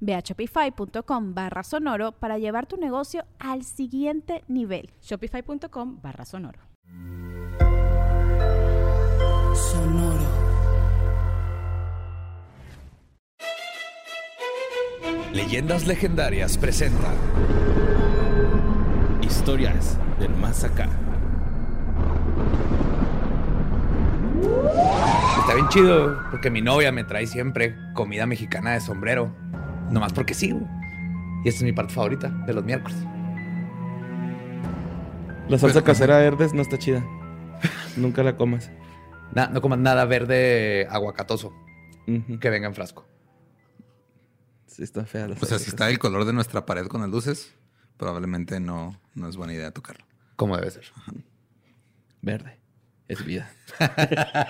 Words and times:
Ve 0.00 0.14
a 0.14 0.20
shopify.com 0.20 1.34
barra 1.34 1.62
sonoro 1.62 2.12
para 2.12 2.38
llevar 2.38 2.66
tu 2.66 2.76
negocio 2.76 3.24
al 3.38 3.64
siguiente 3.64 4.44
nivel. 4.48 4.90
Shopify.com 5.02 6.00
barra 6.00 6.24
sonoro. 6.24 6.60
Sonoro. 9.54 10.48
Leyendas 15.32 15.86
Legendarias 15.86 16.56
presenta 16.56 17.12
Historias 19.20 19.98
del 20.18 20.34
Más 20.34 20.64
Acá. 20.64 20.88
Está 25.40 25.54
bien 25.54 25.68
chido 25.68 26.18
porque 26.30 26.50
mi 26.50 26.60
novia 26.60 26.92
me 26.92 27.04
trae 27.04 27.26
siempre 27.26 27.74
comida 27.94 28.26
mexicana 28.26 28.72
de 28.72 28.80
sombrero. 28.80 29.34
Nomás 29.90 30.12
porque 30.12 30.34
sí. 30.34 30.50
güey. 30.52 30.66
Y 31.44 31.48
esta 31.48 31.58
es 31.58 31.62
mi 31.64 31.72
parte 31.72 31.94
favorita 31.94 32.28
de 32.28 32.52
los 32.52 32.64
miércoles. 32.64 32.96
La 35.48 35.58
salsa 35.58 35.82
casera 35.82 36.18
verdes 36.18 36.52
no 36.52 36.62
está 36.62 36.78
chida. 36.78 37.04
Nunca 37.96 38.22
la 38.22 38.36
comas. 38.36 38.70
Na- 39.34 39.48
no 39.48 39.60
comas 39.60 39.78
nada 39.78 40.04
verde 40.04 40.86
aguacatoso 40.90 41.52
que 42.40 42.50
venga 42.50 42.66
en 42.68 42.74
frasco. 42.74 43.06
Sí, 44.66 44.82
está 44.82 45.04
fea 45.04 45.28
la 45.28 45.36
O 45.40 45.46
sea, 45.46 45.58
si 45.58 45.68
está 45.70 45.88
el 45.90 45.98
color 45.98 46.24
de 46.24 46.32
nuestra 46.32 46.64
pared 46.66 46.86
con 46.86 47.00
las 47.02 47.10
luces, 47.10 47.54
probablemente 47.96 48.60
no, 48.60 48.98
no 49.14 49.28
es 49.28 49.36
buena 49.36 49.52
idea 49.54 49.70
tocarlo. 49.72 50.04
Como 50.36 50.56
debe 50.56 50.70
ser. 50.70 50.84
Verde. 52.22 52.58
Es 53.08 53.24
vida. 53.24 53.50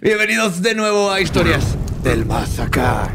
Bienvenidos 0.00 0.62
de 0.62 0.74
nuevo 0.74 1.10
a 1.10 1.20
Historias 1.20 1.76
del 2.02 2.24
Más 2.26 2.58
Acá. 2.58 3.08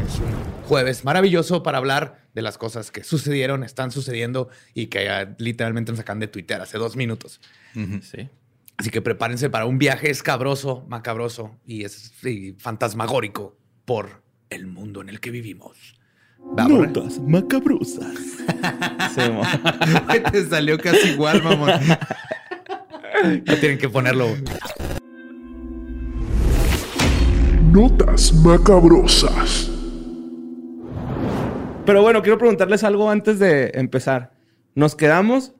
Jueves 0.68 1.02
maravilloso 1.02 1.62
para 1.62 1.78
hablar 1.78 2.28
de 2.34 2.42
las 2.42 2.58
cosas 2.58 2.90
que 2.90 3.02
sucedieron, 3.02 3.64
están 3.64 3.90
sucediendo 3.90 4.50
y 4.74 4.88
que 4.88 5.02
ya 5.02 5.34
literalmente 5.38 5.92
nos 5.92 5.96
sacan 5.96 6.20
de 6.20 6.28
Twitter 6.28 6.60
hace 6.60 6.76
dos 6.76 6.94
minutos. 6.94 7.40
Sí. 7.72 8.28
Así 8.76 8.90
que 8.90 9.00
prepárense 9.00 9.48
para 9.48 9.64
un 9.64 9.78
viaje 9.78 10.10
escabroso, 10.10 10.84
macabroso 10.86 11.56
y, 11.64 11.84
es, 11.84 12.12
y 12.22 12.52
fantasmagórico 12.58 13.56
por 13.86 14.22
el 14.50 14.66
mundo 14.66 15.00
en 15.00 15.08
el 15.08 15.20
que 15.20 15.30
vivimos. 15.30 15.96
Vamos. 16.38 16.86
Notas 16.86 17.18
macabrosas. 17.18 18.14
sí. 19.14 19.22
Te 20.32 20.44
salió 20.44 20.78
casi 20.78 21.12
igual, 21.12 21.42
mamón. 21.42 21.70
Ya 23.44 23.58
tienen 23.58 23.78
que 23.78 23.88
ponerlo. 23.88 24.28
Notas 27.72 28.34
macabrosas. 28.34 29.67
Pero 31.88 32.02
bueno, 32.02 32.20
quiero 32.20 32.36
preguntarles 32.36 32.84
algo 32.84 33.10
antes 33.10 33.38
de 33.38 33.70
empezar. 33.72 34.34
¿Nos 34.74 34.94
quedamos 34.94 35.54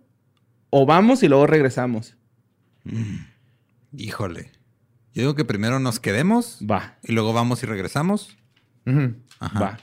o 0.68 0.84
vamos 0.84 1.22
y 1.22 1.28
luego 1.28 1.46
regresamos? 1.46 2.18
Híjole. 3.96 4.52
Yo 5.14 5.22
digo 5.22 5.34
que 5.34 5.46
primero 5.46 5.80
nos 5.80 6.00
quedemos 6.00 6.58
Va. 6.70 6.98
y 7.02 7.12
luego 7.12 7.32
vamos 7.32 7.62
y 7.62 7.66
regresamos. 7.66 8.36
Ajá. 9.40 9.58
Va. 9.58 9.78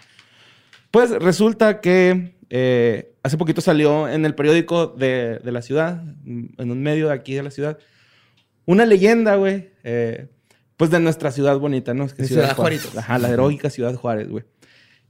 Pues 0.91 1.09
resulta 1.09 1.81
que 1.81 2.38
eh, 2.51 3.16
hace 3.23 3.38
poquito 3.39 3.61
salió 3.61 4.07
en 4.07 4.23
el 4.23 4.35
periódico 4.35 4.85
de, 4.85 5.39
de 5.44 5.51
la 5.51 5.63
ciudad, 5.63 6.03
en 6.28 6.69
un 6.72 6.84
medio 6.84 7.07
de 7.07 7.13
aquí 7.16 7.34
de 7.34 7.41
la 7.41 7.50
ciudad, 7.50 7.79
una 8.66 8.85
leyenda, 8.85 9.34
güey, 9.35 9.72
eh, 9.84 10.28
pues 10.78 10.91
de 10.91 11.00
nuestra 11.00 11.31
ciudad 11.31 11.57
bonita, 11.57 11.94
¿no? 11.94 12.03
Es 12.03 12.13
que 12.13 12.23
De 12.23 12.28
Ciudad 12.28 12.55
Juárez. 12.55 12.95
Ajá, 12.97 13.17
la 13.17 13.29
heroica 13.29 13.69
Ciudad 13.69 13.95
Juárez, 13.95 14.29
güey. 14.29 14.44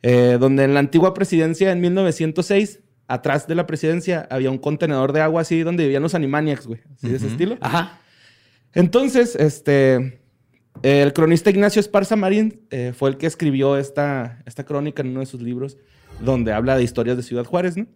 Eh, 0.07 0.37
donde 0.39 0.63
en 0.65 0.73
la 0.75 0.79
antigua 0.81 1.15
presidencia, 1.15 1.71
en 1.71 1.81
1906, 1.81 2.81
atrás 3.07 3.47
de 3.47 3.55
la 3.55 3.65
presidencia, 3.65 4.27
había 4.29 4.51
un 4.51 4.59
contenedor 4.59 5.13
de 5.13 5.21
agua 5.21 5.41
así 5.41 5.61
donde 5.63 5.83
vivían 5.83 6.03
los 6.03 6.13
Animaniacs, 6.13 6.67
güey. 6.67 6.81
Así 6.95 7.09
de 7.09 7.15
ese 7.15 7.27
estilo. 7.27 7.57
Ajá. 7.61 7.99
Entonces, 8.73 9.35
este, 9.35 10.19
el 10.83 11.13
cronista 11.13 11.49
Ignacio 11.49 11.79
Esparza 11.79 12.15
Marín 12.15 12.61
eh, 12.69 12.93
fue 12.95 13.09
el 13.09 13.17
que 13.17 13.25
escribió 13.25 13.77
esta, 13.77 14.43
esta 14.45 14.63
crónica 14.65 15.01
en 15.01 15.09
uno 15.09 15.21
de 15.21 15.25
sus 15.25 15.41
libros, 15.41 15.77
donde 16.19 16.53
habla 16.53 16.77
de 16.77 16.83
historias 16.83 17.17
de 17.17 17.23
Ciudad 17.23 17.45
Juárez, 17.45 17.77
¿no? 17.77 17.87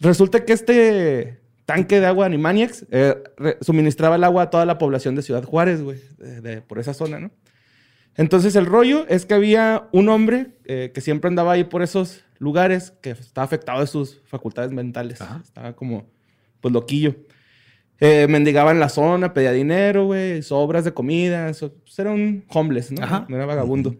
Resulta 0.00 0.44
que 0.44 0.52
este 0.52 1.40
tanque 1.64 1.98
de 2.00 2.06
agua 2.06 2.26
Animaniacs 2.26 2.86
eh, 2.90 3.16
suministraba 3.62 4.16
el 4.16 4.24
agua 4.24 4.42
a 4.44 4.50
toda 4.50 4.66
la 4.66 4.78
población 4.78 5.14
de 5.16 5.22
Ciudad 5.22 5.42
Juárez, 5.42 5.82
güey, 5.82 5.98
de- 6.18 6.40
de- 6.40 6.60
por 6.62 6.78
esa 6.78 6.94
zona, 6.94 7.18
¿no? 7.18 7.30
Entonces 8.16 8.56
el 8.56 8.66
rollo 8.66 9.06
es 9.08 9.26
que 9.26 9.34
había 9.34 9.88
un 9.92 10.08
hombre 10.08 10.48
eh, 10.64 10.90
que 10.94 11.00
siempre 11.00 11.28
andaba 11.28 11.52
ahí 11.52 11.64
por 11.64 11.82
esos 11.82 12.24
lugares, 12.38 12.92
que 13.02 13.10
estaba 13.10 13.44
afectado 13.44 13.80
de 13.80 13.86
sus 13.86 14.20
facultades 14.26 14.72
mentales. 14.72 15.20
Estaba 15.42 15.74
como, 15.74 16.06
pues, 16.60 16.72
loquillo. 16.72 17.14
Eh, 17.98 18.26
mendigaba 18.28 18.72
en 18.72 18.80
la 18.80 18.88
zona, 18.90 19.32
pedía 19.32 19.52
dinero, 19.52 20.04
güey, 20.06 20.42
sobras 20.42 20.84
de 20.84 20.92
comida. 20.92 21.48
eso- 21.48 21.72
pues, 21.82 21.98
era 21.98 22.10
un 22.10 22.44
homeless, 22.48 22.92
¿no? 22.92 23.02
Ajá. 23.04 23.26
No 23.28 23.36
era 23.36 23.46
vagabundo. 23.46 23.96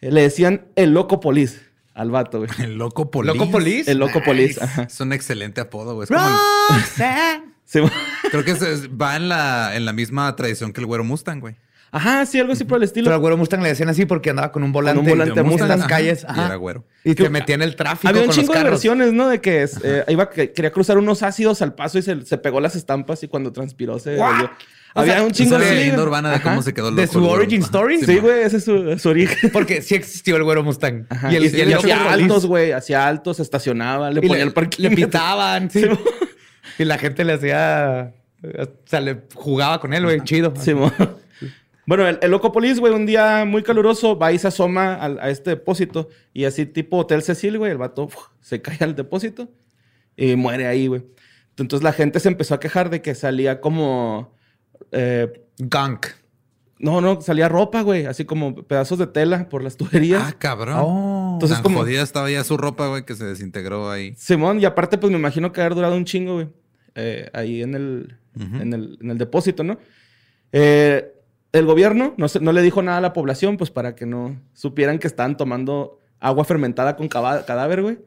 Eh, 0.00 0.10
le 0.10 0.22
decían 0.22 0.66
el 0.76 0.92
loco 0.92 1.20
polis 1.20 1.60
al 1.94 2.10
vato, 2.10 2.38
güey. 2.38 2.48
El 2.58 2.76
loco 2.78 3.10
polis. 3.10 3.34
¿Loco 3.34 3.50
Polis? 3.50 3.88
El 3.88 3.98
loco 3.98 4.22
polis. 4.22 4.60
ajá. 4.60 4.82
Es 4.84 5.00
un 5.00 5.12
excelente 5.12 5.60
apodo, 5.60 5.94
güey. 5.94 6.04
Es 6.04 6.10
como 6.10 6.26
el- 6.26 7.90
creo 8.30 8.44
que 8.44 8.50
es- 8.52 8.88
va 8.90 9.16
en 9.16 9.28
la, 9.28 9.74
en 9.76 9.84
la 9.84 9.92
misma 9.92 10.34
tradición 10.36 10.72
que 10.72 10.80
el 10.80 10.86
güero 10.86 11.04
Mustang, 11.04 11.40
güey. 11.40 11.56
Ajá, 11.92 12.24
sí, 12.24 12.38
algo 12.38 12.52
así 12.52 12.64
por 12.64 12.78
el 12.78 12.84
estilo. 12.84 13.04
Pero 13.06 13.14
al 13.14 13.20
güero 13.20 13.36
Mustang 13.36 13.62
le 13.62 13.68
decían 13.68 13.88
así 13.88 14.06
porque 14.06 14.30
andaba 14.30 14.52
con 14.52 14.62
un 14.62 14.72
volante, 14.72 15.00
un 15.00 15.06
volante 15.06 15.34
de 15.34 15.42
Mustang 15.42 15.64
en 15.64 15.68
las 15.68 15.80
Ajá. 15.80 15.88
calles. 15.88 16.24
Y 16.28 16.40
era 16.40 16.54
güero. 16.54 16.84
Y 17.04 17.14
te 17.14 17.28
metía 17.30 17.56
en 17.56 17.62
el 17.62 17.74
tráfico 17.74 18.08
Había 18.08 18.22
un 18.22 18.28
con 18.28 18.36
chingo 18.36 18.54
los 18.54 18.62
de 18.62 18.70
versiones, 18.70 19.12
¿no? 19.12 19.28
De 19.28 19.40
que 19.40 19.68
eh, 19.82 20.04
iba, 20.08 20.30
que 20.30 20.52
quería 20.52 20.70
cruzar 20.70 20.98
unos 20.98 21.22
ácidos 21.22 21.62
al 21.62 21.74
paso 21.74 21.98
y 21.98 22.02
se, 22.02 22.24
se 22.24 22.38
pegó 22.38 22.60
las 22.60 22.76
estampas 22.76 23.22
y 23.22 23.28
cuando 23.28 23.52
transpiró 23.52 23.98
se. 23.98 24.18
O 24.92 25.00
Había 25.00 25.14
sea, 25.14 25.22
un 25.22 25.30
chingo 25.30 25.56
de 25.56 25.72
leyenda 25.72 26.02
urbana 26.02 26.30
de 26.30 26.36
Ajá. 26.36 26.50
cómo 26.50 26.62
se 26.62 26.74
quedó 26.74 26.90
¿De 26.90 27.02
loco 27.06 27.12
su 27.12 27.24
origin 27.28 27.62
story? 27.62 28.00
Sí, 28.04 28.18
güey, 28.18 28.42
ese 28.42 28.56
es 28.56 28.64
su, 28.64 28.98
su 28.98 29.08
origen. 29.08 29.50
Porque 29.52 29.82
sí 29.82 29.94
existió 29.94 30.36
el 30.36 30.42
güero 30.42 30.64
Mustang. 30.64 31.06
Ajá. 31.08 31.32
Y 31.32 31.36
el, 31.36 31.44
Y, 31.44 31.56
y 31.56 31.60
el 31.60 31.68
y 31.68 31.72
loco 31.74 31.82
hacía 31.84 32.12
altos, 32.12 32.46
güey. 32.46 32.72
Hacía 32.72 33.06
altos, 33.06 33.38
estacionaba, 33.38 34.10
le 34.10 34.20
ponía 34.20 34.42
el 34.42 34.52
parque. 34.52 34.82
le 34.82 34.90
pitaban, 34.96 35.70
sí. 35.70 35.82
Sí, 35.82 35.88
y 36.80 36.84
la 36.84 36.98
gente 36.98 37.24
le 37.24 37.34
hacía... 37.34 38.14
O 38.42 38.68
sea, 38.86 39.00
le 39.00 39.18
jugaba 39.34 39.80
con 39.80 39.92
él, 39.94 40.02
güey. 40.02 40.20
Chido. 40.22 40.54
Sí, 40.58 40.74
mo. 40.74 40.90
Bueno, 41.90 42.06
el, 42.06 42.20
el 42.22 42.30
loco 42.30 42.52
polis, 42.52 42.78
güey, 42.78 42.92
un 42.94 43.04
día 43.04 43.44
muy 43.44 43.64
caluroso, 43.64 44.16
va 44.16 44.30
y 44.30 44.38
se 44.38 44.46
asoma 44.46 44.94
al- 44.94 45.18
a, 45.18 45.28
este 45.28 45.50
depósito. 45.50 46.08
Y 46.32 46.44
así 46.44 46.64
tipo 46.64 46.98
Hotel 46.98 47.20
Cecil, 47.22 47.58
güey, 47.58 47.72
el 47.72 47.78
vato 47.78 48.04
uf, 48.04 48.14
se 48.40 48.62
cae 48.62 48.78
al 48.80 48.94
depósito 48.94 49.48
y 50.16 50.36
muere 50.36 50.68
ahí, 50.68 50.86
güey. 50.86 51.02
Entonces 51.56 51.82
la 51.82 51.92
gente 51.92 52.20
se 52.20 52.28
empezó 52.28 52.54
a 52.54 52.60
quejar 52.60 52.90
de 52.90 53.02
que 53.02 53.16
salía 53.16 53.60
como... 53.60 54.36
eh, 54.92 55.32
Gunk. 55.58 56.06
no, 56.78 57.00
no, 57.00 57.20
salía 57.20 57.48
ropa, 57.48 57.82
güey. 57.82 58.06
Así 58.06 58.24
como 58.24 58.54
pedazos 58.54 58.98
de 59.00 59.08
tela 59.08 59.48
por 59.48 59.64
las 59.64 59.76
tuberías. 59.76 60.22
Ah, 60.24 60.36
cabrón. 60.38 60.76
Oh. 60.80 61.30
Entonces, 61.34 61.56
Tan 61.56 61.64
como- 61.64 61.80
jodida 61.80 62.02
estaba 62.02 62.30
ya 62.30 62.44
su 62.44 62.56
ropa, 62.56 62.86
güey, 62.86 63.04
que 63.04 63.16
se 63.16 63.24
desintegró 63.24 63.90
ahí. 63.90 64.14
Simón, 64.16 64.60
y 64.60 64.64
aparte, 64.64 64.96
pues 64.96 65.10
me 65.10 65.18
imagino 65.18 65.50
que 65.52 65.60
haber 65.60 65.74
durado 65.74 65.96
un 65.96 66.04
chingo, 66.04 66.34
güey. 66.34 66.48
eh, 66.94 67.28
ahí 67.34 67.62
en 67.62 67.74
el, 67.74 68.16
en, 68.38 68.72
el, 68.74 68.96
en 69.00 69.10
el 69.10 69.18
depósito, 69.18 69.64
¿no? 69.64 69.76
Eh, 70.52 71.14
el 71.52 71.66
gobierno 71.66 72.14
no, 72.16 72.52
le 72.52 72.62
dijo 72.62 72.82
nada 72.82 72.98
a 72.98 73.00
la 73.02 73.12
población, 73.12 73.56
pues 73.56 73.70
para 73.70 73.94
que 73.94 74.06
no 74.06 74.40
supieran 74.52 74.98
que 74.98 75.06
estaban 75.06 75.36
tomando 75.36 75.98
agua 76.20 76.44
fermentada 76.44 76.96
con 76.96 77.08
cadáver, 77.08 77.82
güey. 77.82 77.98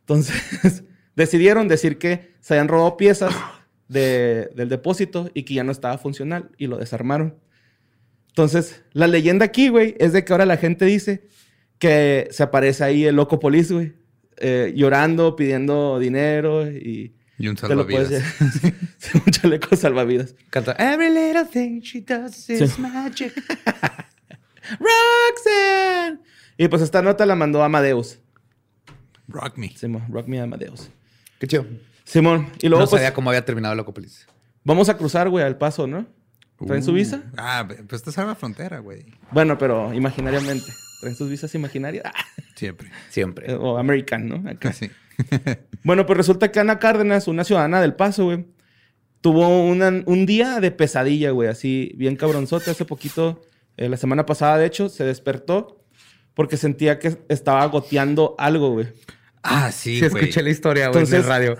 Entonces, 0.00 0.84
decidieron 1.16 1.68
decir 1.68 1.98
que 1.98 2.34
se 2.40 2.54
habían 2.54 2.68
robado 2.68 2.96
piezas 2.96 3.34
de- 3.88 4.50
del 4.54 4.68
depósito 4.68 5.30
y 5.34 5.44
que 5.44 5.54
ya 5.54 5.64
no 5.64 5.72
estaba 5.72 5.96
funcional 5.98 6.50
y 6.58 6.66
lo 6.66 6.76
desarmaron. 6.76 7.36
Entonces, 8.28 8.82
la 8.92 9.06
leyenda 9.06 9.44
aquí, 9.44 9.68
güey, 9.68 9.94
es 9.98 10.12
de 10.12 10.24
que 10.24 10.32
ahora 10.32 10.44
la 10.46 10.56
gente 10.56 10.84
dice 10.84 11.28
que 11.78 12.28
se 12.30 12.42
aparece 12.42 12.84
ahí 12.84 13.04
el 13.04 13.16
loco 13.16 13.38
polis, 13.38 13.70
güey, 13.70 13.94
eh, 14.38 14.72
llorando, 14.76 15.36
pidiendo 15.36 15.98
dinero 15.98 16.70
y... 16.70 17.14
Y 17.38 17.48
un 17.48 17.56
te 17.56 17.74
lo 17.74 17.86
puedes 17.86 18.08
salvavidas. 18.08 18.62
llevar. 18.62 18.74
Sí, 18.98 19.18
un 19.26 19.32
chaleco 19.32 19.76
salvavidas. 19.76 20.34
Canta 20.50 20.72
Every 20.78 21.10
little 21.10 21.44
thing 21.44 21.80
she 21.80 22.00
does 22.00 22.48
is 22.48 22.72
Sí. 22.74 22.80
magic. 22.80 23.32
¡Roxanne! 24.78 26.20
Y 26.56 26.68
pues 26.68 26.82
esta 26.82 27.02
nota 27.02 27.26
la 27.26 27.34
mandó 27.34 27.62
Amadeus. 27.62 28.18
Rock 29.28 29.56
me. 29.58 29.70
Simón, 29.76 30.04
Rock 30.10 30.28
Me 30.28 30.40
Amadeus. 30.40 30.90
Qué 31.38 31.46
chido. 31.46 31.66
Simón. 32.04 32.50
Y 32.60 32.68
luego 32.68 32.84
no 32.84 32.88
pues 32.90 33.00
sabía 33.00 33.14
cómo 33.14 33.30
había 33.30 33.44
terminado 33.44 33.74
Locopolis. 33.74 34.26
vamos 34.62 34.88
a 34.88 34.96
cruzar, 34.96 35.28
güey, 35.28 35.44
al 35.44 35.56
paso, 35.58 35.86
¿no? 35.86 36.06
¿Traen 36.66 36.82
su 36.82 36.92
Uh. 36.92 36.94
visa? 36.94 37.22
Ah, 37.36 37.66
pues 37.66 38.00
estás 38.00 38.16
en 38.18 38.26
la 38.28 38.34
frontera, 38.36 38.78
güey. 38.78 39.04
Bueno, 39.32 39.58
pero 39.58 39.92
imaginariamente. 39.92 40.66
¿Traen 41.00 41.16
sus 41.16 41.28
visas 41.28 41.54
imaginarias? 41.54 42.04
Ah, 42.06 42.12
Siempre. 42.54 42.90
Siempre. 43.10 43.50
eh, 43.50 43.54
o 43.58 43.76
American, 43.76 44.28
¿no? 44.28 44.36
Acá. 44.48 44.70
Casi. 44.70 44.90
Bueno, 45.84 46.06
pues 46.06 46.16
resulta 46.16 46.50
que 46.50 46.60
Ana 46.60 46.78
Cárdenas, 46.78 47.28
una 47.28 47.44
ciudadana 47.44 47.80
del 47.80 47.94
Paso, 47.94 48.24
güey, 48.24 48.46
tuvo 49.20 49.64
una- 49.66 50.02
un 50.06 50.24
día 50.26 50.60
de 50.60 50.70
pesadilla, 50.70 51.30
güey, 51.30 51.48
así 51.48 51.92
bien 51.96 52.16
cabronzote. 52.16 52.70
Hace 52.70 52.84
poquito, 52.86 53.42
eh, 53.76 53.88
la 53.88 53.96
semana 53.98 54.24
pasada, 54.26 54.56
de 54.58 54.66
hecho, 54.66 54.88
se 54.88 55.04
despertó 55.04 55.80
porque 56.34 56.56
sentía 56.56 56.98
que 56.98 57.18
estaba 57.28 57.64
goteando 57.66 58.34
algo, 58.38 58.70
güey. 58.70 58.86
Ah, 59.42 59.70
sí, 59.72 60.00
Sí, 60.00 60.08
güey. 60.08 60.22
escuché 60.24 60.42
la 60.42 60.50
historia, 60.50 60.88
güey, 60.88 61.00
en 61.02 61.04
Entonces- 61.04 61.20
el 61.24 61.28
radio. 61.28 61.56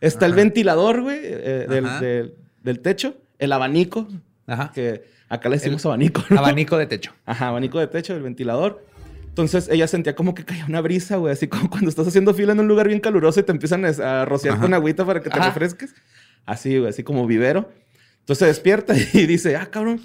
Está 0.00 0.26
el 0.26 0.34
ventilador, 0.34 1.02
güey, 1.02 1.18
eh, 1.22 1.66
del, 1.68 1.86
Ajá. 1.86 2.00
del- 2.00 2.34
del 2.62 2.78
techo, 2.80 3.16
el 3.40 3.52
abanico, 3.52 4.06
Ajá. 4.46 4.70
que 4.72 5.02
acá 5.28 5.48
le 5.48 5.56
decimos 5.56 5.84
abanico, 5.84 6.22
¿no? 6.30 6.38
Abanico 6.38 6.78
de 6.78 6.86
techo. 6.86 7.12
Ajá, 7.26 7.48
abanico 7.48 7.80
de 7.80 7.88
techo, 7.88 8.14
el 8.14 8.22
ventilador. 8.22 8.84
Entonces 9.34 9.68
ella 9.68 9.88
sentía 9.88 10.14
como 10.14 10.32
que 10.32 10.44
caía 10.44 10.64
una 10.64 10.80
brisa, 10.80 11.16
güey, 11.16 11.32
así 11.32 11.48
como 11.48 11.68
cuando 11.68 11.88
estás 11.88 12.06
haciendo 12.06 12.32
fila 12.34 12.52
en 12.52 12.60
un 12.60 12.68
lugar 12.68 12.86
bien 12.86 13.00
caluroso 13.00 13.40
y 13.40 13.42
te 13.42 13.50
empiezan 13.50 13.84
a, 13.84 14.24
rociar 14.24 14.54
Ajá. 14.54 14.62
con 14.62 14.74
agüita 14.74 15.04
para 15.04 15.20
que 15.20 15.28
te 15.28 15.36
Ajá. 15.36 15.48
refresques. 15.48 15.92
Así, 16.46 16.78
güey, 16.78 16.90
así 16.90 17.02
como 17.02 17.26
vivero. 17.26 17.68
Entonces 18.20 18.38
se 18.38 18.46
despierta 18.46 18.94
y 19.12 19.26
dice, 19.26 19.56
ah, 19.56 19.66
cabrón, 19.66 20.00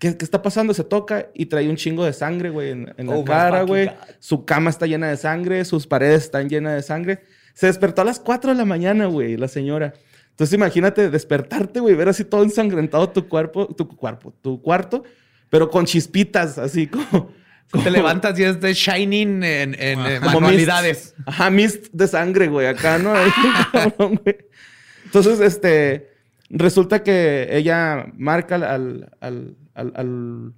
¿qué, 0.00 0.16
qué 0.16 0.24
está 0.24 0.42
pasando? 0.42 0.74
Se 0.74 0.82
toca 0.82 1.28
y 1.34 1.46
trae 1.46 1.70
un 1.70 1.76
chingo 1.76 2.04
de 2.04 2.12
sangre, 2.12 2.50
güey, 2.50 2.70
en, 2.72 2.92
en 2.96 3.06
la 3.06 3.14
Oh 3.14 3.20
my 3.20 3.24
cara, 3.24 3.62
güey. 3.62 3.92
Su 4.18 4.44
cama 4.44 4.70
está 4.70 4.86
llena 4.86 5.06
de 5.08 5.18
sangre, 5.18 5.64
sus 5.64 5.86
paredes 5.86 6.24
están 6.24 6.48
llenas 6.48 6.74
de 6.74 6.82
sangre. 6.82 7.22
Se 7.54 7.68
despertó 7.68 8.02
a 8.02 8.04
las 8.04 8.18
4 8.18 8.50
de 8.50 8.56
la 8.56 8.64
mañana, 8.64 9.06
güey, 9.06 9.36
la 9.36 9.46
señora. 9.46 9.94
Entonces 10.30 10.52
imagínate 10.52 11.10
despertarte, 11.10 11.78
güey, 11.78 11.94
ver 11.94 12.08
así 12.08 12.24
todo 12.24 12.42
ensangrentado 12.42 13.08
tu 13.08 13.28
cuerpo, 13.28 13.68
tu 13.68 13.86
cuerpo, 13.86 14.34
tu 14.42 14.60
cuarto, 14.60 15.04
pero 15.48 15.70
con 15.70 15.86
chispitas, 15.86 16.58
así 16.58 16.88
como... 16.88 17.30
Te 17.72 17.90
levantas 17.90 18.38
y 18.38 18.44
es 18.44 18.60
de 18.60 18.72
Shining 18.72 19.42
en, 19.42 19.74
en 19.74 19.98
eh, 20.06 20.20
manualidades. 20.20 21.14
mist. 21.16 21.28
Ajá, 21.28 21.50
mist 21.50 21.86
de 21.92 22.06
sangre, 22.06 22.46
güey, 22.48 22.66
acá, 22.68 22.98
¿no? 22.98 23.12
Ahí, 23.14 23.30
cabrón, 23.72 24.20
güey. 24.22 24.36
Entonces, 25.04 25.40
este, 25.40 26.10
resulta 26.50 27.02
que 27.02 27.48
ella 27.50 28.06
marca 28.16 28.54
al, 28.54 29.10
al, 29.20 29.56
al, 29.74 30.52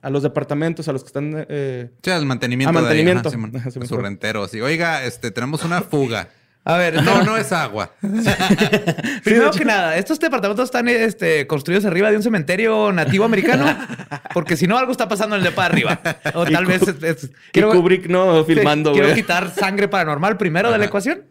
a 0.00 0.10
los 0.10 0.22
departamentos, 0.22 0.88
a 0.88 0.92
los 0.92 1.02
que 1.02 1.08
están... 1.08 1.46
eh, 1.48 1.90
Sí, 2.02 2.10
al 2.10 2.24
mantenimiento. 2.26 2.78
A 2.78 2.82
de 2.82 2.88
ahí, 2.88 3.04
mantenimiento. 3.04 3.58
ajá, 3.58 3.70
sí, 3.70 3.78
A 3.82 3.86
su 3.86 3.96
rentero. 3.98 4.44
Así, 4.44 4.60
oiga, 4.60 5.04
este, 5.04 5.30
tenemos 5.30 5.62
una 5.64 5.82
fuga. 5.82 6.28
A 6.68 6.76
ver, 6.76 7.00
No, 7.02 7.22
no 7.24 7.36
es 7.36 7.52
agua. 7.52 7.92
Primero 9.24 9.52
que 9.52 9.64
nada, 9.64 9.96
estos 9.96 10.18
departamentos 10.18 10.64
están 10.64 10.88
este, 10.88 11.46
construidos 11.46 11.84
arriba 11.84 12.10
de 12.10 12.16
un 12.16 12.22
cementerio 12.24 12.92
nativo 12.92 13.24
americano, 13.24 13.64
porque 14.34 14.56
si 14.56 14.66
no, 14.66 14.76
algo 14.76 14.90
está 14.92 15.08
pasando 15.08 15.36
en 15.36 15.42
el 15.42 15.44
de 15.44 15.52
para 15.52 15.68
arriba. 15.72 16.00
O 16.34 16.44
Y 16.46 16.52
tal 16.52 16.66
vez 16.66 16.82
es- 16.82 17.02
es- 17.02 17.30
y 17.52 17.62
Kubrick, 17.62 18.08
¿no? 18.08 18.44
sí, 18.44 18.54
Filmando, 18.54 18.92
Quiero 18.92 19.14
quitar 19.14 19.50
sangre 19.54 19.86
paranormal 19.88 20.36
primero 20.36 20.70
de 20.72 20.78
la 20.78 20.84
ecuación. 20.86 21.22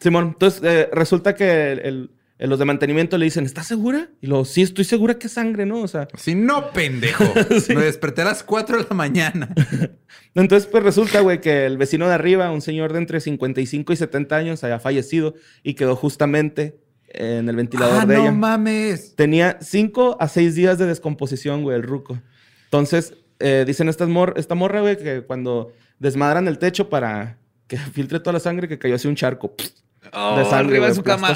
Simón, 0.00 0.28
entonces 0.34 0.60
eh, 0.64 0.88
resulta 0.92 1.34
que 1.34 1.72
el- 1.72 2.10
los 2.38 2.58
de 2.58 2.64
mantenimiento 2.64 3.16
le 3.16 3.26
dicen, 3.26 3.44
¿estás 3.46 3.66
segura? 3.66 4.08
Y 4.20 4.26
luego, 4.26 4.44
sí, 4.44 4.62
estoy 4.62 4.84
segura 4.84 5.14
que 5.18 5.28
es 5.28 5.32
sangre, 5.32 5.66
¿no? 5.66 5.80
O 5.82 5.88
sea, 5.88 6.08
Si 6.16 6.34
no, 6.34 6.72
pendejo. 6.72 7.24
Me 7.68 7.82
desperté 7.84 8.22
a 8.22 8.26
las 8.26 8.42
4 8.42 8.78
de 8.78 8.86
la 8.88 8.94
mañana. 8.94 9.48
Entonces, 10.34 10.68
pues 10.68 10.82
resulta, 10.82 11.20
güey, 11.20 11.40
que 11.40 11.64
el 11.66 11.78
vecino 11.78 12.08
de 12.08 12.14
arriba, 12.14 12.50
un 12.50 12.60
señor 12.60 12.92
de 12.92 12.98
entre 12.98 13.20
55 13.20 13.92
y 13.92 13.96
70 13.96 14.36
años, 14.36 14.64
había 14.64 14.80
fallecido 14.80 15.34
y 15.62 15.74
quedó 15.74 15.94
justamente 15.94 16.76
en 17.08 17.48
el 17.48 17.54
ventilador 17.54 18.02
ah, 18.02 18.06
de 18.06 18.16
no 18.16 18.22
ella. 18.22 18.32
mames. 18.32 19.14
Tenía 19.14 19.58
5 19.60 20.16
a 20.18 20.26
6 20.26 20.54
días 20.56 20.78
de 20.78 20.86
descomposición, 20.86 21.62
güey, 21.62 21.76
el 21.76 21.84
ruco. 21.84 22.20
Entonces, 22.64 23.14
eh, 23.38 23.64
dicen 23.66 23.88
estas 23.88 24.08
mor 24.08 24.34
esta 24.36 24.56
morra, 24.56 24.80
güey, 24.80 24.98
que 24.98 25.22
cuando 25.22 25.72
desmadran 26.00 26.48
el 26.48 26.58
techo 26.58 26.88
para 26.88 27.38
que 27.68 27.76
filtre 27.76 28.18
toda 28.18 28.32
la 28.32 28.40
sangre, 28.40 28.66
que 28.66 28.78
cayó 28.78 28.96
así 28.96 29.06
un 29.06 29.14
charco 29.14 29.54
Oh, 30.12 30.36
de 30.36 30.44
sangre, 30.44 30.76
arriba 30.76 30.88
de 30.88 30.94
su 30.94 31.02
cama. 31.02 31.34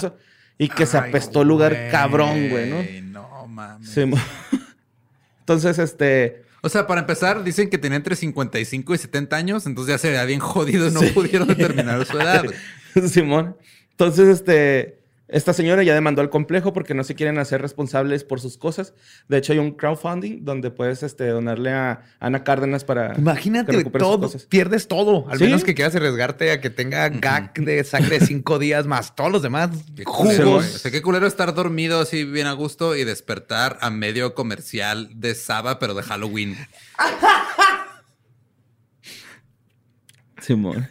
Y 0.59 0.69
que 0.69 0.87
se 0.87 0.99
apestó 0.99 1.43
el 1.43 1.49
lugar 1.49 1.89
cabrón, 1.91 2.49
güey, 2.51 2.69
¿no? 2.69 3.21
No 3.21 3.47
mames. 3.47 3.89
Sí, 3.89 4.03
Entonces, 5.41 5.79
este... 5.79 6.43
O 6.61 6.69
sea, 6.69 6.89
para 6.89 7.01
empezar, 7.03 7.45
dicen 7.45 7.71
que 7.71 7.79
tenía 7.79 7.97
entre 7.97 8.17
55 8.17 8.93
y 8.93 8.99
70 8.99 9.37
años, 9.37 9.67
entonces 9.67 9.95
ya 9.95 9.99
se 9.99 10.09
veía 10.09 10.25
bien 10.25 10.41
jodido 10.41 10.91
no 10.91 11.01
pudieron 11.15 11.47
determinar 11.47 12.05
su 12.05 12.19
edad. 12.21 12.45
Simón. 13.09 13.57
Entonces, 13.93 14.29
este, 14.29 14.98
esta 15.29 15.53
señora 15.53 15.83
ya 15.83 15.95
demandó 15.95 16.23
al 16.23 16.31
complejo 16.31 16.73
porque 16.73 16.95
no 16.95 17.05
se 17.05 17.15
quieren 17.15 17.39
hacer 17.39 17.61
responsables 17.61 18.25
por 18.25 18.41
sus 18.41 18.57
cosas. 18.57 18.95
De 19.29 19.37
hecho, 19.39 19.53
hay 19.53 19.59
un 19.59 19.73
crowdfunding 19.73 20.45
donde 20.45 20.71
puedes 20.71 21.03
este, 21.03 21.27
donarle 21.29 21.71
a 21.73 22.03
Ana 22.19 22.45
Cárdenas 22.45 22.85
para 22.85 23.13
que 23.13 23.21
Imagínate, 23.21 23.83
sus 23.83 23.93
todo, 23.93 24.21
cosas. 24.23 24.47
pierdes 24.47 24.89
todo. 24.89 25.29
Al 25.29 25.39
Sí. 25.39 25.45
menos 25.45 25.65
que 25.65 25.75
quieras 25.75 25.95
arriesgarte 25.95 26.51
a 26.51 26.61
que 26.63 26.71
tenga 26.71 27.09
gag 27.11 27.53
de 27.55 27.85
sangre 27.85 28.21
de 28.21 28.27
cinco 28.27 28.59
días 28.59 28.87
más 28.87 29.15
todos 29.15 29.31
los 29.31 29.43
demás 29.43 29.71
Qué 29.95 30.05
culero, 30.05 30.45
jugos. 30.47 30.65
güey. 30.65 30.77
O 30.77 30.79
sea, 30.79 30.91
qué 30.91 31.03
culero 31.03 31.27
estar 31.27 31.55
dormido 31.55 32.01
así 32.01 32.25
bien 32.25 32.47
a 32.47 32.53
gusto 32.53 32.97
y 32.97 33.05
despertar 33.05 33.77
a 33.83 33.91
medio 33.91 34.35
comercial 34.35 35.11
de 35.15 35.35
Saba, 35.35 35.79
pero 35.79 35.93
de 35.95 36.03
Halloween. 36.05 36.57
Simón. 40.41 40.89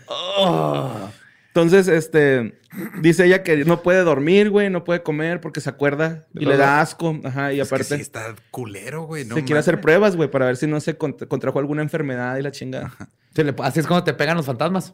Entonces, 1.58 1.88
este, 1.88 2.60
dice 3.02 3.26
ella 3.26 3.42
que 3.42 3.66
no 3.66 3.82
puede 3.82 4.04
dormir, 4.04 4.52
güey, 4.52 4.70
no 4.70 4.84
puede 4.84 5.02
comer 5.02 5.42
porque 5.42 5.60
se 5.60 5.70
acuerda 5.72 6.28
y 6.36 6.46
le 6.46 6.56
da 6.56 6.82
asco. 6.82 7.20
Ajá, 7.24 7.52
y 7.52 7.60
Es 7.60 7.68
que 7.68 7.76
aparte 7.76 7.96
sí 7.96 8.02
está 8.02 8.36
culero, 8.52 9.06
güey. 9.08 9.26
No 9.26 9.34
se 9.34 9.44
quiere 9.44 9.60
hacer 9.60 9.82
pruebas, 9.82 10.16
güey, 10.16 10.30
para 10.30 10.46
ver 10.46 10.56
si 10.58 10.68
no 10.68 10.80
se 10.80 10.98
cont- 11.00 11.28
contrajo 11.28 11.58
alguna 11.58 11.82
enfermedad 11.82 12.38
y 12.38 12.44
la 12.44 12.52
chingada. 12.52 12.94
Se 13.34 13.44
le- 13.44 13.56
así 13.64 13.80
es 13.80 13.88
como 13.88 14.04
te 14.04 14.14
pegan 14.14 14.38
los 14.38 14.46
fantasmas. 14.46 14.94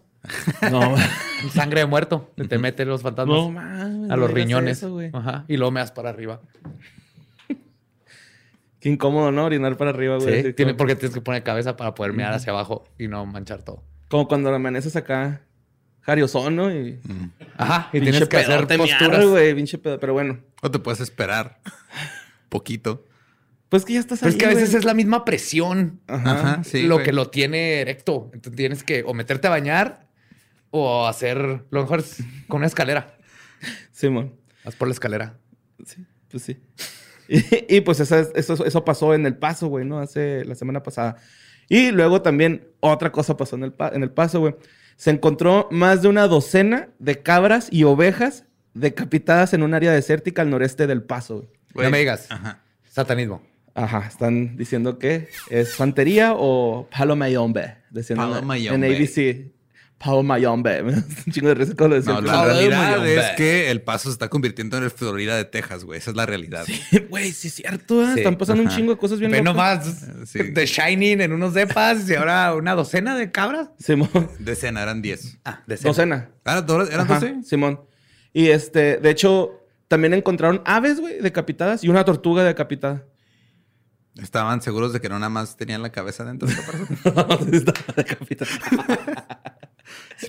No, 0.72 0.96
Sangre 1.54 1.82
de 1.82 1.86
muerto. 1.86 2.32
Se 2.38 2.46
te 2.48 2.58
meten 2.58 2.88
los 2.88 3.02
fantasmas 3.02 3.36
no 3.38 3.52
mames. 3.52 4.10
a 4.10 4.16
los 4.16 4.32
riñones. 4.32 4.78
eso. 4.78 4.98
Ajá. 5.12 5.44
Y 5.50 5.58
luego 5.58 5.72
me 5.72 5.82
das 5.82 5.92
para 5.92 6.10
arriba. 6.12 6.40
Qué 8.80 8.90
incómodo, 8.90 9.32
¿no? 9.32 9.46
Orinar 9.46 9.78
para 9.78 9.92
arriba, 9.92 10.18
güey. 10.18 10.44
Sí, 10.44 10.54
tiene, 10.54 10.72
como- 10.74 10.78
porque 10.78 10.96
tienes 10.96 11.14
que 11.14 11.22
poner 11.22 11.44
cabeza 11.44 11.76
para 11.78 11.94
poder 11.96 12.14
mirar 12.14 12.34
hacia 12.34 12.52
abajo 12.52 12.86
y 12.98 13.08
no 13.08 13.26
manchar 13.26 13.64
todo. 13.64 13.84
Como 14.10 14.28
cuando 14.28 14.54
amaneces 14.54 14.96
acá, 14.96 15.42
jariosón, 16.04 16.56
¿no? 16.56 16.72
Y 16.74 17.00
Ajá. 17.58 17.90
Y 17.92 18.00
pinche 18.00 18.12
tienes 18.12 18.30
que 18.30 18.38
hacer 18.38 18.68
posturas. 18.78 19.26
güey, 19.26 19.54
pinche 19.56 19.78
pedo. 19.78 20.00
Pero 20.00 20.14
bueno, 20.14 20.40
O 20.62 20.70
te 20.72 20.80
puedes 20.80 21.00
esperar 21.02 21.60
poquito. 22.50 23.06
pues 23.70 23.86
que 23.86 23.94
ya 23.94 24.00
estás 24.00 24.22
ahí, 24.24 24.30
es 24.30 24.36
que 24.36 24.46
a 24.46 24.50
veces 24.50 24.74
es 24.74 24.86
la 24.86 24.94
misma 24.94 25.26
presión 25.26 26.00
Ajá. 26.08 26.64
Sí. 26.64 26.84
lo 26.84 27.02
que 27.04 27.12
lo 27.12 27.30
tiene 27.30 27.82
erecto. 27.82 28.30
Entonces 28.34 28.56
tienes 28.58 28.84
que 28.84 29.04
o 29.06 29.14
meterte 29.14 29.48
a 29.48 29.50
bañar 29.50 30.08
o 30.72 31.08
hacer 31.08 31.66
lo 31.70 31.82
mejor 31.82 32.00
es 32.00 32.18
con 32.48 32.58
una 32.60 32.68
escalera. 32.68 33.18
Simón. 33.92 34.34
Haz 34.66 34.76
por 34.76 34.88
la 34.88 34.94
escalera. 34.94 35.38
Sí, 35.86 36.06
pues 36.30 36.44
sí. 36.44 36.58
Y, 37.30 37.78
y, 37.78 37.82
pues 37.82 38.02
esa- 38.02 38.28
eso, 38.36 38.66
eso 38.66 38.84
pasó 38.84 39.14
en 39.14 39.26
el 39.26 39.38
paso, 39.38 39.68
güey, 39.68 39.86
¿no? 39.86 40.00
Hace 40.00 40.44
la 40.44 40.56
semana 40.56 40.84
pasada. 40.84 41.16
Y 41.70 41.92
luego 41.92 42.22
también 42.22 42.68
otra 42.82 43.14
cosa 43.14 43.38
pasó 43.38 43.56
en 43.56 43.64
el, 43.64 43.74
en 43.94 44.04
el 44.04 44.12
paso, 44.12 44.42
güey. 44.42 44.56
Se 44.96 45.10
encontró 45.12 45.68
más 45.72 46.02
de 46.02 46.08
una 46.08 46.28
docena 46.28 46.90
de 47.00 47.22
cabras 47.22 47.68
y 47.72 47.84
ovejas 47.84 48.46
decapitadas 48.74 49.54
en 49.54 49.64
un 49.64 49.74
área 49.74 49.92
desértica 49.92 50.42
al 50.42 50.50
noreste 50.50 50.88
del 50.88 51.04
paso, 51.04 51.48
güey. 51.74 51.86
No 51.88 51.92
me 51.92 52.00
digas. 52.00 52.28
Ajá. 52.30 52.62
Satanismo. 52.90 53.42
Ajá, 53.76 54.06
están 54.08 54.56
diciendo 54.56 55.00
que 55.00 55.30
es 55.50 55.74
santería 55.74 56.34
o 56.36 56.88
palo 56.96 57.16
mayombe. 57.16 57.76
Decían 57.90 58.20
en- 58.20 58.26
Palo 58.26 58.38
en 58.40 58.46
mayombe. 58.46 58.96
ABC. 58.96 59.52
Palo 59.98 60.22
mayombe. 60.24 60.82
Un 60.84 61.06
chingo 61.32 61.48
de 61.50 61.54
risa 61.56 61.74
cuando 61.78 61.96
lo 61.96 62.02
decían. 62.02 62.24
No, 62.24 62.32
la 62.32 62.46
realidad 62.46 63.08
es 63.08 63.38
que 63.38 63.72
el 63.72 63.82
paso 63.82 64.10
se 64.10 64.14
está 64.14 64.30
convirtiendo 64.30 64.78
en 64.78 64.84
el 64.84 64.92
Florida 64.92 65.38
de 65.38 65.46
Texas, 65.46 65.86
güey. 65.86 65.98
Esa 66.00 66.12
es 66.12 66.18
la 66.18 66.26
realidad. 66.26 66.66
Güey, 67.10 67.32
sí 67.32 67.48
es 67.48 67.54
cierto. 67.56 68.04
¿eh? 68.04 68.12
Sí, 68.14 68.20
Están 68.20 68.38
pasando 68.38 68.64
un 68.64 68.70
chingo 68.70 68.92
de 68.92 68.98
cosas 68.98 69.20
bien 69.20 69.32
Ve 69.32 69.38
locas. 69.42 69.56
nomás 69.86 70.30
Sí. 70.30 70.40
de 70.52 70.66
Shining 70.66 71.22
en 71.22 71.32
unos 71.32 71.54
depas 71.54 72.10
y 72.10 72.16
ahora 72.16 72.54
una 72.54 72.76
docena 72.76 73.16
de 73.16 73.32
cabras. 73.32 73.70
Simón. 73.80 74.30
Decena, 74.40 74.84
eran 74.84 75.02
10. 75.02 75.38
Ah, 75.46 75.62
de 75.68 75.78
Docena. 75.78 76.32
Ah, 76.44 76.62
¿do- 76.62 76.86
¿Eran 76.86 77.08
12? 77.08 77.44
Simón. 77.44 77.80
Y 78.34 78.48
este, 78.50 78.98
de 78.98 79.10
hecho, 79.10 79.60
También 79.88 80.14
encontraron 80.16 80.62
aves, 80.66 81.00
güey, 81.00 81.20
decapitadas 81.22 81.84
y 81.84 81.88
una 81.90 82.04
tortuga 82.04 82.44
decapitada. 82.44 83.06
Estaban 84.20 84.62
seguros 84.62 84.92
de 84.92 85.00
que 85.00 85.08
no 85.10 85.20
nada 85.20 85.30
más 85.30 85.56
tenían 85.56 85.82
la 85.84 85.92
cabeza 85.92 86.24
dentro 86.26 86.48
de 86.48 86.54
esta 86.56 86.66
persona. 86.72 87.38
Estaba 87.52 87.94
decapitada. 87.96 88.52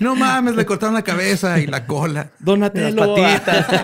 no 0.00 0.16
mames, 0.16 0.56
le 0.56 0.64
cortaron 0.66 0.94
la 0.94 1.02
cabeza 1.02 1.59
y 1.61 1.66
la 1.66 1.87
cola. 1.87 2.33
Donatello. 2.38 3.14
Las 3.14 3.40
patitas. 3.42 3.83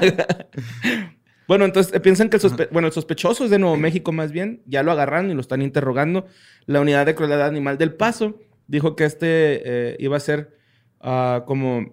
bueno, 1.49 1.65
entonces 1.65 1.95
eh, 1.95 2.01
piensan 2.01 2.29
que 2.29 2.37
el, 2.37 2.43
sospe- 2.43 2.69
bueno, 2.71 2.89
el 2.89 2.93
sospechoso 2.93 3.45
es 3.45 3.51
de 3.51 3.59
Nuevo 3.59 3.77
México 3.77 4.13
más 4.13 4.33
bien. 4.33 4.63
Ya 4.67 4.83
lo 4.83 4.93
agarraron 4.93 5.31
y 5.31 5.35
lo 5.35 5.41
están 5.41 5.63
interrogando. 5.63 6.27
La 6.67 6.81
unidad 6.81 7.07
de 7.07 7.15
crueldad 7.15 7.47
animal 7.47 7.79
del 7.79 7.95
Paso 7.95 8.39
dijo 8.67 8.97
que 8.97 9.05
este 9.05 9.27
eh, 9.65 9.97
iba 9.99 10.17
a 10.17 10.21
ser 10.21 10.57
ah, 11.01 11.45
como... 11.47 11.93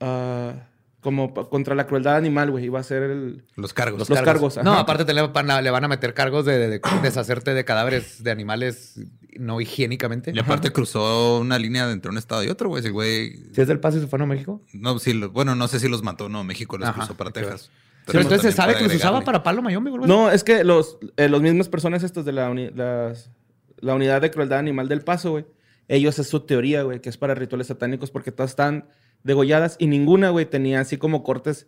ah, 0.00 0.68
como 1.04 1.32
contra 1.32 1.76
la 1.76 1.86
crueldad 1.86 2.16
animal, 2.16 2.50
güey. 2.50 2.64
Iba 2.64 2.80
a 2.80 2.82
ser 2.82 3.02
el... 3.04 3.44
Los 3.54 3.72
cargos. 3.72 4.08
Los 4.08 4.20
cargos, 4.22 4.56
No, 4.64 4.72
ajá. 4.72 4.80
aparte 4.80 5.04
te 5.04 5.14
le 5.14 5.22
van, 5.22 5.50
a, 5.52 5.62
le 5.62 5.70
van 5.70 5.84
a 5.84 5.88
meter 5.88 6.14
cargos 6.14 6.44
de, 6.44 6.58
de- 6.58 6.68
de 6.68 6.80
deshacerte 7.02 7.54
de 7.54 7.64
cadáveres 7.64 8.24
de 8.24 8.30
animales 8.32 8.98
no 9.38 9.60
higiénicamente. 9.60 10.32
Y 10.34 10.38
aparte 10.40 10.70
cruzó 10.70 11.38
una 11.38 11.58
línea 11.58 11.88
entre 11.92 12.10
un 12.10 12.18
estado 12.18 12.42
y 12.42 12.48
otro, 12.48 12.68
güey. 12.70 12.80
Ese 12.80 12.90
güey. 12.90 13.36
Si 13.52 13.60
es 13.60 13.68
del 13.68 13.78
paso 13.78 13.98
y 13.98 14.00
se 14.00 14.06
fue 14.08 14.20
a 14.20 14.26
México. 14.26 14.60
No, 14.72 14.98
sí, 14.98 15.12
lo- 15.12 15.30
bueno, 15.30 15.54
no 15.54 15.68
sé 15.68 15.78
si 15.78 15.88
los 15.88 16.02
mató, 16.02 16.28
no. 16.28 16.42
México 16.42 16.76
los 16.78 16.88
Ajá, 16.88 16.98
cruzó 16.98 17.14
para. 17.16 17.30
Texas. 17.30 17.70
Pero 18.06 18.20
entonces 18.20 18.50
se 18.50 18.56
sabe 18.56 18.74
que 18.74 18.84
los 18.84 18.94
usaba 18.94 19.20
para 19.20 19.42
palo 19.42 19.62
mayombe, 19.62 19.90
güey. 19.90 20.06
No, 20.08 20.30
es 20.30 20.42
que 20.44 20.64
los, 20.64 20.98
eh, 21.16 21.28
los 21.28 21.40
mismas 21.42 21.68
personas 21.68 22.02
estos 22.02 22.24
de 22.24 22.32
la, 22.32 22.50
uni- 22.50 22.70
las- 22.74 23.30
la 23.78 23.94
unidad 23.94 24.20
de 24.22 24.30
crueldad 24.30 24.58
animal 24.58 24.88
del 24.88 25.02
paso, 25.02 25.30
güey. 25.32 25.46
Ellos 25.86 26.18
es 26.18 26.28
su 26.28 26.40
teoría, 26.40 26.82
güey, 26.82 27.00
que 27.00 27.10
es 27.10 27.18
para 27.18 27.34
rituales 27.34 27.66
satánicos 27.66 28.10
porque 28.10 28.32
todas 28.32 28.50
están 28.52 28.86
degolladas 29.24 29.76
y 29.80 29.86
ninguna, 29.88 30.30
güey, 30.30 30.46
tenía 30.46 30.80
así 30.80 30.96
como 30.96 31.22
cortes 31.24 31.66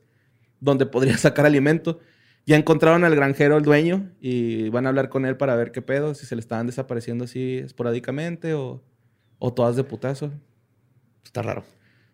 donde 0.60 0.86
podría 0.86 1.18
sacar 1.18 1.44
alimento. 1.46 1.98
Ya 2.46 2.56
encontraron 2.56 3.02
al 3.02 3.16
granjero, 3.16 3.56
el 3.56 3.64
dueño, 3.64 4.12
y 4.20 4.68
van 4.68 4.86
a 4.86 4.90
hablar 4.90 5.08
con 5.08 5.26
él 5.26 5.36
para 5.36 5.56
ver 5.56 5.72
qué 5.72 5.82
pedo, 5.82 6.14
si 6.14 6.26
se 6.26 6.36
le 6.36 6.40
estaban 6.40 6.68
desapareciendo 6.68 7.24
así 7.24 7.58
esporádicamente 7.58 8.54
o, 8.54 8.84
o 9.40 9.52
todas 9.52 9.74
de 9.74 9.82
putazo. 9.82 10.30
Está 11.24 11.42
raro. 11.42 11.64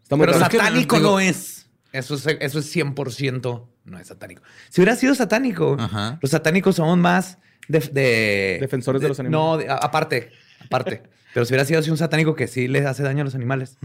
Está 0.02 0.16
muy 0.16 0.24
Pero 0.26 0.38
raro. 0.38 0.50
que, 0.50 0.56
satánico 0.56 0.96
digo- 0.96 1.10
no 1.10 1.20
es. 1.20 1.68
Eso 1.92 2.14
es, 2.14 2.26
eso 2.40 2.58
es 2.60 2.74
100% 2.74 3.66
no 3.84 3.98
es 3.98 4.06
satánico. 4.06 4.42
Si 4.70 4.80
hubiera 4.80 4.96
sido 4.96 5.14
satánico, 5.14 5.76
Ajá. 5.78 6.18
los 6.22 6.30
satánicos 6.30 6.76
son 6.76 6.98
más 7.00 7.36
de... 7.68 7.80
de- 7.80 8.58
Defensores 8.60 9.02
de 9.02 9.08
los 9.08 9.20
animales. 9.20 9.38
No, 9.44 9.56
de- 9.58 9.68
aparte, 9.68 10.30
aparte. 10.64 11.02
Pero 11.34 11.44
si 11.44 11.52
hubiera 11.52 11.66
sido 11.66 11.80
así 11.80 11.90
un 11.90 11.98
satánico 11.98 12.34
que 12.34 12.46
sí 12.46 12.68
les 12.68 12.86
hace 12.86 13.02
daño 13.02 13.20
a 13.20 13.24
los 13.24 13.34
animales. 13.34 13.76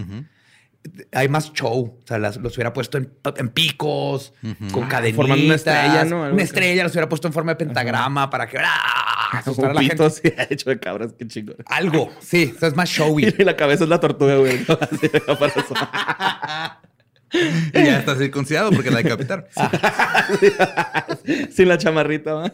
Hay 1.11 1.29
más 1.29 1.51
show. 1.53 1.97
O 2.03 2.07
sea, 2.07 2.17
las- 2.17 2.37
los 2.37 2.55
hubiera 2.55 2.73
puesto 2.73 2.97
en, 2.97 3.11
en 3.37 3.49
picos, 3.49 4.33
Ujú. 4.43 4.71
con 4.71 4.83
Ah, 4.85 4.89
cadenitas. 4.89 5.15
formando 5.15 5.45
una 5.45 5.55
estrella, 5.55 6.05
¿no? 6.05 6.23
Algo 6.23 6.33
Una 6.35 6.43
estrella, 6.43 6.83
los 6.83 6.91
hubiera 6.93 7.09
puesto 7.09 7.27
en 7.27 7.33
forma 7.33 7.51
de 7.53 7.55
pentagrama 7.57 8.29
para 8.29 8.47
que 8.47 8.57
¡ah! 8.59 9.29
asustar 9.39 9.71
a 9.71 9.73
la 9.73 9.81
gente. 9.81 10.09
Sí, 10.09 10.21
hecho 10.49 10.69
de 10.69 10.79
cabras, 10.79 11.13
qué 11.17 11.27
chingón. 11.27 11.57
Algo, 11.65 12.11
sí, 12.19 12.53
o 12.55 12.59
sea, 12.59 12.69
es 12.69 12.75
más 12.75 12.89
showy. 12.89 13.25
Y 13.37 13.43
la 13.43 13.55
cabeza 13.55 13.83
es 13.83 13.89
la 13.89 13.99
tortuga, 13.99 14.35
güey. 14.37 14.59
Así, 14.67 15.09
para 15.09 15.47
eso. 15.47 15.73
Y 17.73 17.83
ya 17.83 17.99
está 17.99 18.15
circuncidado 18.15 18.71
porque 18.71 18.89
la 18.89 18.97
decapitaron. 19.03 19.45
Sin 21.51 21.67
la 21.67 21.77
chamarrita, 21.77 22.33
¿va? 22.33 22.53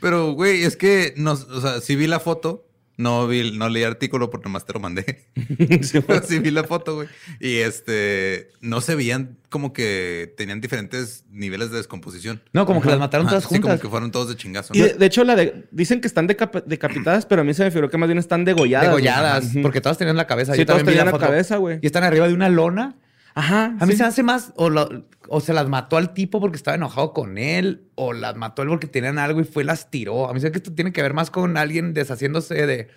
Pero, 0.00 0.32
güey, 0.32 0.64
es 0.64 0.76
que 0.76 1.14
no, 1.16 1.32
o 1.32 1.60
sea, 1.60 1.80
sí 1.80 1.96
vi 1.96 2.06
la 2.06 2.20
foto. 2.20 2.66
No 3.00 3.26
vi, 3.26 3.52
no 3.56 3.68
leí 3.70 3.82
artículo 3.84 4.28
porque 4.28 4.44
nomás 4.48 4.66
te 4.66 4.72
lo 4.74 4.80
mandé. 4.80 5.26
Sí, 5.82 6.00
Pero 6.00 6.22
sí 6.22 6.38
vi 6.38 6.50
la 6.50 6.64
foto, 6.64 6.94
güey. 6.96 7.08
Y 7.40 7.56
este, 7.56 8.50
no 8.60 8.80
se 8.80 8.94
veían 8.94 9.38
como 9.48 9.72
que 9.72 10.34
tenían 10.36 10.60
diferentes 10.60 11.24
niveles 11.30 11.70
de 11.70 11.78
descomposición. 11.78 12.42
No, 12.52 12.66
como 12.66 12.82
que 12.82 12.88
las 12.90 12.98
mataron 12.98 13.26
Ajá, 13.26 13.36
todas 13.36 13.44
sí, 13.44 13.48
como 13.48 13.62
juntas. 13.62 13.80
que 13.80 13.88
fueron 13.88 14.10
todos 14.10 14.28
de 14.28 14.36
chingazo. 14.36 14.74
Y 14.74 14.80
de, 14.80 14.94
de 14.94 15.06
hecho, 15.06 15.24
la 15.24 15.34
de, 15.34 15.64
dicen 15.70 16.00
que 16.00 16.08
están 16.08 16.28
decap- 16.28 16.64
decapitadas, 16.64 17.24
pero 17.26 17.40
a 17.40 17.44
mí 17.44 17.54
se 17.54 17.64
me 17.64 17.70
figuró 17.70 17.88
que 17.90 17.96
más 17.98 18.08
bien 18.08 18.18
están 18.18 18.44
degolladas. 18.44 18.88
Degolladas, 18.88 19.50
porque 19.62 19.80
todas 19.80 19.96
tenían 19.98 20.16
la 20.16 20.26
cabeza. 20.26 20.52
Sí, 20.52 20.58
Yo 20.60 20.66
todas 20.66 20.84
tenían 20.84 21.06
la 21.06 21.10
foto. 21.12 21.24
cabeza, 21.26 21.56
güey. 21.56 21.78
Y 21.82 21.86
están 21.86 22.04
arriba 22.04 22.28
de 22.28 22.34
una 22.34 22.48
lona. 22.48 22.96
Ajá. 23.34 23.76
A 23.78 23.86
mí 23.86 23.92
sí. 23.92 23.98
se 23.98 24.02
me 24.02 24.08
hace 24.08 24.22
más, 24.22 24.52
o, 24.56 24.70
lo- 24.70 25.06
o 25.28 25.40
se 25.40 25.52
las 25.52 25.68
mató 25.68 25.96
al 25.96 26.12
tipo 26.14 26.40
porque 26.40 26.56
estaba 26.56 26.74
enojado 26.74 27.12
con 27.12 27.38
él, 27.38 27.84
o 27.94 28.12
las 28.12 28.34
mató 28.36 28.62
él 28.62 28.68
porque 28.68 28.86
tenían 28.86 29.18
algo 29.18 29.40
y 29.40 29.44
fue 29.44 29.62
y 29.62 29.66
las 29.66 29.90
tiró. 29.90 30.28
A 30.28 30.34
mí 30.34 30.40
se 30.40 30.46
hace 30.46 30.52
que 30.52 30.58
esto 30.58 30.72
tiene 30.74 30.92
que 30.92 31.02
ver 31.02 31.14
más 31.14 31.30
con 31.30 31.56
alguien 31.56 31.94
deshaciéndose 31.94 32.66
de, 32.66 32.88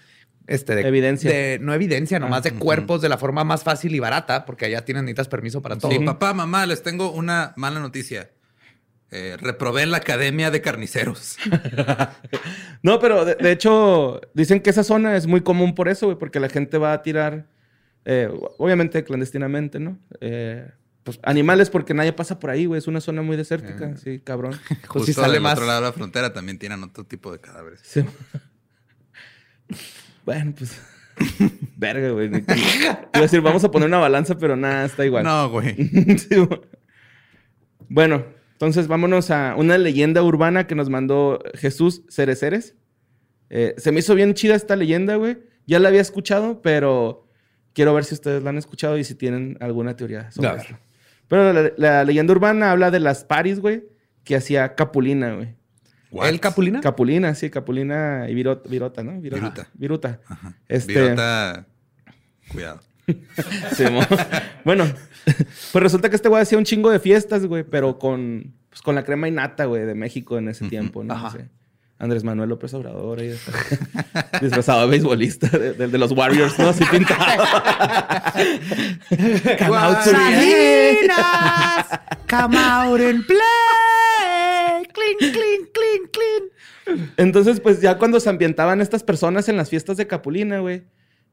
este, 0.47 0.75
de 0.75 0.81
Evidencia. 0.87 1.29
de- 1.31 1.59
no 1.61 1.73
evidencia, 1.73 2.19
nomás 2.19 2.39
Ah, 2.39 2.49
de 2.49 2.53
cuerpos 2.53 3.01
de 3.01 3.09
la 3.09 3.17
forma 3.17 3.43
más 3.43 3.63
fácil 3.63 3.93
y 3.95 3.99
barata, 3.99 4.45
porque 4.45 4.65
allá 4.65 4.83
tienen 4.83 5.05
necesitas 5.05 5.27
permiso 5.27 5.61
para 5.61 5.77
todo. 5.77 5.91
Sí, 5.91 5.99
papá, 5.99 6.33
mamá, 6.33 6.65
les 6.65 6.81
tengo 6.83 7.11
una 7.11 7.53
mala 7.55 7.79
noticia. 7.79 8.29
Eh, 9.15 9.37
reprobé 9.39 9.83
en 9.83 9.91
la 9.91 9.97
academia 9.97 10.49
de 10.49 10.61
carniceros. 10.61 11.37
No, 12.81 12.99
pero 12.99 13.23
de, 13.25 13.35
de 13.35 13.51
hecho, 13.51 14.19
dicen 14.33 14.59
que 14.61 14.69
esa 14.69 14.83
zona 14.83 15.15
es 15.15 15.27
muy 15.27 15.41
común 15.41 15.75
por 15.75 15.87
eso, 15.87 16.07
güey, 16.07 16.17
porque 16.17 16.39
la 16.39 16.49
gente 16.49 16.77
va 16.77 16.93
a 16.93 17.01
tirar, 17.01 17.45
eh, 18.05 18.29
obviamente 18.57 19.03
clandestinamente, 19.03 19.79
¿no? 19.79 19.97
Eh, 20.21 20.69
pues 21.03 21.19
animales 21.23 21.69
porque 21.69 21.93
nadie 21.93 22.13
pasa 22.13 22.39
por 22.39 22.49
ahí, 22.49 22.65
güey. 22.65 22.77
Es 22.79 22.87
una 22.87 23.01
zona 23.01 23.21
muy 23.21 23.35
desértica, 23.37 23.95
sí, 23.97 24.19
cabrón. 24.19 24.53
Pues 24.67 24.87
Justo 24.87 25.05
si 25.07 25.13
sale 25.13 25.33
del 25.33 25.41
más- 25.41 25.53
otro 25.53 25.65
lado 25.65 25.81
de 25.81 25.87
la 25.87 25.93
frontera 25.93 26.31
también 26.33 26.57
tienen 26.59 26.81
otro 26.83 27.03
tipo 27.03 27.31
de 27.31 27.39
cadáveres. 27.39 27.79
Sí. 27.83 28.03
Bueno, 30.25 30.53
pues. 30.57 30.79
Verga, 31.77 32.09
güey. 32.11 32.27
Iba 32.27 32.97
a 33.11 33.21
decir, 33.21 33.41
vamos 33.41 33.63
a 33.63 33.71
poner 33.71 33.87
una 33.87 33.97
balanza, 33.99 34.37
pero 34.37 34.55
nada, 34.55 34.85
está 34.85 35.05
igual. 35.05 35.23
No, 35.23 35.49
güey. 35.49 35.75
Sí, 36.17 36.35
güey. 36.35 36.61
bueno, 37.89 38.25
entonces 38.53 38.87
vámonos 38.87 39.29
a 39.31 39.55
una 39.57 39.77
leyenda 39.77 40.23
urbana 40.23 40.65
que 40.65 40.75
nos 40.75 40.89
mandó 40.89 41.43
Jesús 41.55 42.03
Cereceres. 42.09 42.75
Eh, 43.49 43.75
se 43.77 43.91
me 43.91 43.99
hizo 43.99 44.15
bien 44.15 44.33
chida 44.33 44.55
esta 44.55 44.75
leyenda, 44.75 45.15
güey. 45.17 45.39
Ya 45.67 45.79
la 45.79 45.89
había 45.89 46.01
escuchado, 46.01 46.61
pero 46.61 47.22
quiero 47.73 47.93
ver 47.93 48.05
si 48.05 48.13
ustedes 48.13 48.43
la 48.43 48.49
han 48.51 48.57
escuchado 48.57 48.97
y 48.97 49.03
si 49.03 49.15
tienen 49.15 49.57
alguna 49.59 49.95
teoría 49.95 50.31
sobre 50.31 50.49
esto. 50.57 50.77
Pero 51.27 51.51
la, 51.53 51.71
la 51.77 52.03
leyenda 52.03 52.31
urbana 52.33 52.71
habla 52.71 52.91
de 52.91 52.99
las 52.99 53.23
paris, 53.23 53.59
güey, 53.59 53.83
que 54.23 54.35
hacía 54.35 54.75
Capulina, 54.75 55.33
güey. 55.35 55.55
What? 56.11 56.29
¿El 56.29 56.39
Capulina? 56.39 56.79
Capulina, 56.81 57.33
sí, 57.33 57.49
Capulina 57.49 58.27
y 58.29 58.35
Virota, 58.35 58.69
Virota 58.69 59.03
¿no? 59.03 59.19
Viruta. 59.19 59.67
Viruta. 59.73 60.19
Ajá. 60.27 60.55
Este- 60.67 60.93
Virota, 60.93 61.65
cuidado. 62.51 62.79
Sí, 63.75 63.83
mo- 63.91 63.99
bueno, 64.63 64.85
pues 65.25 65.83
resulta 65.83 66.09
que 66.09 66.15
este 66.15 66.29
güey 66.29 66.41
hacía 66.41 66.57
un 66.57 66.63
chingo 66.65 66.89
de 66.89 66.99
fiestas, 66.99 67.45
güey, 67.47 67.63
pero 67.63 67.97
con, 67.99 68.53
pues, 68.69 68.81
con 68.81 68.95
la 68.95 69.03
crema 69.03 69.27
innata, 69.27 69.65
güey, 69.65 69.83
de 69.85 69.95
México 69.95 70.37
en 70.37 70.47
ese 70.49 70.69
tiempo, 70.69 71.03
¿no? 71.03 71.13
Ajá. 71.13 71.35
Andrés 72.03 72.23
Manuel 72.23 72.49
López 72.49 72.73
Obrador 72.73 73.19
ahí 73.19 73.37
disfrazado 74.41 74.81
de 74.81 74.87
beisbolista 74.87 75.47
de, 75.47 75.73
de- 75.73 75.87
de 75.87 75.97
los 75.97 76.11
Warriors, 76.11 76.57
¿no? 76.59 76.69
Así 76.69 76.83
pintado. 76.85 77.43
Come 79.59 79.77
out 79.77 80.01
Salinas, 80.03 81.85
come 82.29 82.57
out 82.57 82.99
and 82.99 83.25
play. 83.25 84.85
Clean, 84.93 85.17
clean, 85.17 85.69
clean, 85.73 86.09
clean. 86.11 87.09
Entonces, 87.17 87.59
pues 87.59 87.81
ya 87.81 87.97
cuando 87.97 88.19
se 88.19 88.29
ambientaban 88.29 88.81
estas 88.81 89.03
personas 89.03 89.47
en 89.49 89.57
las 89.57 89.69
fiestas 89.69 89.97
de 89.97 90.07
Capulina, 90.07 90.59
güey, 90.59 90.83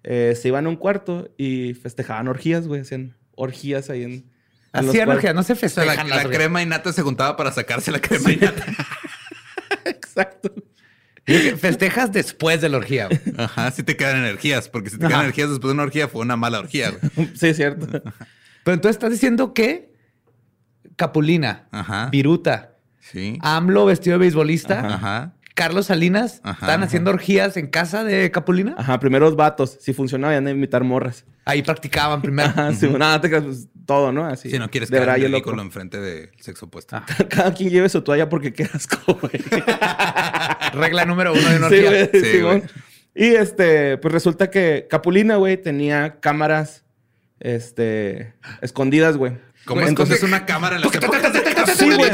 eh, 0.05 0.37
se 0.41 0.49
iban 0.49 0.67
a 0.67 0.69
un 0.69 0.77
cuarto 0.77 1.31
y 1.37 1.75
festejaban 1.75 2.29
orgías, 2.29 2.67
güey. 2.69 2.81
Hacían 2.83 3.17
orgías 3.35 3.91
ahí 3.91 4.05
en. 4.05 4.12
en 4.12 4.25
Hacían 4.73 5.07
cuartos. 5.07 5.15
orgía, 5.17 5.35
no 5.35 5.43
se 5.43 5.55
la, 5.55 5.59
festejan 5.61 6.09
la 6.09 6.17
orgías. 6.17 6.35
crema 6.37 6.62
innata 6.62 6.93
se 6.93 7.03
juntaba 7.03 7.37
para 7.37 7.50
sacarse 7.53 7.91
la 7.91 8.00
crema. 8.00 8.31
Exacto. 8.31 8.62
Digo 8.67 8.79
que 11.25 11.57
Festejas 11.57 12.12
después 12.12 12.61
de 12.61 12.69
la 12.69 12.79
orgía. 12.79 13.07
güey. 13.07 13.21
Ajá, 13.38 13.71
sí 13.71 13.83
te 13.83 13.97
quedan 13.97 14.17
energías, 14.19 14.69
porque 14.69 14.90
si 14.90 14.99
te 14.99 15.05
Ajá. 15.05 15.09
quedan 15.14 15.23
energías 15.25 15.50
después 15.50 15.69
de 15.69 15.75
una 15.75 15.83
orgía 15.85 16.09
fue 16.09 16.23
una 16.23 16.37
mala 16.37 16.59
orgía, 16.61 16.90
güey. 16.90 17.29
Sí, 17.35 17.49
es 17.49 17.57
cierto. 17.57 17.87
Pero 18.64 18.75
entonces 18.75 18.97
estás 18.97 19.11
diciendo 19.11 19.55
que 19.55 19.93
Capulina, 20.97 21.69
Ajá. 21.71 22.09
Viruta, 22.11 22.67
Sí. 23.00 23.38
AMLO 23.40 23.87
vestido 23.87 24.14
de 24.14 24.19
beisbolista, 24.26 24.87
Ajá. 24.87 25.35
Carlos 25.55 25.87
Salinas, 25.87 26.40
Ajá, 26.45 26.67
están 26.67 26.83
haciendo 26.83 27.11
orgías 27.11 27.57
en 27.57 27.67
casa 27.67 28.05
de 28.05 28.31
Capulina. 28.31 28.75
Ajá, 28.79 29.00
primeros 29.00 29.37
vatos. 29.37 29.79
Si 29.81 29.93
funcionaba, 29.93 30.33
iban 30.35 30.47
a 30.47 30.50
imitar 30.50 30.85
morras. 30.85 31.25
Ahí 31.50 31.62
practicaban 31.62 32.23
primero. 32.23 32.49
Ajá, 32.49 32.73
sí, 32.75 32.88
nada, 32.88 33.21
te 33.21 33.28
pues, 33.28 33.69
todo, 33.87 34.12
¿no? 34.12 34.25
Así. 34.26 34.50
Si 34.50 34.59
no 34.59 34.71
quieres 34.71 34.88
de 34.90 35.00
quedar 35.00 35.19
ridículo 35.19 35.61
enfrente 35.62 35.99
del 36.00 36.30
sexo 36.40 36.66
opuesto. 36.66 37.02
Cada 37.28 37.52
quien 37.52 37.71
lleve 37.71 37.88
su 37.88 38.02
toalla 38.02 38.28
porque 38.28 38.52
qué 38.52 38.64
asco, 38.73 39.14
güey. 39.21 39.33
Regla 40.75 41.04
número 41.04 41.33
uno 41.33 41.49
de 41.49 41.57
una 41.57 41.69
Sí, 41.69 41.83
güey, 41.83 42.11
Sí, 42.12 42.40
güey. 42.40 42.62
Y 43.14 43.35
este, 43.35 43.99
pues 43.99 44.12
resulta 44.14 44.50
que 44.50 44.87
Capulina, 44.88 45.37
güey, 45.37 45.57
tenía 45.61 46.21
cámaras, 46.21 46.85
este, 47.40 48.35
escondidas, 48.62 49.16
güey. 49.16 49.33
¿Cómo 49.64 49.83
Entonces- 49.83 50.16
escondes 50.16 50.23
una 50.38 50.47
cámara 50.47 50.76
en 50.76 50.85
épocas 50.85 51.33
de 51.66 51.75
Sí, 51.75 51.90
güey. 51.90 52.11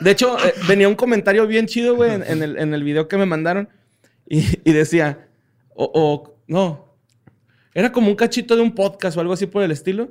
De 0.00 0.10
hecho, 0.10 0.38
eh, 0.46 0.54
venía 0.68 0.88
un 0.88 0.94
comentario 0.94 1.46
bien 1.46 1.66
chido, 1.66 1.96
güey, 1.96 2.12
en, 2.14 2.22
en 2.22 2.42
el, 2.42 2.58
en 2.58 2.72
el 2.74 2.82
video 2.84 3.08
que 3.08 3.16
me 3.16 3.26
mandaron. 3.26 3.68
Y, 4.28 4.44
y 4.64 4.72
decía, 4.72 5.28
o, 5.74 5.90
o- 5.92 6.40
no, 6.46 6.85
era 7.76 7.92
como 7.92 8.08
un 8.08 8.16
cachito 8.16 8.56
de 8.56 8.62
un 8.62 8.74
podcast 8.74 9.18
o 9.18 9.20
algo 9.20 9.34
así 9.34 9.46
por 9.46 9.62
el 9.62 9.70
estilo. 9.70 10.08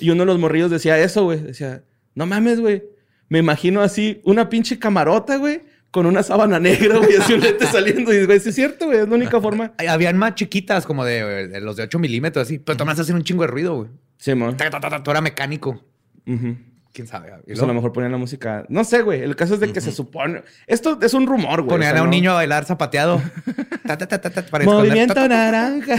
Y 0.00 0.08
uno 0.08 0.20
de 0.22 0.26
los 0.26 0.38
morrillos 0.38 0.70
decía 0.70 0.98
eso, 0.98 1.24
güey. 1.24 1.40
Decía, 1.40 1.84
No 2.14 2.24
mames, 2.24 2.58
güey. 2.58 2.84
Me 3.28 3.38
imagino 3.38 3.82
así 3.82 4.22
una 4.24 4.48
pinche 4.48 4.78
camarota, 4.78 5.36
güey, 5.36 5.60
con 5.90 6.06
una 6.06 6.22
sábana 6.22 6.58
negra, 6.58 6.96
güey, 6.96 7.16
así 7.16 7.34
un 7.34 7.40
lente 7.40 7.66
saliendo. 7.66 8.14
Y, 8.14 8.24
güey, 8.24 8.40
sí 8.40 8.48
es 8.48 8.54
cierto, 8.54 8.86
güey, 8.86 9.00
es 9.00 9.08
la 9.08 9.14
única 9.14 9.38
forma. 9.42 9.74
Habían 9.86 10.16
más 10.16 10.36
chiquitas, 10.36 10.86
como 10.86 11.04
de, 11.04 11.48
de 11.48 11.60
los 11.60 11.76
de 11.76 11.82
8 11.82 11.98
milímetros, 11.98 12.46
así. 12.46 12.58
Pero 12.58 12.78
todas 12.78 12.98
hacen 12.98 13.14
un 13.16 13.24
chingo 13.24 13.42
de 13.42 13.48
ruido, 13.48 13.74
güey. 13.76 13.90
Sí, 14.16 14.32
ta, 14.56 15.02
Tú 15.02 15.10
era 15.10 15.20
mecánico. 15.20 15.84
Ujú. 16.26 16.56
¿Quién 16.92 17.06
sabe? 17.08 17.32
Y 17.46 17.52
Pues 17.52 17.62
a 17.62 17.66
lo 17.66 17.72
mejor 17.72 17.90
ponían 17.92 18.12
la 18.12 18.18
música. 18.18 18.66
No 18.68 18.84
sé, 18.84 19.00
güey. 19.00 19.22
El 19.22 19.34
caso 19.34 19.54
es 19.54 19.60
de 19.60 19.72
que 19.72 19.80
se 19.80 19.92
supone. 19.92 20.42
Esto 20.66 20.98
es 21.00 21.14
un 21.14 21.26
rumor, 21.26 21.62
güey. 21.62 21.70
Ponían 21.70 21.92
o 21.92 21.94
sea, 21.94 22.00
a 22.00 22.04
un 22.04 22.10
no- 22.10 22.16
niño 22.16 22.32
a 22.32 22.34
bailar 22.34 22.66
zapateado. 22.66 23.22
Ta, 23.86 23.96
ta, 23.98 24.06
ta, 24.06 24.20
ta, 24.20 24.30
ta, 24.30 24.42
para 24.42 24.64
esconder. 24.64 24.88
Movimiento 24.90 25.14
Ta, 25.14 25.22
ta, 25.22 25.28
ta. 25.28 25.50
naranja. 25.50 25.94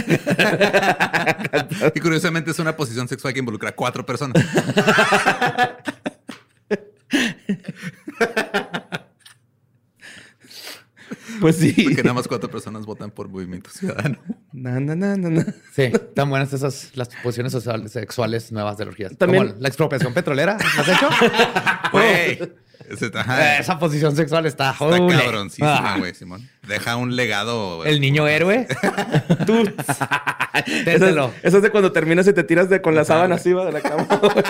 Y 1.94 2.00
curiosamente 2.00 2.50
es 2.52 2.58
una 2.60 2.76
posición 2.76 3.08
sexual 3.08 3.32
que 3.34 3.40
involucra 3.40 3.70
a 3.70 3.74
cuatro 3.74 4.06
personas. 4.06 4.42
Pues 11.44 11.56
sí. 11.56 11.74
Porque 11.84 12.02
nada 12.02 12.14
más 12.14 12.26
cuatro 12.26 12.50
personas 12.50 12.86
votan 12.86 13.10
por 13.10 13.28
Movimiento 13.28 13.68
Ciudadano. 13.68 14.16
Na, 14.50 14.80
na, 14.80 14.94
na, 14.96 15.14
na. 15.14 15.44
Sí, 15.74 15.92
tan 16.14 16.30
buenas 16.30 16.50
esas 16.54 16.92
las 16.94 17.10
posiciones 17.22 17.52
sexuales 17.92 18.50
nuevas 18.50 18.78
de 18.78 18.84
orgías. 18.84 19.14
También- 19.18 19.48
Como 19.48 19.60
la 19.60 19.68
expropiación 19.68 20.14
petrolera. 20.14 20.56
¿Lo 20.56 20.80
has 20.82 20.88
hecho? 20.88 21.08
Güey. 21.92 22.38
Ese-. 22.88 23.06
Eh, 23.06 23.56
Esa 23.60 23.78
posición 23.78 24.16
sexual 24.16 24.46
está, 24.46 24.70
Está 24.70 24.88
cabroncísima, 24.88 25.94
Ah, 25.94 25.98
güey, 25.98 26.14
Simón. 26.14 26.48
Deja 26.66 26.96
un 26.96 27.14
legado. 27.14 27.84
El 27.84 28.00
niño 28.00 28.26
héroe. 28.26 28.66
Tú. 29.46 29.70
Eso 30.86 31.06
es, 31.08 31.16
eso 31.42 31.56
es 31.58 31.62
de 31.62 31.70
cuando 31.70 31.92
terminas 31.92 32.26
y 32.26 32.32
te 32.32 32.42
tiras 32.42 32.70
de, 32.70 32.80
con 32.80 32.94
la 32.94 33.04
sábana 33.04 33.34
así 33.34 33.52
va, 33.52 33.66
de 33.66 33.72
la 33.72 33.80
cama, 33.82 34.04
güey. 34.16 34.44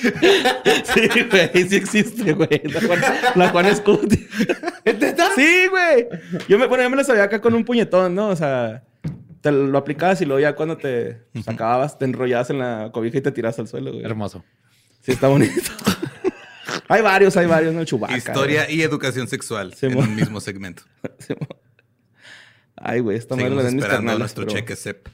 Sí, 0.00 1.08
güey, 1.30 1.68
sí 1.68 1.76
existe, 1.76 2.32
güey. 2.32 2.62
La 2.64 2.80
Juan, 2.80 3.00
la 3.36 3.48
Juan 3.50 3.76
Scuti. 3.76 4.28
Sí, 5.34 5.66
güey. 5.68 6.08
Yo 6.48 6.58
me, 6.58 6.66
bueno, 6.66 6.82
yo 6.84 6.90
me 6.90 6.96
la 6.96 7.04
sabía 7.04 7.24
acá 7.24 7.40
con 7.40 7.54
un 7.54 7.64
puñetón, 7.64 8.14
¿no? 8.14 8.28
O 8.28 8.36
sea, 8.36 8.84
te 9.40 9.50
lo 9.52 9.76
aplicabas 9.78 10.20
y 10.20 10.26
luego 10.26 10.40
ya 10.40 10.54
cuando 10.54 10.76
te 10.76 11.22
pues, 11.32 11.48
acababas, 11.48 11.98
te 11.98 12.04
enrollabas 12.04 12.50
en 12.50 12.58
la 12.58 12.90
cobija 12.92 13.18
y 13.18 13.20
te 13.20 13.32
tiras 13.32 13.58
al 13.58 13.68
suelo, 13.68 13.92
güey. 13.92 14.04
Hermoso. 14.04 14.44
Sí, 15.00 15.12
está 15.12 15.28
bonito. 15.28 15.52
hay 16.88 17.02
varios, 17.02 17.36
hay 17.36 17.46
varios, 17.46 17.74
¿no? 17.74 17.84
Chubaca. 17.84 18.16
Historia 18.16 18.70
y 18.70 18.82
educación 18.82 19.28
sexual 19.28 19.74
en 19.80 19.96
un 19.96 20.14
mismo 20.14 20.40
segmento. 20.40 20.82
Ay, 22.76 23.00
güey, 23.00 23.18
esta 23.18 23.36
madre 23.36 23.50
la 23.50 23.62
esperando 23.62 23.86
carnales, 23.88 24.18
nuestro 24.18 24.46
pero- 24.46 24.56
cheque 24.56 24.76
CEP. 24.76 25.08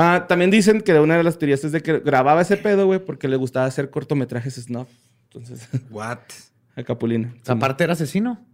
Ah, 0.00 0.26
también 0.28 0.50
dicen 0.52 0.80
que 0.80 0.92
una 1.00 1.16
de 1.16 1.24
las 1.24 1.38
teorías 1.38 1.64
es 1.64 1.72
de 1.72 1.80
que 1.82 1.98
grababa 1.98 2.40
ese 2.42 2.56
pedo, 2.56 2.86
güey, 2.86 3.00
porque 3.04 3.26
le 3.26 3.34
gustaba 3.36 3.66
hacer 3.66 3.90
cortometrajes 3.90 4.54
snuff. 4.54 4.88
Entonces, 5.24 5.68
What? 5.90 6.18
a 6.76 6.82
Capulina. 6.84 7.34
Aparte 7.48 7.82
era 7.84 7.94
asesino. 7.94 8.46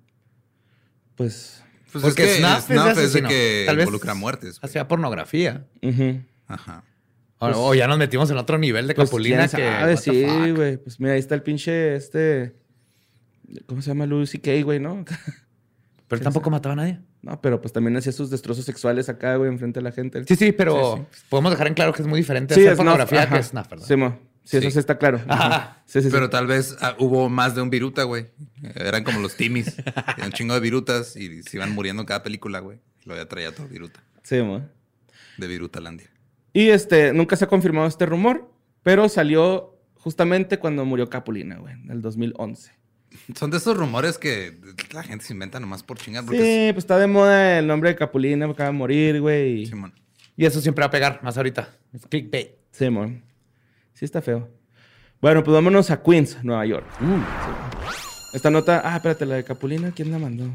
Pues. 1.16 1.62
Pues 1.92 2.02
Porque 2.02 2.24
es 2.24 2.30
que 2.30 2.38
Snuff 2.38 2.70
es 2.70 2.76
es 2.78 2.84
de 2.84 2.90
asesino. 2.90 3.28
que 3.28 3.62
Tal 3.66 3.76
vez 3.76 3.84
involucra 3.84 4.14
muertes. 4.14 4.58
güey. 4.58 4.68
Hacía 4.68 4.88
pornografía. 4.88 5.66
ujú. 5.82 6.20
Ajá. 6.48 6.82
O, 7.38 7.46
o 7.68 7.74
ya 7.74 7.86
nos 7.86 7.98
metimos 7.98 8.30
en 8.30 8.38
otro 8.38 8.56
nivel 8.58 8.86
de 8.88 8.94
Pues, 8.94 9.08
Capulina 9.10 9.42
que. 9.44 9.48
sabe, 9.48 9.94
the 9.94 9.96
sí, 9.98 10.50
güey. 10.52 10.76
Pues 10.78 10.98
mira, 10.98 11.12
ahí 11.12 11.18
está 11.20 11.34
el 11.34 11.42
pinche 11.42 11.94
este. 11.94 12.56
¿Cómo 13.66 13.82
se 13.82 13.88
llama? 13.90 14.06
Louis 14.06 14.30
C.K., 14.30 14.62
güey, 14.64 14.80
¿no? 14.80 15.04
Pero 16.08 16.22
tampoco 16.22 16.50
mataba 16.50 16.72
a 16.72 16.76
nadie. 16.76 17.00
No, 17.24 17.40
pero 17.40 17.60
pues 17.60 17.72
también 17.72 17.96
hacía 17.96 18.12
sus 18.12 18.30
destrozos 18.30 18.64
sexuales 18.64 19.08
acá, 19.08 19.36
güey, 19.36 19.50
enfrente 19.50 19.80
de 19.80 19.84
la 19.84 19.92
gente. 19.92 20.22
Sí, 20.26 20.36
sí, 20.36 20.52
pero 20.52 21.06
podemos 21.30 21.52
dejar 21.52 21.66
en 21.68 21.74
claro 21.74 21.92
que 21.92 22.02
es 22.02 22.08
muy 22.08 22.20
diferente 22.20 22.54
Sí, 22.54 22.60
hacer 22.60 22.72
es 22.72 22.76
pornografía 22.76 23.28
que 23.28 23.42
snuff, 23.42 23.68
¿verdad? 23.68 23.86
Sí, 23.86 23.96
mo. 23.96 24.18
Sí, 24.44 24.58
eso 24.58 24.70
Sí. 24.70 24.78
está 24.78 24.98
claro. 24.98 25.22
Ajá. 25.28 25.82
Sí, 25.86 26.02
sí, 26.02 26.08
sí. 26.08 26.12
Pero 26.12 26.28
tal 26.28 26.46
vez 26.46 26.76
ah, 26.82 26.94
hubo 26.98 27.30
más 27.30 27.54
de 27.54 27.62
un 27.62 27.70
viruta, 27.70 28.02
güey. 28.02 28.26
Eran 28.74 29.02
como 29.02 29.20
los 29.20 29.36
timis. 29.36 29.74
Un 30.22 30.32
chingo 30.32 30.52
de 30.52 30.60
virutas 30.60 31.16
y 31.16 31.42
se 31.42 31.56
iban 31.56 31.72
muriendo 31.72 32.02
en 32.02 32.06
cada 32.06 32.22
película, 32.22 32.58
güey. 32.58 32.78
Lo 33.04 33.16
ya 33.16 33.26
traía 33.26 33.54
todo 33.54 33.66
viruta. 33.68 34.02
Sí, 34.22 34.42
mo. 34.42 34.62
De 35.38 35.46
Virutalandia. 35.46 36.10
Y 36.52 36.68
este, 36.68 37.14
nunca 37.14 37.36
se 37.36 37.46
ha 37.46 37.48
confirmado 37.48 37.86
este 37.86 38.04
rumor, 38.06 38.50
pero 38.82 39.08
salió 39.08 39.78
justamente 39.94 40.58
cuando 40.58 40.84
murió 40.84 41.08
Capulina, 41.08 41.56
güey, 41.56 41.72
en 41.72 41.90
el 41.90 42.02
2011. 42.02 42.70
Son 43.36 43.50
de 43.50 43.56
esos 43.56 43.76
rumores 43.76 44.18
que 44.18 44.56
la 44.92 45.02
gente 45.02 45.24
se 45.24 45.32
inventa 45.32 45.58
nomás 45.60 45.82
por 45.82 45.98
chingar. 45.98 46.24
Sí, 46.24 46.28
pues 46.72 46.78
está 46.78 46.98
de 46.98 47.06
moda 47.06 47.58
el 47.58 47.66
nombre 47.66 47.90
de 47.90 47.96
Capulina, 47.96 48.46
acaba 48.46 48.68
de 48.70 48.76
morir, 48.76 49.20
güey. 49.20 49.66
Simón. 49.66 49.92
Y 50.36 50.44
eso 50.46 50.60
siempre 50.60 50.82
va 50.82 50.86
a 50.86 50.90
pegar, 50.90 51.20
más 51.22 51.36
ahorita. 51.36 51.68
Es 51.92 52.06
clickbait. 52.06 52.50
Sí, 52.70 52.90
mon. 52.90 53.22
Sí 53.94 54.04
está 54.04 54.20
feo. 54.20 54.48
Bueno, 55.20 55.42
pues 55.44 55.54
vámonos 55.54 55.90
a 55.90 56.02
Queens, 56.02 56.42
Nueva 56.42 56.66
York. 56.66 56.86
Uh. 57.00 57.04
Sí. 57.90 58.36
Esta 58.36 58.50
nota... 58.50 58.82
Ah, 58.84 58.96
espérate, 58.96 59.24
la 59.26 59.36
de 59.36 59.44
Capulina, 59.44 59.92
¿quién 59.94 60.10
la 60.10 60.18
mandó? 60.18 60.50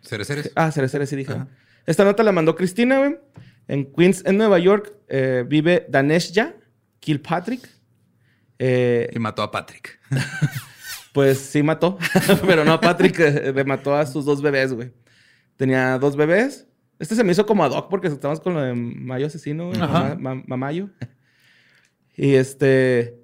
Cereceres. 0.00 0.50
Ah, 0.56 0.72
Cerecere 0.72 1.06
sí 1.06 1.14
dije. 1.14 1.32
Ajá. 1.32 1.48
Esta 1.86 2.04
nota 2.04 2.22
la 2.22 2.32
mandó 2.32 2.56
Cristina, 2.56 2.98
güey. 2.98 3.18
En 3.68 3.92
Queens, 3.92 4.24
en 4.24 4.38
Nueva 4.38 4.58
York, 4.58 4.92
eh, 5.08 5.44
vive 5.46 5.86
Daneshja 5.88 6.54
Kilpatrick. 7.00 7.68
Eh, 8.58 9.10
Y 9.12 9.18
mató 9.18 9.42
a 9.42 9.50
Patrick. 9.50 10.00
Pues 11.12 11.38
sí 11.38 11.62
mató, 11.62 11.98
pero 12.46 12.64
no, 12.64 12.80
Patrick 12.80 13.18
eh, 13.20 13.52
le 13.54 13.64
mató 13.64 13.94
a 13.94 14.06
sus 14.06 14.24
dos 14.24 14.40
bebés, 14.40 14.72
güey. 14.72 14.92
Tenía 15.56 15.98
dos 15.98 16.16
bebés. 16.16 16.66
Este 16.98 17.14
se 17.14 17.22
me 17.24 17.32
hizo 17.32 17.44
como 17.46 17.64
ad 17.64 17.72
hoc 17.72 17.88
porque 17.90 18.08
estamos 18.08 18.40
con 18.40 18.54
lo 18.54 18.60
de 18.62 18.74
Mayo 18.74 19.26
Asesino, 19.26 19.66
güey. 19.68 19.78
Ma- 19.78 20.42
Mamayo. 20.46 20.88
Y 22.16 22.34
este... 22.34 23.18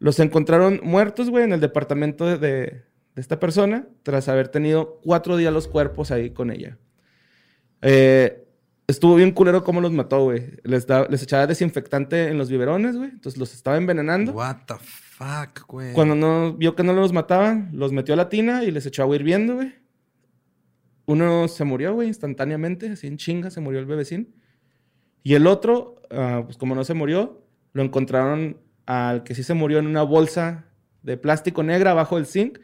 Los 0.00 0.20
encontraron 0.20 0.80
muertos, 0.84 1.28
güey, 1.28 1.42
en 1.44 1.52
el 1.52 1.60
departamento 1.60 2.24
de, 2.24 2.38
de- 2.38 2.82
de 3.16 3.20
esta 3.20 3.40
persona 3.40 3.86
tras 4.04 4.28
haber 4.28 4.46
tenido 4.48 5.00
cuatro 5.02 5.36
días 5.36 5.52
los 5.52 5.66
cuerpos 5.66 6.12
ahí 6.12 6.30
con 6.30 6.52
ella. 6.52 6.78
Eh, 7.82 8.44
estuvo 8.86 9.16
bien 9.16 9.32
culero 9.32 9.64
cómo 9.64 9.80
los 9.80 9.90
mató, 9.92 10.22
güey. 10.22 10.52
Les, 10.62 10.86
da- 10.86 11.08
les 11.08 11.22
echaba 11.24 11.48
desinfectante 11.48 12.28
en 12.28 12.38
los 12.38 12.48
biberones, 12.48 12.96
güey. 12.96 13.10
Entonces 13.10 13.38
los 13.40 13.52
estaba 13.54 13.76
envenenando. 13.76 14.32
What 14.32 14.58
the 14.66 14.74
fuck, 14.74 15.07
güey. 15.66 15.92
Cuando 15.92 16.14
no 16.14 16.54
vio 16.54 16.74
que 16.74 16.82
no 16.82 16.92
los 16.92 17.12
mataban, 17.12 17.70
los 17.72 17.92
metió 17.92 18.14
a 18.14 18.16
la 18.16 18.28
tina 18.28 18.64
y 18.64 18.70
les 18.70 18.86
echó 18.86 19.02
agua 19.02 19.16
hirviendo, 19.16 19.56
güey. 19.56 19.74
Uno 21.06 21.48
se 21.48 21.64
murió, 21.64 21.94
güey, 21.94 22.08
instantáneamente, 22.08 22.90
así 22.90 23.06
en 23.06 23.16
chinga 23.16 23.50
se 23.50 23.60
murió 23.60 23.80
el 23.80 23.86
bebecín. 23.86 24.34
Y 25.22 25.34
el 25.34 25.46
otro, 25.46 26.02
ah, 26.10 26.42
pues 26.44 26.56
como 26.56 26.74
no 26.74 26.84
se 26.84 26.94
murió, 26.94 27.46
lo 27.72 27.82
encontraron 27.82 28.58
al 28.86 29.22
que 29.22 29.34
sí 29.34 29.42
se 29.42 29.54
murió 29.54 29.78
en 29.78 29.86
una 29.86 30.02
bolsa 30.02 30.66
de 31.02 31.16
plástico 31.16 31.62
negra 31.62 31.92
abajo 31.92 32.16
del 32.16 32.26
zinc. 32.26 32.58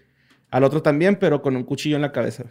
Al 0.50 0.64
otro 0.64 0.82
también, 0.82 1.16
pero 1.16 1.42
con 1.42 1.56
un 1.56 1.64
cuchillo 1.64 1.96
en 1.96 2.02
la 2.02 2.12
cabeza. 2.12 2.44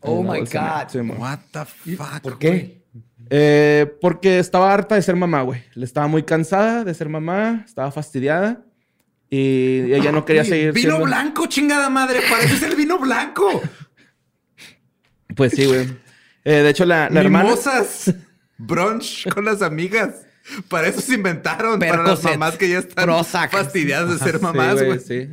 Oh 0.00 0.22
my. 0.22 0.40
God. 0.40 0.88
Sí. 0.88 0.98
What 0.98 1.38
the 1.52 1.64
fuck. 1.64 2.20
¿Por 2.22 2.38
qué? 2.38 2.84
Eh, 3.30 3.96
porque 4.00 4.38
estaba 4.38 4.72
harta 4.72 4.94
de 4.94 5.02
ser 5.02 5.16
mamá, 5.16 5.42
güey. 5.42 5.62
Le 5.74 5.84
estaba 5.84 6.06
muy 6.06 6.22
cansada 6.22 6.84
de 6.84 6.94
ser 6.94 7.08
mamá, 7.08 7.64
estaba 7.66 7.90
fastidiada. 7.90 8.64
Y 9.30 9.92
ella 9.92 10.10
no 10.12 10.24
quería 10.24 10.44
seguir 10.44 10.72
Vino 10.72 10.90
siendo- 10.90 11.04
blanco, 11.06 11.46
chingada 11.46 11.90
madre. 11.90 12.20
Pareces 12.30 12.62
el 12.62 12.76
vino 12.76 12.98
blanco. 12.98 13.62
Pues 15.36 15.52
sí, 15.52 15.66
güey. 15.66 15.86
Eh, 16.44 16.62
de 16.62 16.70
hecho, 16.70 16.84
la, 16.84 17.08
la 17.10 17.20
hermana... 17.20 17.54
Brunch 18.56 19.28
con 19.32 19.44
las 19.44 19.62
amigas. 19.62 20.26
Para 20.68 20.88
eso 20.88 21.00
se 21.00 21.14
inventaron. 21.14 21.78
para 21.78 22.02
las 22.02 22.24
mamás 22.24 22.56
que 22.56 22.68
ya 22.70 22.78
están 22.78 23.04
Prozac. 23.04 23.50
fastidiadas 23.52 24.18
de 24.18 24.18
ser 24.24 24.38
Sí, 24.38 24.42
mamás, 24.42 24.82
güey. 24.82 24.98
Sí, 24.98 25.28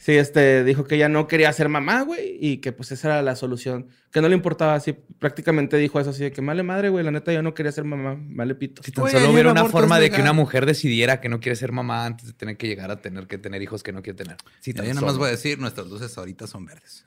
Sí, 0.00 0.12
este, 0.12 0.64
dijo 0.64 0.84
que 0.84 0.94
ella 0.94 1.10
no 1.10 1.26
quería 1.26 1.52
ser 1.52 1.68
mamá, 1.68 2.00
güey, 2.00 2.38
y 2.40 2.56
que 2.56 2.72
pues 2.72 2.90
esa 2.90 3.08
era 3.08 3.22
la 3.22 3.36
solución. 3.36 3.88
Que 4.10 4.22
no 4.22 4.30
le 4.30 4.34
importaba, 4.34 4.72
así, 4.72 4.94
prácticamente 5.18 5.76
dijo 5.76 6.00
eso 6.00 6.08
así 6.08 6.22
de 6.22 6.32
que 6.32 6.40
male 6.40 6.62
madre, 6.62 6.88
güey, 6.88 7.04
la 7.04 7.10
neta 7.10 7.34
yo 7.34 7.42
no 7.42 7.52
quería 7.52 7.70
ser 7.70 7.84
mamá, 7.84 8.16
vale 8.18 8.54
pito. 8.54 8.82
Si 8.82 8.92
tan 8.92 9.10
solo 9.10 9.30
hubiera 9.30 9.52
una 9.52 9.66
forma 9.66 10.00
de 10.00 10.08
que 10.10 10.22
una 10.22 10.32
mujer 10.32 10.64
decidiera 10.64 11.20
que 11.20 11.28
no 11.28 11.38
quiere 11.38 11.54
ser 11.54 11.72
mamá 11.72 12.06
antes 12.06 12.28
de 12.28 12.32
tener 12.32 12.56
que 12.56 12.66
llegar 12.66 12.90
a 12.90 13.02
tener 13.02 13.26
que 13.26 13.36
tener 13.36 13.60
hijos 13.60 13.82
que 13.82 13.92
no 13.92 14.00
quiere 14.00 14.16
tener. 14.16 14.38
Sí, 14.60 14.72
yo 14.72 14.82
nomás 14.82 15.00
solo. 15.00 15.18
voy 15.18 15.28
a 15.28 15.32
decir, 15.32 15.58
nuestras 15.58 15.86
luces 15.88 16.16
ahorita 16.16 16.46
son 16.46 16.64
verdes. 16.64 17.04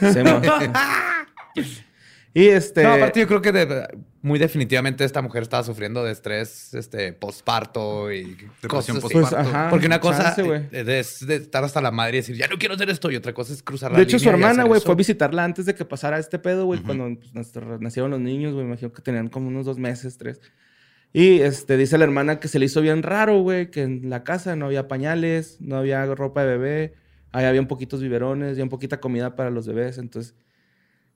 Sí, 0.00 1.62
y 2.34 2.48
este... 2.48 2.82
No, 2.82 2.94
aparte 2.94 3.20
yo 3.20 3.28
creo 3.28 3.40
que 3.40 3.52
de- 3.52 3.86
muy 4.22 4.38
definitivamente 4.38 5.04
esta 5.04 5.20
mujer 5.20 5.42
estaba 5.42 5.64
sufriendo 5.64 6.04
de 6.04 6.12
estrés 6.12 6.72
este, 6.74 7.12
postparto 7.12 8.12
y 8.12 8.36
cosas 8.68 8.90
así. 8.90 9.00
postparto. 9.00 9.28
pues, 9.30 9.32
ajá, 9.32 9.68
Porque 9.68 9.86
una 9.86 10.00
cosa 10.00 10.34
chance, 10.36 10.68
es 10.70 11.26
de 11.26 11.36
estar 11.36 11.64
hasta 11.64 11.80
la 11.80 11.90
madre 11.90 12.18
y 12.18 12.20
decir, 12.20 12.36
ya 12.36 12.46
no 12.46 12.56
quiero 12.56 12.76
hacer 12.76 12.88
esto. 12.88 13.10
Y 13.10 13.16
otra 13.16 13.34
cosa 13.34 13.52
es 13.52 13.64
cruzar 13.64 13.90
la 13.90 13.98
De 13.98 14.04
hecho, 14.04 14.20
su 14.20 14.26
línea 14.26 14.50
hermana, 14.50 14.62
güey, 14.62 14.80
fue 14.80 14.92
a 14.92 14.96
visitarla 14.96 15.42
antes 15.42 15.66
de 15.66 15.74
que 15.74 15.84
pasara 15.84 16.18
este 16.18 16.38
pedo, 16.38 16.66
güey, 16.66 16.80
cuando 16.80 17.18
pues, 17.32 17.52
nacieron 17.80 18.12
los 18.12 18.20
niños, 18.20 18.52
güey. 18.52 18.64
Me 18.64 18.70
imagino 18.70 18.92
que 18.92 19.02
tenían 19.02 19.28
como 19.28 19.48
unos 19.48 19.66
dos 19.66 19.78
meses, 19.78 20.16
tres. 20.16 20.40
Y 21.12 21.40
este, 21.40 21.76
dice 21.76 21.98
la 21.98 22.04
hermana 22.04 22.38
que 22.38 22.46
se 22.46 22.60
le 22.60 22.66
hizo 22.66 22.80
bien 22.80 23.02
raro, 23.02 23.40
güey, 23.42 23.70
que 23.70 23.82
en 23.82 24.08
la 24.08 24.22
casa 24.22 24.54
no 24.54 24.66
había 24.66 24.86
pañales, 24.86 25.60
no 25.60 25.76
había 25.76 26.06
ropa 26.14 26.44
de 26.44 26.56
bebé, 26.56 26.94
ahí 27.32 27.44
había 27.44 27.60
un 27.60 27.66
poquitos 27.66 28.00
biberones, 28.00 28.56
y 28.56 28.62
un 28.62 28.68
poquita 28.68 29.00
comida 29.00 29.34
para 29.34 29.50
los 29.50 29.66
bebés. 29.66 29.98
Entonces, 29.98 30.34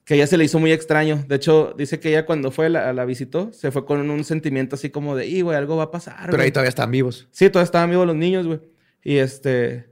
que 0.07 0.15
ella 0.15 0.25
se 0.25 0.37
le 0.37 0.45
hizo 0.45 0.57
muy 0.57 0.71
extraño. 0.71 1.25
De 1.27 1.35
hecho, 1.35 1.75
dice 1.77 1.99
que 1.99 2.07
ella 2.07 2.25
cuando 2.25 2.49
fue, 2.49 2.69
la, 2.69 2.93
la 2.93 3.03
visitó, 3.03 3.51
se 3.51 3.71
fue 3.71 3.85
con 3.85 4.09
un 4.09 4.23
sentimiento 4.23 4.77
así 4.77 4.89
como 4.89 5.17
de, 5.17 5.27
y, 5.27 5.41
güey, 5.41 5.57
algo 5.57 5.75
va 5.75 5.83
a 5.83 5.91
pasar. 5.91 6.15
Pero 6.21 6.37
güey". 6.37 6.45
ahí 6.45 6.51
todavía 6.51 6.69
están 6.69 6.89
vivos. 6.89 7.27
Sí, 7.31 7.49
todavía 7.49 7.65
estaban 7.65 7.89
vivos 7.89 8.07
los 8.07 8.15
niños, 8.15 8.47
güey. 8.47 8.61
Y 9.03 9.17
este. 9.17 9.89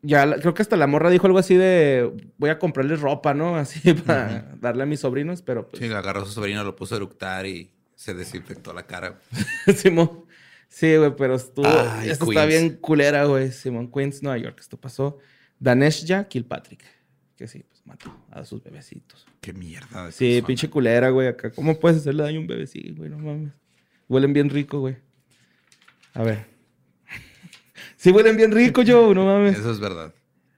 Ya 0.00 0.36
creo 0.40 0.54
que 0.54 0.62
hasta 0.62 0.76
la 0.76 0.86
morra 0.86 1.10
dijo 1.10 1.26
algo 1.26 1.38
así 1.38 1.54
de 1.54 2.30
voy 2.38 2.48
a 2.48 2.58
comprarles 2.58 3.02
ropa, 3.02 3.34
¿no? 3.34 3.56
Así 3.58 3.92
para 3.92 4.54
darle 4.58 4.84
a 4.84 4.86
mis 4.86 5.00
sobrinos, 5.00 5.42
pero 5.42 5.68
pues. 5.68 5.82
Sí, 5.82 5.92
agarró 5.92 6.22
a 6.22 6.24
su 6.24 6.32
sobrino, 6.32 6.64
lo 6.64 6.74
puso 6.74 6.94
a 6.94 6.96
eructar 6.96 7.44
y 7.44 7.70
se 7.94 8.14
desinfectó 8.14 8.72
la 8.72 8.86
cara. 8.86 9.20
güey. 9.66 9.76
Simón. 9.76 10.24
Sí, 10.70 10.96
güey, 10.96 11.14
pero 11.14 11.34
estuvo. 11.34 11.66
Ay, 11.66 12.08
esto 12.08 12.24
está 12.24 12.46
bien 12.46 12.76
culera, 12.76 13.26
güey. 13.26 13.52
Simón 13.52 13.90
Queens, 13.92 14.22
Nueva 14.22 14.38
York. 14.38 14.60
Esto 14.60 14.80
pasó. 14.80 15.18
Daneshja 15.58 16.26
Kilpatrick. 16.26 16.84
Que 17.36 17.46
sí, 17.46 17.62
pues 17.68 17.75
mató 17.86 18.14
a 18.30 18.44
sus 18.44 18.62
bebecitos. 18.62 19.26
Qué 19.40 19.52
mierda. 19.52 20.06
de 20.06 20.12
Sí, 20.12 20.26
persona. 20.34 20.46
pinche 20.46 20.70
culera, 20.70 21.10
güey. 21.10 21.28
Acá, 21.28 21.50
¿cómo 21.50 21.78
puedes 21.78 21.98
hacerle 21.98 22.24
daño 22.24 22.38
a 22.38 22.40
un 22.42 22.46
bebecito, 22.46 22.94
güey? 22.96 23.08
No 23.10 23.18
mames. 23.18 23.52
Huelen 24.08 24.32
bien 24.32 24.50
rico, 24.50 24.80
güey. 24.80 24.96
A 26.14 26.22
ver. 26.22 26.44
Sí, 27.96 28.10
huelen 28.10 28.36
bien 28.36 28.52
rico, 28.52 28.82
yo, 28.82 29.12
no 29.14 29.24
mames. 29.24 29.58
Eso 29.58 29.70
es 29.70 29.80
verdad. 29.80 30.12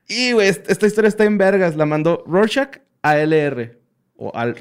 Y, 0.08 0.32
güey, 0.32 0.48
est- 0.48 0.68
esta 0.70 0.86
historia 0.86 1.08
está 1.08 1.24
en 1.24 1.38
vergas. 1.38 1.76
La 1.76 1.86
mandó 1.86 2.24
Rorschach 2.26 2.78
ALR. 3.02 3.78
O 4.16 4.32
AL. 4.34 4.56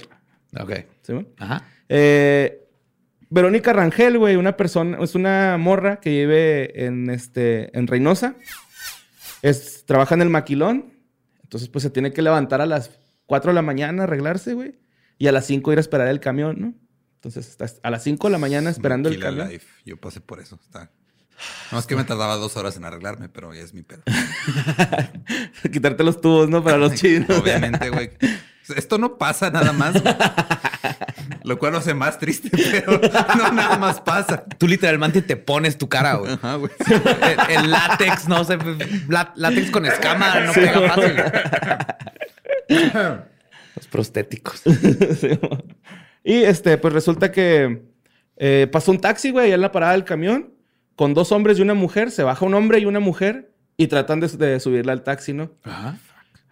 Ok. 0.59 0.71
¿Sí, 1.01 1.13
güey? 1.13 1.27
Ajá. 1.37 1.63
Eh, 1.89 2.63
Verónica 3.29 3.73
Rangel, 3.73 4.17
güey, 4.17 4.35
una 4.35 4.55
persona, 4.55 4.97
es 5.01 5.15
una 5.15 5.57
morra 5.57 5.99
que 5.99 6.09
vive 6.11 6.85
en 6.85 7.09
este, 7.09 7.75
en 7.77 7.87
Reynosa. 7.87 8.35
Es, 9.41 9.85
trabaja 9.85 10.15
en 10.15 10.21
el 10.21 10.29
maquilón. 10.29 10.93
Entonces, 11.47 11.69
pues 11.69 11.81
se 11.83 11.89
tiene 11.89 12.11
que 12.11 12.21
levantar 12.21 12.59
a 12.59 12.65
las 12.65 12.91
4 13.25 13.51
de 13.51 13.55
la 13.55 13.61
mañana, 13.61 14.03
arreglarse, 14.03 14.53
güey. 14.53 14.75
Y 15.17 15.27
a 15.27 15.31
las 15.31 15.45
5 15.45 15.71
ir 15.71 15.77
a 15.77 15.81
esperar 15.81 16.09
el 16.09 16.19
camión, 16.19 16.57
¿no? 16.59 16.73
Entonces, 17.15 17.47
está 17.47 17.65
a 17.83 17.89
las 17.89 18.03
5 18.03 18.27
de 18.27 18.31
la 18.33 18.37
mañana 18.37 18.69
esperando 18.69 19.07
el 19.07 19.17
camión. 19.17 19.47
Life. 19.47 19.65
Yo 19.85 19.95
pasé 19.95 20.19
por 20.19 20.41
eso. 20.41 20.59
Está. 20.61 20.91
No, 21.71 21.79
es 21.79 21.85
que 21.85 21.95
me 21.95 22.03
tardaba 22.03 22.35
dos 22.35 22.57
horas 22.57 22.75
en 22.75 22.83
arreglarme, 22.83 23.29
pero 23.29 23.53
ya 23.53 23.61
es 23.61 23.73
mi 23.73 23.81
pedo. 23.81 24.03
Quitarte 25.71 26.03
los 26.03 26.19
tubos, 26.19 26.49
¿no? 26.49 26.61
Para 26.61 26.77
los 26.77 26.93
chinos. 26.95 27.29
Obviamente, 27.29 27.89
güey. 27.91 28.11
Esto 28.75 28.97
no 28.97 29.17
pasa 29.17 29.49
nada 29.49 29.71
más. 29.71 30.01
güey. 30.01 30.15
Lo 31.47 31.57
cual 31.57 31.71
lo 31.71 31.77
hace 31.79 31.93
más 31.93 32.19
triste, 32.19 32.49
pero 32.71 32.99
no 33.37 33.51
nada 33.53 33.77
más 33.77 34.01
pasa. 34.01 34.43
Tú 34.57 34.67
literalmente 34.67 35.21
te 35.21 35.37
pones 35.37 35.77
tu 35.77 35.87
cara, 35.87 36.15
güey. 36.15 36.33
Ajá, 36.33 36.55
güey. 36.55 36.71
El, 37.49 37.63
el 37.63 37.71
látex, 37.71 38.27
no 38.27 38.43
sé, 38.43 38.57
lá- 39.07 39.31
látex 39.35 39.71
con 39.71 39.85
escama 39.85 40.41
no 40.41 40.51
pega 40.53 40.81
fácil. 40.89 41.15
Los 43.75 43.87
prostéticos. 43.87 44.61
Sí, 44.61 45.39
y 46.23 46.43
este, 46.43 46.77
pues 46.77 46.93
resulta 46.93 47.31
que 47.31 47.83
eh, 48.37 48.67
pasó 48.71 48.91
un 48.91 48.99
taxi, 48.99 49.31
güey, 49.31 49.45
allá 49.45 49.55
en 49.55 49.61
la 49.61 49.71
parada 49.71 49.93
del 49.93 50.03
camión, 50.03 50.53
con 50.95 51.13
dos 51.13 51.31
hombres 51.31 51.59
y 51.59 51.61
una 51.61 51.73
mujer. 51.75 52.11
Se 52.11 52.23
baja 52.23 52.43
un 52.45 52.53
hombre 52.55 52.79
y 52.79 52.85
una 52.85 52.99
mujer 52.99 53.51
y 53.77 53.87
tratan 53.87 54.19
de, 54.19 54.27
de 54.27 54.59
subirla 54.59 54.91
al 54.93 55.03
taxi, 55.03 55.33
¿no? 55.33 55.51
Ajá. 55.63 55.97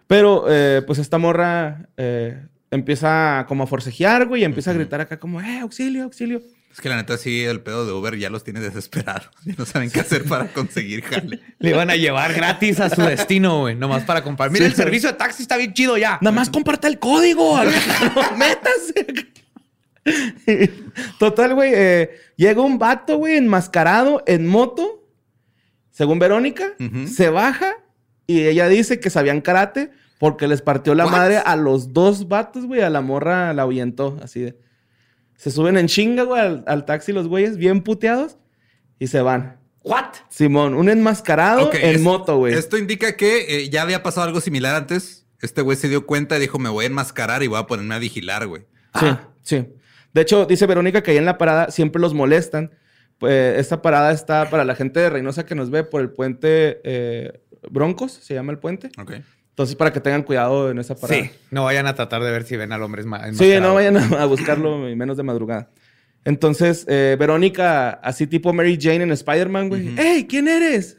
Pero, 0.06 0.44
eh, 0.48 0.82
pues 0.86 0.98
esta 1.00 1.18
morra 1.18 1.88
eh, 1.96 2.46
empieza 2.70 3.44
como 3.48 3.64
a 3.64 3.66
forcejear, 3.66 4.26
güey, 4.26 4.42
y 4.42 4.44
empieza 4.44 4.70
a 4.70 4.74
gritar 4.74 5.00
acá 5.00 5.18
como, 5.18 5.40
eh, 5.40 5.60
auxilio, 5.60 6.04
auxilio. 6.04 6.42
Es 6.72 6.80
que 6.82 6.88
la 6.90 6.96
neta 6.96 7.16
sí, 7.16 7.42
el 7.42 7.60
pedo 7.62 7.86
de 7.86 7.92
Uber 7.92 8.18
ya 8.18 8.28
los 8.28 8.44
tiene 8.44 8.60
desesperados. 8.60 9.30
Ya 9.44 9.54
no 9.56 9.64
saben 9.64 9.90
qué 9.90 10.00
hacer 10.00 10.24
para 10.24 10.48
conseguir 10.48 11.02
jale. 11.02 11.40
Le 11.58 11.70
iban 11.70 11.88
a 11.88 11.96
llevar 11.96 12.34
gratis 12.34 12.80
a 12.80 12.90
su 12.90 13.00
destino, 13.02 13.60
güey. 13.60 13.74
Nomás 13.76 14.04
para 14.04 14.22
comprar. 14.22 14.50
Mira, 14.50 14.66
Sí. 14.66 14.72
el 14.72 14.76
servicio 14.76 15.10
de 15.10 15.16
taxi 15.16 15.42
está 15.42 15.56
bien 15.56 15.72
chido 15.72 15.96
ya. 15.96 16.18
Nada 16.20 16.34
más 16.36 16.50
comparta 16.50 16.86
el 16.88 16.98
código. 16.98 17.56
Métase. 18.36 19.06
Total, 21.18 21.54
güey. 21.54 21.72
eh, 21.74 22.10
llega 22.36 22.60
un 22.60 22.78
vato, 22.78 23.16
güey, 23.16 23.36
enmascarado 23.36 24.22
en 24.26 24.46
moto. 24.46 25.02
Según 25.90 26.18
Verónica, 26.18 26.74
se 27.06 27.30
baja 27.30 27.72
y 28.26 28.42
ella 28.42 28.68
dice 28.68 29.00
que 29.00 29.08
sabían 29.08 29.40
karate 29.40 29.90
porque 30.18 30.48
les 30.48 30.62
partió 30.62 30.94
la 30.94 31.04
What? 31.06 31.12
madre 31.12 31.36
a 31.38 31.56
los 31.56 31.92
dos 31.92 32.28
vatos, 32.28 32.66
güey. 32.66 32.80
A 32.82 32.90
la 32.90 33.00
morra 33.00 33.52
la 33.52 33.62
ahuyentó, 33.62 34.18
así 34.22 34.40
de. 34.40 34.58
Se 35.36 35.50
suben 35.50 35.76
en 35.76 35.86
chinga, 35.86 36.22
güey, 36.22 36.40
al, 36.40 36.64
al 36.66 36.84
taxi 36.86 37.12
los 37.12 37.28
güeyes, 37.28 37.56
bien 37.58 37.82
puteados, 37.82 38.38
y 38.98 39.08
se 39.08 39.20
van. 39.20 39.58
¿What? 39.82 40.14
Simón, 40.30 40.74
un 40.74 40.88
enmascarado 40.88 41.70
en 41.74 41.96
es- 41.96 42.00
moto, 42.00 42.38
güey. 42.38 42.54
Esto 42.54 42.76
indica 42.78 43.16
que 43.16 43.60
eh, 43.64 43.68
ya 43.68 43.82
había 43.82 44.02
pasado 44.02 44.26
algo 44.26 44.40
similar 44.40 44.74
antes. 44.74 45.26
Este 45.42 45.60
güey 45.62 45.76
se 45.76 45.88
dio 45.88 46.06
cuenta 46.06 46.36
y 46.38 46.40
dijo, 46.40 46.58
me 46.58 46.70
voy 46.70 46.84
a 46.84 46.88
enmascarar 46.88 47.42
y 47.42 47.46
voy 47.46 47.58
a 47.60 47.66
ponerme 47.66 47.94
a 47.94 47.98
vigilar, 47.98 48.46
güey. 48.46 48.66
Sí, 48.98 49.06
sí. 49.42 49.66
De 50.14 50.22
hecho, 50.22 50.46
dice 50.46 50.64
Verónica 50.66 51.02
que 51.02 51.10
ahí 51.10 51.18
en 51.18 51.26
la 51.26 51.36
parada 51.36 51.70
siempre 51.70 52.00
los 52.00 52.14
molestan. 52.14 52.70
Pues 53.18 53.58
esta 53.60 53.80
parada 53.82 54.12
está 54.12 54.48
para 54.50 54.64
la 54.64 54.74
gente 54.74 54.98
de 55.00 55.08
Reynosa 55.10 55.44
que 55.46 55.54
nos 55.54 55.70
ve 55.70 55.84
por 55.84 56.00
el 56.00 56.10
puente 56.10 56.80
eh, 56.84 57.40
Broncos, 57.70 58.12
se 58.12 58.34
llama 58.34 58.52
el 58.52 58.58
puente. 58.58 58.90
Ok. 58.98 59.12
Entonces, 59.56 59.74
para 59.74 59.90
que 59.90 60.00
tengan 60.00 60.22
cuidado 60.22 60.70
en 60.70 60.78
esa 60.78 60.94
parada. 60.94 61.18
Sí. 61.18 61.30
No 61.50 61.64
vayan 61.64 61.86
a 61.86 61.94
tratar 61.94 62.22
de 62.22 62.30
ver 62.30 62.44
si 62.44 62.56
ven 62.56 62.72
al 62.72 62.82
hombre 62.82 63.02
Sí, 63.32 63.54
no 63.58 63.72
vayan 63.72 63.96
a, 63.96 64.04
a 64.22 64.26
buscarlo 64.26 64.86
y 64.90 64.94
menos 64.94 65.16
de 65.16 65.22
madrugada. 65.22 65.70
Entonces, 66.26 66.84
eh, 66.88 67.16
Verónica, 67.18 67.88
así 68.02 68.26
tipo 68.26 68.52
Mary 68.52 68.76
Jane 68.78 69.04
en 69.04 69.12
Spider-Man, 69.12 69.70
güey. 69.70 69.98
¡Ey! 69.98 70.26
¿Quién 70.26 70.46
eres? 70.46 70.98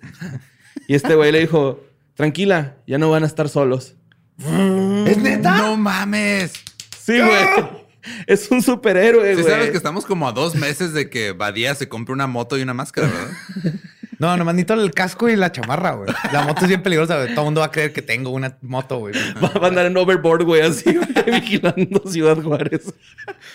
y 0.88 0.96
este 0.96 1.14
güey 1.14 1.32
le 1.32 1.42
dijo, 1.42 1.84
tranquila, 2.16 2.78
ya 2.88 2.98
no 2.98 3.12
van 3.12 3.22
a 3.24 3.28
estar 3.28 3.48
solos. 3.48 3.96
¿Es 4.40 5.18
neta? 5.20 5.58
¡No 5.58 5.78
mames! 5.78 6.54
Sí, 7.00 7.20
güey. 7.20 7.78
Es 8.26 8.50
un 8.50 8.62
superhéroe, 8.64 9.36
Sí 9.36 9.42
güey. 9.42 9.54
sabes 9.54 9.70
que 9.70 9.76
estamos 9.78 10.06
como 10.06 10.28
a 10.30 10.32
dos 10.32 10.56
meses 10.56 10.94
de 10.94 11.10
que 11.10 11.34
Badía 11.34 11.76
se 11.76 11.90
compre 11.90 12.14
una 12.14 12.26
moto 12.26 12.58
y 12.58 12.62
una 12.62 12.74
máscara, 12.74 13.08
¿verdad? 13.10 13.74
No, 14.20 14.36
nomás 14.36 14.56
necesito 14.56 14.74
el 14.74 14.92
casco 14.94 15.30
y 15.30 15.36
la 15.36 15.52
chamarra, 15.52 15.92
güey. 15.92 16.10
La 16.32 16.42
moto 16.42 16.62
es 16.62 16.68
bien 16.68 16.82
peligrosa, 16.82 17.18
güey. 17.18 17.30
Todo 17.30 17.42
el 17.42 17.46
mundo 17.46 17.60
va 17.62 17.68
a 17.68 17.72
creer 17.72 17.94
que 17.94 18.02
tengo 18.02 18.32
una 18.32 18.58
moto, 18.62 18.98
güey. 19.00 19.14
Va 19.44 19.50
va 19.50 19.68
a 19.68 19.70
andar 19.70 19.86
en 19.86 19.96
overboard, 19.96 20.44
güey, 20.44 20.62
así, 20.62 20.96
güey, 20.96 21.08
vigilando 21.40 22.02
Ciudad 22.08 22.42
Juárez. 22.42 22.94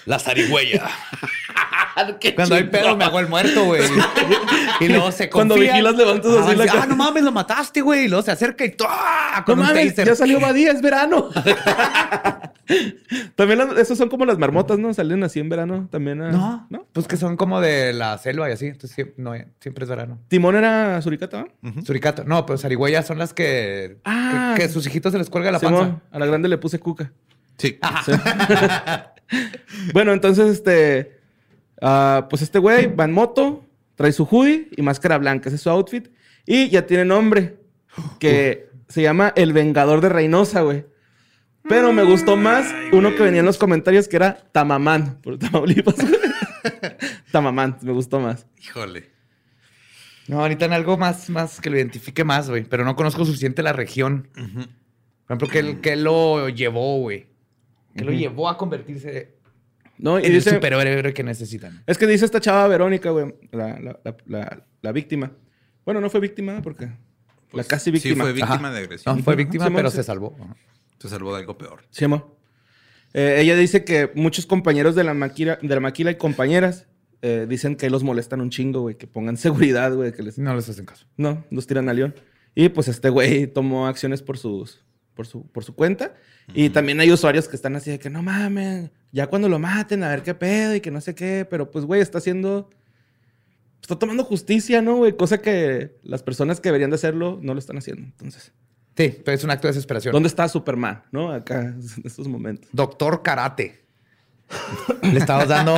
La 0.06 0.18
zarigüeya. 0.18 0.88
Cuando 2.34 2.54
hay 2.54 2.64
pedo 2.64 2.96
me 2.96 3.04
hago 3.04 3.20
el 3.20 3.28
muerto, 3.28 3.64
güey. 3.64 3.82
Y 4.80 4.88
luego 4.88 5.12
se 5.12 5.30
Cuando 5.30 5.54
confía. 5.54 5.72
vigilas, 5.74 5.94
levantas 5.94 6.32
así 6.32 6.50
Ah, 6.52 6.56
la 6.56 6.66
cara. 6.66 6.82
Ah, 6.82 6.86
no 6.86 6.96
mames, 6.96 7.22
lo 7.22 7.30
mataste, 7.30 7.82
güey. 7.82 8.06
Y 8.06 8.08
luego 8.08 8.22
se 8.24 8.32
acerca 8.32 8.64
y 8.64 8.70
¡tua! 8.70 8.88
No 9.38 9.44
Con 9.44 9.60
un 9.60 9.66
mames, 9.66 9.90
taser. 9.94 10.08
ya 10.08 10.14
salió 10.16 10.40
Badía, 10.40 10.72
es 10.72 10.82
verano. 10.82 11.28
También 13.36 13.58
las- 13.58 13.76
esos 13.78 13.98
son 13.98 14.08
como 14.08 14.24
las 14.24 14.38
marmotas, 14.38 14.78
¿no? 14.78 14.92
Salen 14.94 15.22
así 15.24 15.40
en 15.40 15.48
verano 15.48 15.88
también. 15.90 16.22
a- 16.22 16.30
No, 16.32 16.66
¿no? 16.70 16.86
Pues 16.92 17.06
que 17.06 17.16
son 17.16 17.36
como 17.36 17.60
de 17.60 17.92
la 17.92 18.16
selva 18.18 18.48
y 18.48 18.52
así. 18.52 18.66
Entonces 18.66 18.92
siempre, 18.92 19.14
no, 19.18 19.32
siempre 19.60 19.84
es 19.84 19.90
verano. 19.90 20.18
Timón 20.28 20.56
era 20.56 21.00
suricata, 21.02 21.44
¿no? 21.60 21.82
Suricato. 21.84 22.24
No, 22.24 22.44
pero 22.46 22.58
zarigüeyas 22.58 23.06
son 23.06 23.18
las 23.18 23.32
que, 23.34 23.98
Ah. 24.04 24.54
que, 24.56 24.62
que 24.62 24.68
sus 24.68 24.86
hijitos 24.86 25.12
se 25.12 25.18
les 25.18 25.28
cuelga 25.30 25.50
la 25.52 25.60
panza. 25.60 25.78
Simón, 25.84 26.02
a 26.10 26.18
la 26.18 26.26
grande 26.26 26.48
le 26.48 26.58
puse 26.58 26.78
cuca. 26.80 27.12
Sí. 27.58 27.78
Bueno, 29.92 30.12
entonces, 30.12 30.50
este. 30.50 31.21
Ah, 31.82 32.26
pues 32.30 32.42
este 32.42 32.58
güey 32.58 32.86
va 32.94 33.04
en 33.04 33.12
moto, 33.12 33.64
trae 33.94 34.12
su 34.12 34.24
hoodie 34.24 34.68
y 34.76 34.82
máscara 34.82 35.18
blanca. 35.18 35.48
Ese 35.48 35.56
es 35.56 35.62
su 35.62 35.70
outfit. 35.70 36.08
Y 36.46 36.68
ya 36.70 36.86
tiene 36.86 37.04
nombre. 37.04 37.58
Que 38.18 38.70
se 38.88 39.02
llama 39.02 39.32
El 39.36 39.52
Vengador 39.52 40.00
de 40.00 40.08
Reynosa, 40.08 40.62
güey. 40.62 40.86
Pero 41.68 41.92
me 41.92 42.02
gustó 42.02 42.36
más 42.36 42.74
uno 42.92 43.14
que 43.14 43.22
venía 43.22 43.40
en 43.40 43.46
los 43.46 43.58
comentarios 43.58 44.08
que 44.08 44.16
era 44.16 44.34
Tamamán, 44.50 45.20
por 45.22 45.38
Tamaulipas. 45.38 45.94
Tamamán, 47.32 47.78
me 47.82 47.92
gustó 47.92 48.18
más. 48.18 48.46
Híjole. 48.60 49.10
No, 50.26 50.38
necesitan 50.42 50.72
algo 50.72 50.96
más, 50.96 51.30
más 51.30 51.60
que 51.60 51.70
lo 51.70 51.76
identifique 51.76 52.24
más, 52.24 52.48
güey. 52.48 52.64
Pero 52.64 52.84
no 52.84 52.96
conozco 52.96 53.24
suficiente 53.24 53.62
la 53.62 53.72
región. 53.72 54.28
Por 54.34 55.36
ejemplo, 55.36 55.48
¿qué, 55.48 55.80
qué 55.80 55.96
lo 55.96 56.48
llevó, 56.48 56.98
güey? 56.98 57.26
¿Qué 57.94 58.04
lo 58.04 58.12
llevó 58.12 58.48
a 58.48 58.56
convertirse 58.56 59.36
¿No? 59.98 60.18
Y 60.18 60.26
en 60.26 60.32
dice, 60.32 60.50
el 60.50 60.56
superhéroe 60.56 61.12
que 61.14 61.22
necesitan? 61.22 61.82
es 61.86 61.98
que 61.98 62.06
dice 62.06 62.24
esta 62.24 62.40
chava 62.40 62.66
Verónica, 62.68 63.10
güey, 63.10 63.34
la, 63.52 63.78
la- 63.78 64.00
la- 64.04 64.16
la- 64.26 64.66
la 64.80 64.92
víctima. 64.92 65.32
Bueno, 65.84 66.00
no 66.00 66.10
fue 66.10 66.20
víctima 66.20 66.60
porque 66.62 66.88
la 67.52 67.64
casi 67.64 67.90
víctima. 67.90 68.14
Sí, 68.14 68.20
fue 68.20 68.32
víctima 68.32 68.54
Ajá. 68.68 68.70
de 68.72 68.78
agresión. 68.78 69.16
No, 69.18 69.22
fue 69.22 69.36
víctima, 69.36 69.64
Simón, 69.66 69.76
pero 69.78 69.90
sí. 69.90 69.96
se 69.98 70.02
salvó. 70.02 70.36
Ajá. 70.42 70.56
Se 70.98 71.08
salvó 71.08 71.32
de 71.34 71.40
algo 71.40 71.58
peor. 71.58 71.82
Sí, 71.90 72.04
amor. 72.04 72.36
Eh, 73.14 73.36
ella 73.40 73.56
dice 73.56 73.84
que 73.84 74.10
muchos 74.14 74.46
compañeros 74.46 74.94
de 74.94 75.04
la 75.04 75.14
maquila, 75.14 75.58
de 75.60 75.74
la 75.74 75.80
maquila 75.80 76.10
y 76.10 76.14
compañeras 76.16 76.86
eh, 77.20 77.46
dicen 77.48 77.76
que 77.76 77.90
los 77.90 78.02
molestan 78.02 78.40
un 78.40 78.50
chingo, 78.50 78.80
güey, 78.82 78.96
que 78.96 79.06
pongan 79.06 79.36
seguridad, 79.36 79.94
güey, 79.94 80.12
que 80.12 80.22
les... 80.22 80.38
No 80.38 80.54
les 80.54 80.68
hacen 80.68 80.86
caso. 80.86 81.06
No, 81.16 81.44
los 81.50 81.66
tiran 81.66 81.88
a 81.88 81.92
león. 81.92 82.14
Y 82.54 82.68
pues 82.70 82.88
este 82.88 83.10
güey 83.10 83.46
tomó 83.46 83.86
acciones 83.86 84.22
por 84.22 84.38
sus... 84.38 84.84
Por 85.14 85.26
su, 85.26 85.46
por 85.48 85.62
su 85.62 85.74
cuenta. 85.74 86.14
Y 86.54 86.70
también 86.70 86.98
hay 87.00 87.12
usuarios 87.12 87.46
que 87.46 87.54
están 87.54 87.76
así 87.76 87.90
de 87.90 87.98
que 87.98 88.08
no 88.08 88.22
mames, 88.22 88.90
ya 89.12 89.28
cuando 89.28 89.48
lo 89.48 89.58
maten, 89.58 90.02
a 90.02 90.08
ver 90.08 90.22
qué 90.22 90.34
pedo 90.34 90.74
y 90.74 90.80
que 90.80 90.90
no 90.90 91.00
sé 91.00 91.14
qué. 91.14 91.46
Pero 91.48 91.70
pues, 91.70 91.84
güey, 91.84 92.00
está 92.00 92.18
haciendo. 92.18 92.68
Está 93.80 93.98
tomando 93.98 94.24
justicia, 94.24 94.80
¿no, 94.82 94.96
güey? 94.96 95.16
Cosa 95.16 95.38
que 95.38 95.96
las 96.02 96.22
personas 96.22 96.60
que 96.60 96.68
deberían 96.68 96.90
de 96.90 96.94
hacerlo 96.96 97.38
no 97.42 97.52
lo 97.52 97.58
están 97.58 97.78
haciendo. 97.78 98.02
Entonces, 98.04 98.52
Sí, 98.96 99.20
pero 99.24 99.34
es 99.34 99.42
un 99.42 99.50
acto 99.50 99.66
de 99.68 99.72
desesperación. 99.72 100.12
¿dónde 100.12 100.28
está 100.28 100.46
Superman, 100.48 101.02
no? 101.12 101.32
Acá, 101.32 101.60
en 101.62 101.80
estos 102.04 102.28
momentos. 102.28 102.68
Doctor 102.72 103.22
Karate. 103.22 103.84
Le 105.02 105.18
estabas 105.18 105.48
dando 105.48 105.74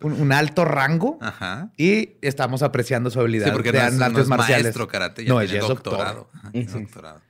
un, 0.00 0.12
un 0.14 0.32
alto 0.32 0.64
rango 0.64 1.18
Ajá. 1.20 1.70
y 1.76 2.12
estamos 2.22 2.62
apreciando 2.62 3.10
su 3.10 3.20
habilidad 3.20 3.46
Sí, 3.48 3.52
porque 3.52 3.72
de 3.72 3.78
no 3.80 3.86
es, 3.88 3.94
no 3.94 4.04
artes 4.06 4.22
es 4.22 4.28
marciales. 4.28 4.64
maestro 4.64 4.88
karate, 4.88 5.24
ya 5.24 5.28
no, 5.34 5.40
tiene 5.40 5.54
es 5.58 5.60
doctor. 5.68 5.92
doctorado. 5.92 6.30
Ajá, 6.32 6.50
es 6.54 6.72
doctorado. 6.72 7.20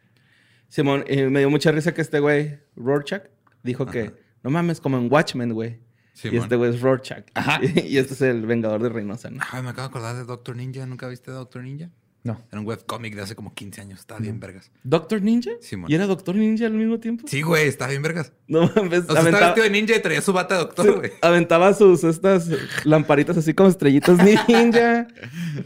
Simón, 0.68 1.04
me 1.08 1.40
dio 1.40 1.50
mucha 1.50 1.72
risa 1.72 1.92
que 1.92 2.00
este 2.02 2.20
güey, 2.20 2.60
Rorschach, 2.76 3.22
dijo 3.64 3.84
que 3.86 4.12
no 4.42 4.50
mames, 4.50 4.80
como 4.80 4.98
en 4.98 5.10
Watchmen, 5.12 5.52
güey. 5.52 5.80
y 6.14 6.18
Simón. 6.18 6.42
este 6.42 6.56
güey 6.56 6.70
es 6.74 6.80
Rorschach. 6.80 7.24
Y, 7.62 7.98
este 7.98 8.14
es 8.14 8.22
el 8.22 8.46
vengador 8.46 8.82
de 8.82 8.88
Reynosa, 8.88 9.30
¿no? 9.30 9.42
Ay, 9.50 9.62
me 9.62 9.70
acabo 9.70 9.88
de 9.88 9.90
acordar 9.90 10.16
de 10.16 10.24
Doctor 10.24 10.56
Ninja. 10.56 10.86
¿Nunca 10.86 11.08
viste 11.08 11.30
Doctor 11.30 11.62
Ninja? 11.62 11.90
No. 12.24 12.42
Era 12.50 12.60
un 12.60 12.66
webcómic 12.66 13.14
de 13.14 13.22
hace 13.22 13.36
como 13.36 13.54
15 13.54 13.80
años. 13.80 14.00
Está 14.00 14.18
bien 14.18 14.40
vergas. 14.40 14.70
¿Doctor 14.82 15.22
Ninja? 15.22 15.52
Simón. 15.60 15.90
¿Y 15.90 15.94
era 15.94 16.06
Doctor 16.06 16.34
Ninja 16.34 16.66
al 16.66 16.72
mismo 16.72 16.98
tiempo? 16.98 17.24
Sí, 17.28 17.42
güey, 17.42 17.68
está 17.68 17.86
bien 17.86 18.02
vergas. 18.02 18.32
No 18.48 18.62
mames, 18.74 19.04
O 19.08 19.12
sea, 19.12 19.22
estaba 19.22 19.46
vestido 19.46 19.64
de 19.64 19.70
ninja 19.70 19.96
y 19.96 20.02
traía 20.02 20.20
su 20.20 20.32
bata 20.32 20.54
de 20.56 20.60
doctor, 20.60 20.96
güey. 20.96 21.12
aventaba 21.22 21.72
sus 21.74 22.02
estas 22.04 22.48
lamparitas 22.84 23.36
así 23.36 23.54
como 23.54 23.68
estrellitas 23.68 24.18
ninja. 24.48 25.06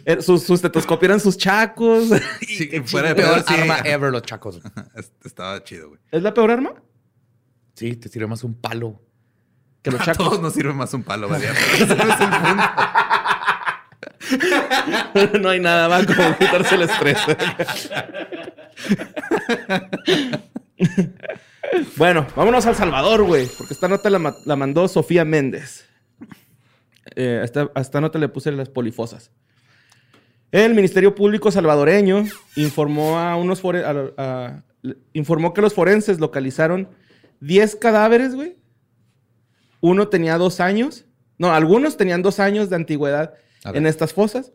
Eh, 0.04 0.20
sus, 0.20 0.42
sus 0.42 0.62
eran 1.02 1.20
sus 1.20 1.36
chacos. 1.36 2.10
Sí, 2.46 2.68
fuera 2.84 3.08
de 3.08 3.14
peor 3.14 3.44
peor, 3.44 3.44
sí. 3.48 3.54
arma 3.54 3.78
ever 3.84 4.12
los 4.12 4.22
chacos. 4.22 4.60
Estaba 5.24 5.62
chido, 5.64 5.88
güey. 5.88 6.00
¿Es 6.10 6.22
la 6.22 6.34
peor 6.34 6.50
arma? 6.50 6.74
Sí, 7.74 7.96
te 7.96 8.08
sirve 8.08 8.26
más 8.26 8.44
un 8.44 8.54
palo. 8.54 9.00
Que 9.82 9.90
los 9.90 10.00
A 10.00 10.04
chacos. 10.04 10.26
todos 10.28 10.40
nos 10.42 10.52
sirve 10.54 10.72
más 10.72 10.94
un 10.94 11.02
palo. 11.02 11.28
Ese 11.34 11.48
no 15.40 15.48
hay 15.48 15.60
nada 15.60 15.88
más 15.88 16.06
como 16.06 16.36
quitarse 16.38 16.74
el 16.76 16.82
estrés. 16.82 17.18
bueno, 21.96 22.26
vámonos 22.36 22.66
al 22.66 22.76
Salvador, 22.76 23.22
güey. 23.24 23.48
Porque 23.58 23.74
esta 23.74 23.88
nota 23.88 24.10
la, 24.10 24.18
ma- 24.18 24.36
la 24.44 24.56
mandó 24.56 24.88
Sofía 24.88 25.24
Méndez. 25.24 25.86
Eh, 27.16 27.44
a 27.74 27.80
a 27.80 28.00
nota 28.00 28.18
le 28.18 28.28
puse 28.28 28.52
las 28.52 28.68
polifosas. 28.68 29.30
El 30.50 30.74
Ministerio 30.74 31.14
Público 31.14 31.50
salvadoreño 31.50 32.24
informó 32.56 33.18
a 33.18 33.36
unos 33.36 33.62
a- 33.64 34.12
a- 34.18 34.62
informó 35.12 35.54
que 35.54 35.62
los 35.62 35.74
forenses 35.74 36.20
localizaron 36.20 36.88
10 37.42 37.76
cadáveres, 37.76 38.34
güey. 38.34 38.56
Uno 39.80 40.08
tenía 40.08 40.38
dos 40.38 40.60
años. 40.60 41.06
No, 41.38 41.52
algunos 41.52 41.96
tenían 41.96 42.22
dos 42.22 42.38
años 42.38 42.70
de 42.70 42.76
antigüedad 42.76 43.34
en 43.64 43.86
estas 43.86 44.12
fosas. 44.12 44.52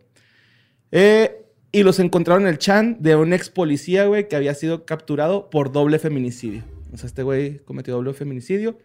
Eh, 0.92 1.46
y 1.72 1.84
los 1.84 2.00
encontraron 2.00 2.44
en 2.44 2.50
el 2.50 2.58
chan 2.58 2.98
de 3.02 3.16
un 3.16 3.34
ex 3.34 3.50
policía, 3.50 4.06
güey, 4.06 4.30
que 4.30 4.38
había 4.38 4.54
sido 4.54 4.86
capturado 4.86 5.50
por 5.50 5.72
doble 5.72 6.00
feminicidio. 6.00 6.64
O 6.94 6.98
sea, 6.98 7.08
este 7.08 7.24
güey 7.24 7.60
cometió 7.66 7.94
doble 7.96 8.14
feminicidio. 8.14 8.80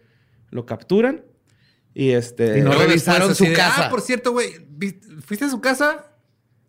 Lo 0.49 0.65
capturan. 0.65 1.23
Y 1.93 2.11
este. 2.11 2.59
Y 2.59 2.61
no 2.61 2.73
revisaron 2.73 3.33
su 3.33 3.45
de, 3.45 3.53
casa. 3.53 3.85
Ah, 3.87 3.89
por 3.89 4.01
cierto, 4.01 4.31
güey. 4.33 4.65
¿vi- 4.69 4.99
¿Fuiste 5.25 5.45
a 5.45 5.49
su 5.49 5.61
casa? 5.61 6.07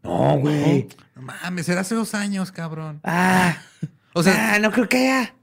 No, 0.05 0.39
güey. 0.39 0.87
No 1.17 1.23
mames, 1.23 1.69
era 1.69 1.81
hace 1.81 1.95
dos 1.97 2.15
años, 2.15 2.53
cabrón. 2.53 3.01
Ah, 3.03 3.61
O 4.13 4.23
sea, 4.23 4.55
ah, 4.55 4.59
no 4.61 4.71
creo 4.71 4.89
que 4.89 4.99
haya. 4.99 5.35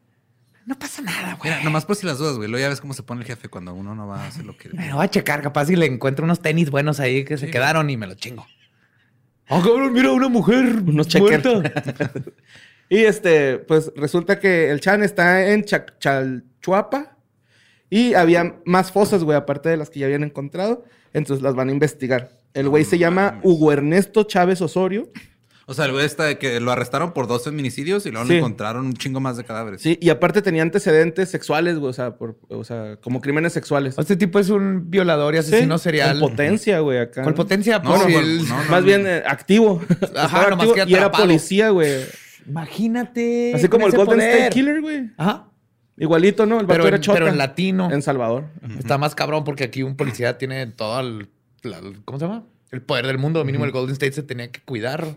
No 0.66 0.78
pasa 0.78 1.02
nada, 1.02 1.36
güey. 1.36 1.52
mira, 1.52 1.64
nomás 1.64 1.86
por 1.86 1.96
si 1.96 2.06
las 2.06 2.18
dudas, 2.18 2.38
güey. 2.38 2.50
Luego 2.50 2.62
ya 2.62 2.70
ves 2.70 2.82
cómo 2.82 2.94
se 2.94 3.04
pone 3.04 3.22
el 3.22 3.28
jefe 3.28 3.50
cuando 3.50 3.74
uno 3.74 3.96
no 3.96 4.08
va 4.08 4.24
a 4.24 4.28
hacer 4.28 4.46
lo 4.46 4.56
que. 4.56 4.70
Me 4.70 4.90
lo 4.90 4.98
voy 4.98 5.06
a 5.06 5.10
checar, 5.10 5.42
capaz 5.42 5.66
si 5.66 5.76
le 5.76 5.86
encuentro 5.86 6.26
unos 6.26 6.40
tenis 6.42 6.70
buenos 6.70 7.00
ahí 7.00 7.26
que 7.26 7.38
se 7.38 7.50
quedaron 7.50 7.90
y 7.90 7.98
me 7.98 8.08
los 8.08 8.18
chingo. 8.18 8.46
Ah, 9.48 9.60
cabrón, 9.64 9.92
mira 9.92 10.12
una 10.12 10.30
mujer 10.30 10.82
Unos 10.86 11.14
muerta. 11.16 11.62
Y 12.90 13.06
este, 13.06 13.58
pues 13.58 13.90
resulta 13.96 14.38
que 14.38 14.70
el 14.70 14.82
Chan 14.82 15.02
está 15.02 15.48
en 15.54 15.64
Chalchuapa 15.64 17.16
y 17.90 18.16
había 18.16 18.58
más 18.66 18.92
fosas, 18.92 19.24
güey, 19.24 19.38
aparte 19.38 19.70
de 19.70 19.78
las 19.78 19.90
que 19.90 20.00
ya 20.00 20.08
habían 20.08 20.26
encontrado. 20.26 20.84
Entonces 21.14 21.42
las 21.42 21.56
van 21.56 21.70
a 21.70 21.72
investigar. 21.72 22.32
El 22.54 22.68
güey 22.68 22.84
se 22.84 22.98
llama. 22.98 23.40
Hugo 23.44 23.72
Ernesto 23.72 24.24
Chávez 24.24 24.62
Osorio. 24.62 25.10
O 25.72 25.74
sea, 25.74 25.86
el 25.86 25.94
güey 25.94 26.06
está 26.06 26.26
de 26.26 26.38
que 26.38 26.60
lo 26.60 26.72
arrestaron 26.72 27.14
por 27.14 27.28
dos 27.28 27.46
feminicidios 27.46 28.06
y 28.06 28.12
luego 28.12 28.28
Sí. 28.28 28.34
le 28.34 28.40
encontraron 28.40 28.86
un 28.86 28.94
chingo 28.94 29.20
más 29.22 29.38
de 29.38 29.44
cadáveres. 29.46 29.82
Sí, 29.82 29.98
y 30.02 30.10
aparte 30.10 30.42
tenía 30.42 30.64
antecedentes 30.64 31.30
sexuales, 31.30 31.78
güey, 31.80 31.90
o 31.90 31.94
sea, 31.94 32.16
por, 32.18 32.38
o 32.50 32.64
sea, 32.64 32.98
como 33.02 33.22
crímenes 33.22 33.54
sexuales. 33.54 33.98
Este 33.98 34.16
tipo 34.18 34.38
es 34.40 34.50
un 34.50 34.92
violador 34.92 35.34
y 35.36 35.38
asesino 35.38 35.78
Sí, 35.78 35.84
serial. 35.86 36.20
Con 36.20 36.30
potencia, 36.32 36.80
güey, 36.80 36.98
acá. 37.00 37.24
¿Con 37.24 37.34
potencia? 37.34 37.80
No, 37.80 37.90
Pues, 37.96 38.02
no, 38.08 38.20
el- 38.20 38.38
no, 38.48 38.64
no, 38.64 38.70
Más 38.70 38.82
no. 38.82 38.86
bien 38.86 39.08
eh, 39.08 39.24
activo. 39.26 39.82
Estaba 40.02 40.50
nomás 40.50 40.68
activo 40.68 40.74
que 40.74 40.92
y 40.92 40.94
era 40.96 41.12
policía, 41.12 41.70
güey. 41.70 42.02
Imagínate. 42.48 43.54
Así 43.56 43.68
como 43.68 43.86
el 43.88 43.92
Golden 43.94 44.16
poder. 44.18 44.30
State 44.36 44.50
Killer, 44.54 44.82
güey. 44.82 45.10
Ajá. 45.18 45.48
Igualito, 45.98 46.46
¿no? 46.46 46.60
El 46.60 46.66
Pero 46.68 46.88
era 46.88 46.98
en, 46.98 47.04
pero 47.04 47.28
en 47.28 47.38
latino. 47.38 47.92
En 47.92 48.02
Salvador. 48.02 48.46
Está 48.80 48.98
más 48.98 49.14
cabrón 49.16 49.44
porque 49.44 49.64
aquí 49.64 49.84
un 49.84 49.96
policía 49.96 50.38
tiene 50.38 50.66
todo 50.68 51.00
el, 51.00 51.30
la- 51.64 51.80
¿Cómo 52.06 52.18
se 52.20 52.26
llama? 52.26 52.44
El 52.72 52.82
poder 52.82 53.06
del 53.06 53.18
mundo. 53.18 53.44
Mínimo 53.44 53.66
el 53.66 53.72
Golden 53.72 53.94
State 53.94 54.14
se 54.14 54.24
tenía 54.24 54.52
que 54.52 54.62
cuidar. 54.62 55.16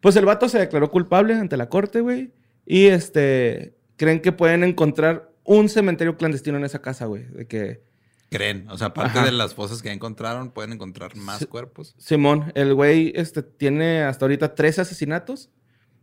Pues 0.00 0.16
el 0.16 0.24
vato 0.24 0.48
se 0.48 0.58
declaró 0.58 0.90
culpable 0.90 1.34
ante 1.34 1.56
la 1.56 1.68
corte, 1.68 2.00
güey. 2.00 2.32
Y 2.64 2.86
este. 2.86 3.74
Creen 3.96 4.20
que 4.20 4.32
pueden 4.32 4.62
encontrar 4.64 5.32
un 5.44 5.68
cementerio 5.68 6.16
clandestino 6.16 6.58
en 6.58 6.64
esa 6.64 6.80
casa, 6.82 7.06
güey. 7.06 7.24
De 7.24 7.46
que. 7.46 7.82
Creen. 8.30 8.68
O 8.68 8.76
sea, 8.76 8.88
aparte 8.88 9.18
Ajá. 9.18 9.26
de 9.26 9.32
las 9.32 9.54
fosas 9.54 9.82
que 9.82 9.90
encontraron, 9.92 10.50
pueden 10.50 10.72
encontrar 10.72 11.16
más 11.16 11.46
cuerpos. 11.46 11.94
Simón, 11.96 12.52
el 12.54 12.74
güey 12.74 13.12
este, 13.14 13.42
tiene 13.42 14.02
hasta 14.02 14.24
ahorita 14.24 14.54
tres 14.54 14.78
asesinatos, 14.80 15.48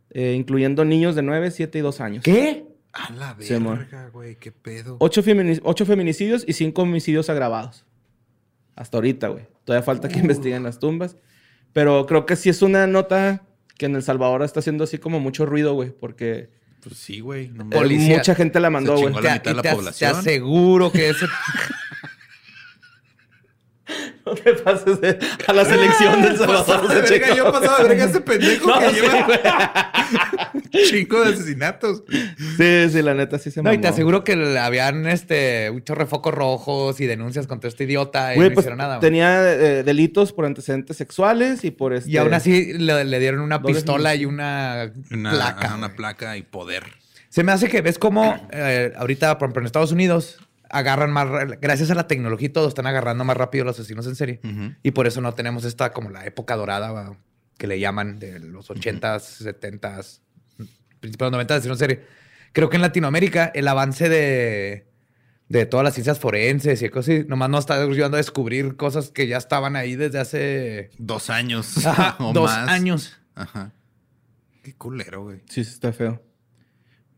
eh, 0.10 0.34
incluyendo 0.34 0.86
niños 0.86 1.16
de 1.16 1.22
9, 1.22 1.52
7 1.52 1.78
y 1.78 1.82
2 1.82 2.00
años. 2.02 2.24
¿Qué? 2.24 2.66
A 2.94 3.12
la 3.12 3.34
verga, 3.34 4.10
güey. 4.10 4.38
Qué 4.38 4.52
pedo. 4.52 4.96
Ocho, 5.00 5.22
femini- 5.22 5.60
ocho 5.64 5.86
feminicidios 5.86 6.46
y 6.48 6.54
cinco 6.54 6.84
homicidios 6.84 7.30
agravados. 7.30 7.86
Hasta 8.76 8.98
ahorita, 8.98 9.28
güey. 9.28 9.48
Todavía 9.66 9.84
falta 9.84 10.08
que 10.08 10.20
investiguen 10.20 10.64
las 10.64 10.80
tumbas. 10.80 11.18
Pero 11.74 12.06
creo 12.06 12.26
que 12.26 12.36
sí 12.36 12.50
es 12.50 12.62
una 12.62 12.88
nota 12.88 13.44
que 13.78 13.86
en 13.88 13.96
El 13.96 14.04
Salvador 14.04 14.44
está 14.44 14.60
haciendo 14.60 14.84
así 14.84 14.98
como 14.98 15.20
mucho 15.20 15.46
ruido, 15.46 15.74
güey. 15.74 15.90
Porque 15.92 16.50
Pues 16.82 16.98
sí, 16.98 17.20
güey. 17.22 17.50
No. 17.50 17.70
Policía. 17.70 18.18
mucha 18.18 18.36
gente 18.36 18.60
la 18.60 18.70
mandó, 18.70 18.98
güey. 18.98 19.14
la 19.14 19.22
Te- 19.22 19.30
mitad 19.34 19.44
de 19.46 19.52
y 19.52 19.56
la 19.56 19.62
te, 19.62 19.72
población. 19.76 20.12
Te 20.12 20.18
aseguro 20.20 20.92
que 20.92 21.10
ese... 21.10 21.26
No 24.26 24.34
te 24.36 24.54
pases 24.54 25.02
de- 25.02 25.20
a 25.48 25.54
la 25.54 25.66
selección 25.66 26.22
del 26.22 26.38
Salvador. 26.38 26.88
De 26.88 27.02
verga, 27.02 27.36
yo 27.36 27.52
pasaba 27.52 27.80
de 27.84 27.90
verga 27.90 28.06
ese 28.06 28.22
pendejo 28.22 28.68
No, 28.70 28.80
que 28.80 28.90
sí, 28.90 28.96
lleva 28.96 29.92
chingo 30.90 31.24
de 31.26 31.34
asesinatos. 31.34 32.04
Sí, 32.58 32.90
sí, 32.90 33.02
la 33.02 33.14
neta 33.14 33.38
sí 33.38 33.52
se 33.52 33.62
No, 33.62 33.74
y 33.74 33.78
te 33.80 33.88
aseguro 33.88 34.24
que 34.24 34.58
habían 34.58 35.08
este, 35.08 35.70
un 35.70 35.84
chorro 35.84 36.04
de 36.06 36.10
focos 36.10 36.34
rojos 36.34 37.00
y 37.02 37.06
denuncias 37.06 37.48
contra 37.48 37.68
este 37.68 37.84
idiota 37.84 38.34
y 38.34 38.38
Güey, 38.38 38.50
no 38.50 38.54
pues 38.56 38.64
hicieron 38.64 38.78
nada. 38.78 38.96
güey. 38.98 39.02
tenía 39.02 39.54
eh, 39.54 39.84
delitos 39.84 40.32
por 40.32 40.46
antecedentes 40.46 40.96
sexuales 40.98 41.64
y 41.66 41.72
por 41.72 41.94
este... 41.94 42.10
Y 42.10 42.18
aún 42.18 42.34
así 42.34 42.74
le, 42.74 43.04
le 43.04 43.20
dieron 43.20 43.42
una 43.42 43.62
pistola 43.62 44.16
y 44.16 44.26
una, 44.26 44.92
Una 45.12 45.32
placa. 45.32 45.76
una 45.76 45.96
placa 45.96 46.38
y 46.38 46.44
poder. 46.44 46.84
Se 47.30 47.44
me 47.44 47.52
hace 47.52 47.68
que 47.68 47.82
ves 47.82 47.98
cómo 48.00 48.48
eh, 48.52 48.94
ahorita, 48.96 49.38
por 49.38 49.48
ejemplo, 49.48 49.62
en 49.62 49.66
Estados 49.66 49.92
Unidos, 49.92 50.38
agarran 50.74 51.12
más, 51.12 51.30
ra- 51.30 51.46
gracias 51.62 51.90
a 51.92 51.96
la 51.96 52.08
tecnología 52.08 52.48
y 52.48 52.52
todo, 52.52 52.68
están 52.68 52.88
agarrando 52.88 53.24
más 53.24 53.38
rápido 53.38 53.64
los 53.66 53.80
asesinos 53.80 54.06
en 54.08 54.16
serie. 54.16 54.42
Y 54.84 54.92
por 54.92 55.08
eso 55.08 55.22
no 55.22 55.34
tenemos 55.34 55.64
esta 55.66 55.92
como 55.94 56.10
la 56.10 56.26
época 56.26 56.56
dorada 56.56 56.92
va, 56.92 57.16
que 57.58 57.68
le 57.68 57.80
llaman 57.80 58.20
de 58.20 58.40
los 58.40 58.70
80s, 58.70 59.42
70s, 59.42 60.20
principios 61.00 61.18
de 61.18 61.26
los 61.26 61.32
90 61.32 61.54
asesinos 61.56 61.82
en 61.82 61.90
serie. 61.90 62.06
Creo 62.52 62.70
que 62.70 62.76
en 62.78 62.82
Latinoamérica 62.82 63.52
el 63.54 63.68
avance 63.68 64.10
de, 64.10 64.88
de 65.50 65.66
todas 65.66 65.84
las 65.84 65.94
ciencias 65.94 66.20
forenses 66.20 66.82
y 66.82 66.90
cosas 66.90 67.16
así, 67.16 67.26
nomás 67.28 67.50
nos 67.50 67.60
está 67.62 67.76
ayudando 67.82 68.18
a 68.18 68.20
descubrir 68.20 68.76
cosas 68.76 69.10
que 69.12 69.28
ya 69.28 69.38
estaban 69.38 69.76
ahí 69.76 69.96
desde 69.96 70.20
hace 70.20 70.90
Dos 70.98 71.30
años. 71.30 71.78
ajá, 71.86 72.16
o 72.20 72.34
dos 72.34 72.50
más. 72.52 72.70
años. 72.70 73.20
Ajá. 73.36 73.72
Qué 74.64 74.74
culero, 74.76 75.24
güey. 75.24 75.40
Sí, 75.50 75.64
sí, 75.64 75.72
está 75.74 75.92
feo. 75.94 76.22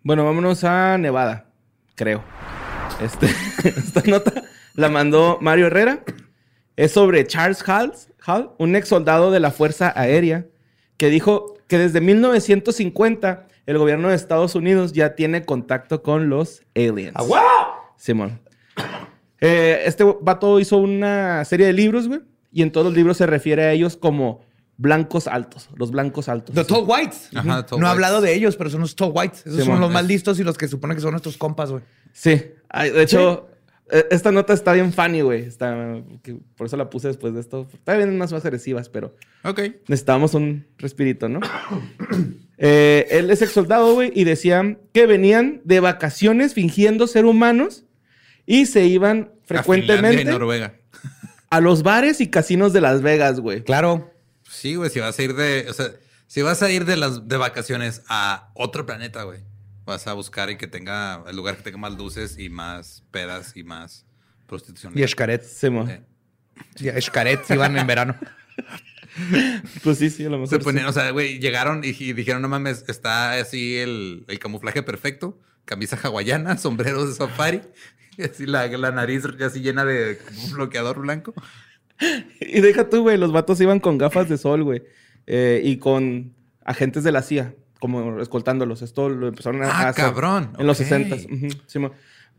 Bueno, 0.03 0.23
vámonos 0.25 0.63
a 0.63 0.97
Nevada, 0.97 1.51
creo. 1.95 2.23
Este, 3.01 3.25
esta 3.63 4.01
nota 4.05 4.43
la 4.73 4.89
mandó 4.89 5.38
Mario 5.41 5.67
Herrera. 5.67 6.03
Es 6.75 6.91
sobre 6.91 7.25
Charles 7.25 7.63
Hall, 7.67 7.93
Hall, 8.25 8.51
un 8.58 8.75
ex 8.75 8.89
soldado 8.89 9.31
de 9.31 9.39
la 9.39 9.51
Fuerza 9.51 9.93
Aérea, 9.95 10.45
que 10.97 11.10
dijo 11.10 11.55
que 11.67 11.77
desde 11.77 12.01
1950 12.01 13.47
el 13.65 13.77
gobierno 13.77 14.10
de 14.10 14.15
Estados 14.15 14.55
Unidos 14.55 14.93
ya 14.93 15.15
tiene 15.15 15.45
contacto 15.45 16.03
con 16.03 16.29
los 16.29 16.63
aliens. 16.75 17.15
Simón. 17.97 18.39
Eh, 19.39 19.84
este 19.86 20.03
vato 20.21 20.60
hizo 20.60 20.77
una 20.77 21.43
serie 21.45 21.67
de 21.67 21.73
libros, 21.73 22.08
güey, 22.08 22.21
y 22.51 22.62
en 22.62 22.71
todos 22.71 22.88
los 22.88 22.95
libros 22.95 23.17
se 23.17 23.25
refiere 23.25 23.63
a 23.63 23.71
ellos 23.71 23.97
como 23.97 24.41
blancos 24.77 25.27
altos, 25.27 25.69
los 25.75 25.91
blancos 25.91 26.27
altos. 26.29 26.53
The 26.55 26.63
Tall 26.65 26.83
Whites. 26.88 27.29
Ajá, 27.33 27.65
Tall 27.65 27.79
no 27.79 27.88
he 27.88 27.89
hablado 27.89 28.21
de 28.21 28.33
ellos, 28.33 28.55
pero 28.57 28.69
son 28.69 28.81
los 28.81 28.95
Tall 28.95 29.11
Whites. 29.13 29.45
Esos 29.47 29.63
son 29.65 29.79
los 29.79 29.89
es- 29.89 29.93
más 29.93 30.05
listos 30.05 30.39
y 30.39 30.43
los 30.43 30.57
que 30.57 30.67
supone 30.67 30.95
que 30.95 31.01
son 31.01 31.11
nuestros 31.11 31.38
compas, 31.38 31.71
güey. 31.71 31.83
Sí. 32.13 32.41
Ay, 32.69 32.89
de 32.91 33.03
hecho, 33.03 33.47
eh, 33.89 34.05
esta 34.11 34.31
nota 34.31 34.53
está 34.53 34.73
bien 34.73 34.91
funny, 34.91 35.21
güey. 35.21 35.43
Está, 35.43 36.01
que 36.23 36.38
por 36.57 36.67
eso 36.67 36.75
la 36.77 36.89
puse 36.89 37.07
después 37.07 37.33
de 37.33 37.39
esto. 37.41 37.67
Está 37.73 37.95
bien 37.95 38.17
más 38.17 38.33
agresivas, 38.33 38.89
pero 38.89 39.15
Ok. 39.43 39.59
necesitábamos 39.88 40.33
un 40.33 40.65
respirito, 40.77 41.29
¿no? 41.29 41.39
Eh, 42.57 43.07
él 43.11 43.29
es 43.31 43.41
ex 43.41 43.51
soldado, 43.51 43.93
güey, 43.95 44.13
y 44.15 44.23
decían 44.23 44.79
que 44.93 45.05
venían 45.05 45.59
de 45.65 45.81
vacaciones 45.81 46.53
fingiendo 46.53 47.05
ser 47.05 47.25
humanos 47.25 47.83
y 48.45 48.65
se 48.67 48.85
iban 48.85 49.09
A 49.09 49.13
Finlandia 49.17 49.43
frecuentemente. 49.45 50.21
y 50.21 50.25
Noruega. 50.25 50.75
a 51.49 51.59
los 51.59 51.83
bares 51.83 52.21
y 52.21 52.27
casinos 52.29 52.71
de 52.71 52.79
Las 52.79 53.01
Vegas, 53.01 53.41
güey. 53.41 53.61
Claro. 53.63 54.09
Sí, 54.49 54.75
güey, 54.75 54.89
si 54.89 54.99
vas 54.99 55.17
a 55.17 55.23
ir 55.23 55.36
de, 55.36 55.67
o 55.69 55.73
sea, 55.73 55.91
si 56.27 56.41
vas 56.41 56.62
a 56.62 56.71
ir 56.71 56.86
de 56.86 56.97
las 56.97 57.27
de 57.27 57.38
vacaciones 57.38 58.03
a 58.08 58.51
otro 58.53 58.86
planeta, 58.86 59.23
güey, 59.23 59.41
vas 59.86 60.08
a 60.08 60.13
buscar 60.13 60.49
y 60.49 60.58
que 60.58 60.67
tenga 60.67 61.23
el 61.27 61.36
lugar 61.36 61.58
que 61.58 61.63
tenga 61.63 61.77
más 61.77 61.93
luces 61.93 62.38
y 62.38 62.49
más 62.49 63.03
pedas 63.12 63.55
y 63.55 63.63
más 63.63 64.05
prostitución. 64.47 64.93
Y 64.95 65.03
Escaret. 65.03 65.43
Sí, 65.43 65.69
mo. 65.69 65.88
Eh. 65.88 66.01
Sí, 66.75 66.89
Escaret 66.89 67.41
iban 67.49 67.77
en 67.77 67.88
verano. 67.88 68.15
Pues 69.84 69.97
sí, 69.97 70.10
sí, 70.10 70.25
a 70.25 70.29
lo 70.29 70.38
mejor. 70.38 70.49
Se 70.49 70.58
sí. 70.58 70.63
ponían, 70.63 70.88
o 70.88 70.91
sea, 70.91 71.10
güey, 71.12 71.39
llegaron 71.39 71.84
y, 71.86 71.95
y 71.97 72.12
dijeron, 72.12 72.41
no 72.41 72.49
mames, 72.49 72.84
está 72.88 73.34
así 73.34 73.77
el, 73.77 74.25
el 74.27 74.39
camuflaje 74.39 74.84
perfecto, 74.84 75.39
camisa 75.63 75.97
hawaiana, 76.01 76.58
sombreros 76.58 77.08
de 77.08 77.15
safari, 77.15 77.62
y 78.17 78.23
así 78.23 78.45
la, 78.45 78.67
la 78.67 78.91
nariz 78.91 79.23
así 79.41 79.62
llena 79.62 79.86
de 79.86 80.19
un 80.43 80.51
bloqueador 80.51 80.99
blanco. 80.99 81.34
Y 82.41 82.62
deja 82.62 82.89
tú, 82.89 83.01
güey, 83.03 83.17
los 83.17 83.31
vatos 83.31 83.60
iban 83.62 83.79
con 83.79 83.97
gafas 83.97 84.27
de 84.29 84.38
sol, 84.38 84.63
güey. 84.63 84.84
eh, 85.27 85.62
y 85.63 85.77
con 85.77 86.34
agentes 86.63 87.03
de 87.03 87.12
la 87.12 87.21
CIA, 87.21 87.55
como 87.79 88.19
escoltándolos. 88.21 88.81
Esto 88.81 89.10
lo 89.10 89.27
empezaron 89.27 89.63
a, 89.63 89.67
Ah, 89.67 89.89
hacer 89.89 90.03
cabrón, 90.05 90.51
En 90.60 90.67
los 90.67 90.79
ok. 90.79 90.86
60 90.88 91.91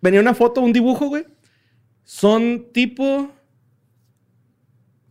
Venía 0.03 0.21
una 0.21 0.35
foto, 0.35 0.61
un 0.61 0.73
dibujo, 0.73 1.07
güey. 1.07 1.25
Son 2.05 2.67
tipo. 2.73 3.33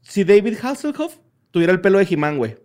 Si 0.02 0.24
David 0.24 0.58
Hasselhoff 0.62 1.18
tuviera 1.52 1.74
el 1.74 1.82
pelo 1.82 1.98
de 1.98 2.08
He-Man, 2.10 2.38
güey. 2.38 2.56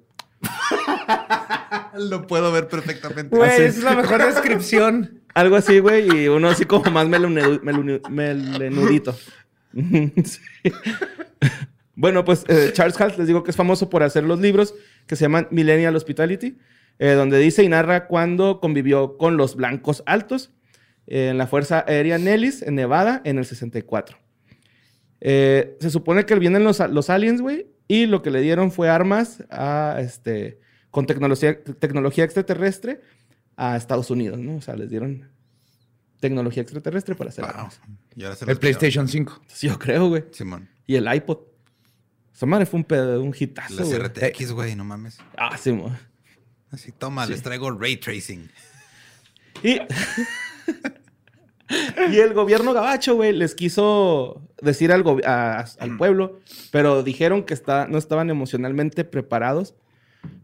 Lo 1.96 2.26
puedo 2.26 2.52
ver 2.52 2.68
perfectamente. 2.68 3.34
Güey, 3.36 3.62
es 3.62 3.82
la 3.82 3.94
mejor 3.96 4.22
descripción. 4.26 5.22
Algo 5.34 5.56
así, 5.56 5.78
güey, 5.78 6.24
y 6.24 6.28
uno 6.28 6.48
así 6.48 6.64
como 6.66 6.90
más 6.90 7.06
melenudu- 7.08 7.60
melunu- 7.62 8.08
melenudito. 8.10 9.16
Sí. 9.72 10.40
Bueno, 12.00 12.24
pues 12.24 12.44
eh, 12.48 12.70
Charles 12.72 12.98
Hart, 12.98 13.18
les 13.18 13.26
digo 13.26 13.42
que 13.42 13.50
es 13.50 13.56
famoso 13.58 13.90
por 13.90 14.02
hacer 14.02 14.24
los 14.24 14.40
libros 14.40 14.74
que 15.06 15.16
se 15.16 15.24
llaman 15.26 15.48
Millennial 15.50 15.94
Hospitality, 15.94 16.56
eh, 16.98 17.10
donde 17.10 17.38
dice 17.38 17.62
y 17.62 17.68
narra 17.68 18.06
cuando 18.06 18.58
convivió 18.58 19.18
con 19.18 19.36
los 19.36 19.54
blancos 19.54 20.02
altos 20.06 20.50
eh, 21.06 21.28
en 21.28 21.36
la 21.36 21.46
Fuerza 21.46 21.84
Aérea 21.86 22.16
Nellis 22.16 22.62
en 22.62 22.76
Nevada 22.76 23.20
en 23.26 23.36
el 23.36 23.44
64. 23.44 24.16
Eh, 25.20 25.76
se 25.78 25.90
supone 25.90 26.24
que 26.24 26.34
vienen 26.36 26.64
los, 26.64 26.78
los 26.88 27.10
aliens, 27.10 27.42
güey, 27.42 27.66
y 27.86 28.06
lo 28.06 28.22
que 28.22 28.30
le 28.30 28.40
dieron 28.40 28.72
fue 28.72 28.88
armas 28.88 29.44
a, 29.50 29.98
este, 30.00 30.58
con 30.90 31.04
tecnología, 31.04 31.62
tecnología 31.62 32.24
extraterrestre 32.24 33.02
a 33.56 33.76
Estados 33.76 34.10
Unidos, 34.10 34.38
¿no? 34.38 34.56
O 34.56 34.62
sea, 34.62 34.74
les 34.74 34.88
dieron 34.88 35.28
tecnología 36.18 36.62
extraterrestre 36.62 37.14
para 37.14 37.28
hacer 37.28 37.44
Wow. 37.44 37.54
armas. 37.54 37.80
Y 38.16 38.24
ahora 38.24 38.36
se 38.36 38.46
El 38.46 38.50
los 38.52 38.58
PlayStation 38.58 39.06
5. 39.06 39.32
Entonces, 39.42 39.60
yo 39.60 39.78
creo, 39.78 40.08
güey. 40.08 40.24
Simón. 40.30 40.66
Y 40.86 40.96
el 40.96 41.12
iPod. 41.12 41.49
Esa 42.34 42.46
madre 42.46 42.66
fue 42.66 42.78
un, 42.78 42.84
pedo, 42.84 43.22
un 43.22 43.34
hitazo, 43.38 43.74
Las 43.74 43.88
güey. 43.88 43.98
RTX, 44.00 44.52
güey, 44.52 44.74
no 44.76 44.84
mames. 44.84 45.18
Ah, 45.36 45.56
sí, 45.58 45.72
mo. 45.72 45.94
Así, 46.70 46.92
toma, 46.92 47.26
les 47.26 47.42
traigo 47.42 47.70
ray 47.70 47.96
tracing. 47.96 48.50
Y, 49.62 49.78
y 52.10 52.18
el 52.18 52.32
gobierno 52.34 52.72
gabacho, 52.72 53.14
güey, 53.14 53.32
les 53.32 53.54
quiso 53.54 54.42
decir 54.60 54.90
al, 54.92 55.04
a- 55.24 55.64
al 55.78 55.96
pueblo, 55.96 56.40
pero 56.72 57.02
dijeron 57.02 57.44
que 57.44 57.54
está, 57.54 57.86
no 57.86 57.98
estaban 57.98 58.30
emocionalmente 58.30 59.04
preparados 59.04 59.74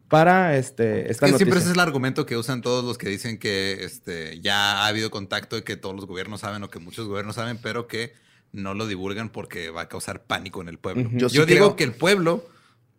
para 0.08 0.56
este, 0.56 1.10
esta 1.10 1.26
Que 1.26 1.32
noticia. 1.32 1.46
siempre 1.46 1.58
ese 1.58 1.68
es 1.70 1.74
el 1.74 1.80
argumento 1.80 2.26
que 2.26 2.36
usan 2.36 2.62
todos 2.62 2.84
los 2.84 2.96
que 2.96 3.08
dicen 3.08 3.38
que 3.38 3.84
este, 3.84 4.40
ya 4.40 4.82
ha 4.82 4.86
habido 4.86 5.10
contacto 5.10 5.56
y 5.58 5.62
que 5.62 5.76
todos 5.76 5.96
los 5.96 6.06
gobiernos 6.06 6.40
saben 6.42 6.62
o 6.62 6.70
que 6.70 6.78
muchos 6.78 7.08
gobiernos 7.08 7.34
saben, 7.34 7.58
pero 7.60 7.88
que 7.88 8.12
no 8.52 8.74
lo 8.74 8.86
divulgan 8.86 9.28
porque 9.30 9.70
va 9.70 9.82
a 9.82 9.88
causar 9.88 10.24
pánico 10.24 10.60
en 10.62 10.68
el 10.68 10.78
pueblo. 10.78 11.08
Yo, 11.12 11.28
Yo 11.28 11.28
sí 11.28 11.36
digo 11.38 11.46
creo- 11.66 11.76
que 11.76 11.84
el 11.84 11.92
pueblo 11.92 12.48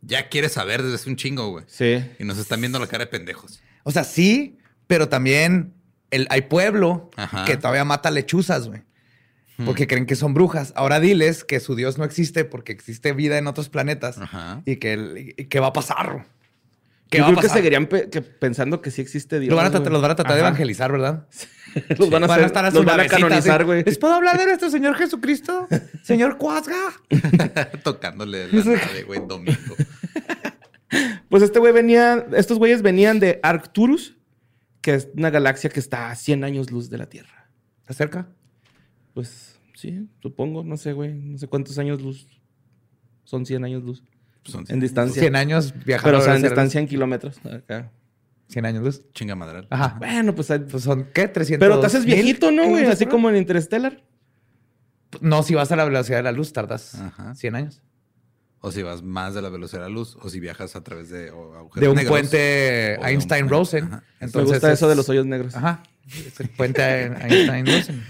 ya 0.02 0.30
quiere 0.30 0.50
saber 0.50 0.84
desde 0.84 0.96
hace 0.96 1.10
un 1.10 1.16
chingo, 1.16 1.50
güey. 1.50 1.66
Sí. 1.68 2.04
Y 2.20 2.24
nos 2.24 2.38
están 2.38 2.60
viendo 2.62 2.80
la 2.80 2.88
cara 2.88 3.06
de 3.06 3.12
pendejos. 3.12 3.62
O 3.84 3.92
sea, 3.92 4.04
sí, 4.04 4.58
pero 4.86 5.10
también 5.10 5.74
el, 6.12 6.28
hay 6.30 6.42
pueblo 6.44 7.10
Ajá. 7.16 7.46
que 7.46 7.58
todavía 7.58 7.84
mata 7.86 8.12
lechuzas, 8.12 8.68
güey. 8.68 8.82
Porque 9.66 9.88
creen 9.88 10.06
que 10.06 10.16
son 10.16 10.36
brujas. 10.36 10.72
Ahora 10.76 11.00
diles 11.00 11.44
que 11.44 11.60
su 11.60 11.74
Dios 11.76 11.98
no 11.98 12.04
existe 12.06 12.46
porque 12.46 12.72
existe 12.72 13.12
vida 13.14 13.40
en 13.40 13.48
otros 13.48 13.70
planetas. 13.70 14.20
Ajá. 14.20 14.62
Y 14.66 14.76
que, 14.76 14.94
el- 14.94 15.34
y 15.36 15.46
que 15.46 15.60
va 15.60 15.68
a 15.68 15.74
pasar. 15.74 16.28
¿Qué 17.10 17.20
Yo 17.20 17.24
va 17.24 17.30
a 17.30 17.32
creo 17.36 17.42
que 17.44 17.50
seguirían 17.50 17.86
pe- 17.88 18.10
que 18.10 18.22
pensando 18.22 18.82
que 18.82 18.92
sí 18.92 19.02
existe 19.02 19.40
Dios. 19.40 19.50
Lo 19.52 19.56
van 19.56 19.68
a 19.68 19.72
tratar, 19.72 19.92
los 19.92 20.02
van 20.02 20.12
a 20.12 20.16
tratar 20.16 20.34
de 20.36 20.40
evangelizar, 20.42 20.92
¿verdad? 20.92 21.28
Los 22.00 22.10
van 22.10 22.24
a, 22.24 22.26
hacer- 22.26 22.46
estar 22.46 22.66
a 22.66 22.72
los 22.72 22.80
su 22.80 22.86
van 22.86 23.00
a 23.02 23.06
canonizar, 23.08 23.64
güey. 23.64 23.84
¿Les 23.84 24.00
puedo 24.00 24.14
hablar 24.16 24.38
de 24.40 24.46
nuestro 24.48 24.70
Señor 24.72 24.96
Jesucristo? 24.96 25.68
Señor 26.02 26.38
Cuasga. 26.38 26.76
Tocándole 27.84 28.48
la 28.52 28.64
nave, 28.64 29.04
güey, 29.06 29.22
domingo. 29.28 29.76
Pues 31.30 31.44
este 31.44 31.60
güey 31.60 31.74
venía, 31.74 32.26
estos 32.36 32.58
güeyes 32.58 32.82
venían 32.82 33.20
de 33.20 33.40
Arcturus, 33.44 34.16
que 34.82 34.96
es 34.96 35.10
una 35.16 35.30
galaxia 35.30 35.70
que 35.70 35.80
está 35.80 36.10
a 36.10 36.16
100 36.16 36.44
años 36.46 36.72
luz 36.72 36.90
de 36.90 36.98
la 36.98 37.08
Tierra. 37.08 37.50
¿Está 37.82 37.94
cerca? 37.94 38.28
Pues 39.14 39.60
sí, 39.76 40.08
supongo, 40.22 40.64
no 40.64 40.78
sé, 40.78 40.94
güey, 40.94 41.14
no 41.14 41.38
sé 41.38 41.48
cuántos 41.48 41.78
años 41.78 42.02
luz. 42.02 42.28
Son 43.26 43.46
100 43.46 43.66
años 43.66 43.84
luz. 43.84 44.04
Son 44.48 44.66
En 44.70 44.80
distancia. 44.80 45.20
100 45.22 45.36
años 45.36 45.74
viajando. 45.86 46.08
Pero 46.10 46.20
o 46.20 46.22
sea, 46.22 46.36
en 46.36 46.42
distancia 46.44 46.80
en 46.80 46.88
kilómetros. 46.88 47.40
Acá. 47.46 47.92
100 48.50 48.66
años 48.66 48.84
luz. 48.84 49.02
chinga 49.14 49.36
madral. 49.36 49.68
Ajá. 49.70 49.96
Bueno, 50.00 50.34
pues, 50.34 50.48
Pues 50.72 50.84
son, 50.84 51.10
¿qué? 51.14 51.28
300. 51.28 51.66
pero 51.68 51.80
te 51.82 51.88
haces 51.88 52.06
viejito, 52.06 52.50
¿no, 52.52 52.68
güey? 52.70 52.86
Así 52.86 53.06
como 53.06 53.30
en 53.30 53.36
Interstellar. 53.38 54.02
No, 55.22 55.44
si 55.44 55.54
vas 55.56 55.72
a 55.72 55.76
la 55.76 55.86
velocidad 55.86 56.18
de 56.18 56.24
la 56.24 56.32
luz, 56.32 56.54
tardas 56.54 56.96
Ajá. 56.96 57.36
100 57.36 57.56
años. 57.56 57.82
O 58.60 58.72
si 58.72 58.82
vas 58.84 59.04
más 59.04 59.34
de 59.36 59.42
la 59.42 59.50
velocidad 59.50 59.84
de 59.84 59.90
la 59.90 59.96
lluz, 59.96 60.18
o 60.22 60.30
si 60.30 60.40
viajas 60.40 60.76
a 60.76 60.84
través 60.84 61.10
de 61.10 61.30
o 61.32 61.56
agujeros 61.56 61.82
De 61.82 61.90
un 61.90 61.96
negros. 61.96 62.10
puente 62.12 62.38
O 62.38 62.40
de 62.40 62.98
un 63.02 63.06
Einstein-Rosen. 63.08 63.90
Me 64.20 64.28
gusta 64.44 64.68
es- 64.72 64.80
eso 64.80 64.90
de 64.90 64.96
los 64.96 65.08
hoyos 65.10 65.26
negros. 65.26 65.56
Ajá. 65.56 65.84
Es 66.08 66.40
el 66.40 66.50
puente 66.50 66.82
Einstein-Rosen. 67.22 68.04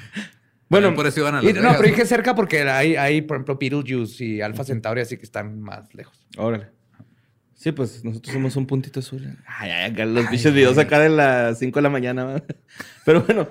Bueno, 0.69 0.93
por 0.95 1.07
eso 1.07 1.19
iban 1.21 1.35
a 1.35 1.43
Y- 1.43 1.53
no, 1.53 1.71
pero 1.77 1.83
dije 1.83 2.05
cerca 2.05 2.35
porque 2.35 2.61
hay, 2.61 2.95
hay, 2.95 3.21
por 3.21 3.37
ejemplo, 3.37 3.57
Beetlejuice 3.57 4.23
y 4.25 4.41
Alpha 4.41 4.63
Centauri, 4.63 5.01
así 5.01 5.17
que 5.17 5.23
están 5.23 5.61
más 5.61 5.93
lejos. 5.93 6.25
órale. 6.37 6.67
Sí, 7.53 7.71
pues 7.71 8.03
nosotros 8.05 8.33
somos 8.33 8.55
un 8.55 8.67
puntito 8.67 8.99
azul. 8.99 9.35
Ay, 9.47 9.71
ay, 9.71 9.91
acá 9.91 10.05
los 10.05 10.29
bichos 10.29 10.53
videos 10.53 10.77
acá 10.77 10.99
de 10.99 11.09
las 11.09 11.57
5 11.57 11.79
de 11.79 11.81
la 11.83 11.89
mañana. 11.89 12.43
Pero 13.05 13.21
bueno, 13.23 13.47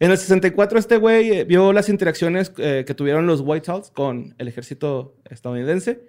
en 0.00 0.10
el 0.10 0.18
64 0.18 0.76
este 0.78 0.96
güey 0.96 1.30
eh, 1.30 1.44
vio 1.44 1.72
las 1.72 1.88
interacciones 1.88 2.50
eh, 2.58 2.82
que 2.84 2.94
tuvieron 2.94 3.26
los 3.28 3.40
White 3.44 3.66
House 3.66 3.90
con 3.92 4.34
el 4.38 4.48
ejército 4.48 5.16
estadounidense 5.30 6.00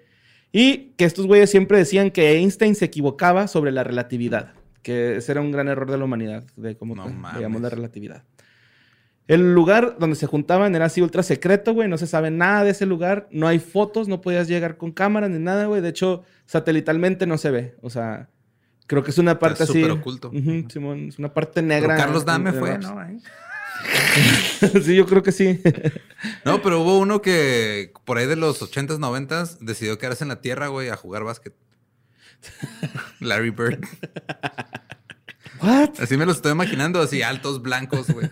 y 0.50 0.92
que 0.96 1.04
estos 1.04 1.28
güeyes 1.28 1.48
siempre 1.50 1.78
decían 1.78 2.10
que 2.10 2.32
Einstein 2.32 2.74
se 2.74 2.86
equivocaba 2.86 3.46
sobre 3.46 3.70
la 3.70 3.84
relatividad, 3.84 4.54
que 4.82 5.16
ese 5.18 5.30
era 5.30 5.40
un 5.40 5.52
gran 5.52 5.68
error 5.68 5.88
de 5.88 5.98
la 5.98 6.04
humanidad, 6.06 6.42
de 6.56 6.76
cómo 6.76 6.96
No 6.96 7.06
veíamos 7.34 7.60
la 7.62 7.70
relatividad. 7.70 8.24
El 9.30 9.54
lugar 9.54 9.94
donde 10.00 10.16
se 10.16 10.26
juntaban 10.26 10.74
era 10.74 10.86
así 10.86 11.00
ultra 11.00 11.22
secreto, 11.22 11.72
güey. 11.72 11.88
No 11.88 11.98
se 11.98 12.08
sabe 12.08 12.32
nada 12.32 12.64
de 12.64 12.72
ese 12.72 12.84
lugar. 12.84 13.28
No 13.30 13.46
hay 13.46 13.60
fotos, 13.60 14.08
no 14.08 14.20
podías 14.20 14.48
llegar 14.48 14.76
con 14.76 14.90
cámara 14.90 15.28
ni 15.28 15.38
nada, 15.38 15.66
güey. 15.66 15.80
De 15.80 15.90
hecho, 15.90 16.24
satelitalmente 16.46 17.28
no 17.28 17.38
se 17.38 17.52
ve. 17.52 17.76
O 17.80 17.90
sea, 17.90 18.28
creo 18.88 19.04
que 19.04 19.12
es 19.12 19.18
una 19.18 19.38
parte 19.38 19.62
así. 19.62 19.82
súper 19.82 19.92
oculto. 19.92 20.32
Simón, 20.68 21.10
es 21.10 21.20
una 21.20 21.32
parte 21.32 21.62
Pero 21.62 21.68
negra. 21.68 21.96
Carlos 21.96 22.24
Dame 22.24 22.52
fue, 22.52 22.76
sí, 24.82 24.96
yo 24.96 25.06
creo 25.06 25.22
que 25.22 25.30
sí. 25.30 25.62
No, 26.44 26.60
pero 26.60 26.80
hubo 26.80 26.98
uno 26.98 27.22
que 27.22 27.92
por 28.04 28.18
ahí 28.18 28.26
de 28.26 28.34
los 28.34 28.60
80s, 28.60 28.98
90s 28.98 29.58
decidió 29.60 29.96
quedarse 29.96 30.24
en 30.24 30.28
la 30.28 30.40
tierra, 30.40 30.66
güey, 30.66 30.88
a 30.88 30.96
jugar 30.96 31.22
básquet. 31.22 31.54
Larry 33.20 33.50
Bird. 33.50 33.84
¿What? 35.62 36.00
Así 36.00 36.16
me 36.16 36.26
lo 36.26 36.32
estoy 36.32 36.50
imaginando, 36.50 37.00
así 37.00 37.22
altos, 37.22 37.62
blancos, 37.62 38.08
güey. 38.08 38.28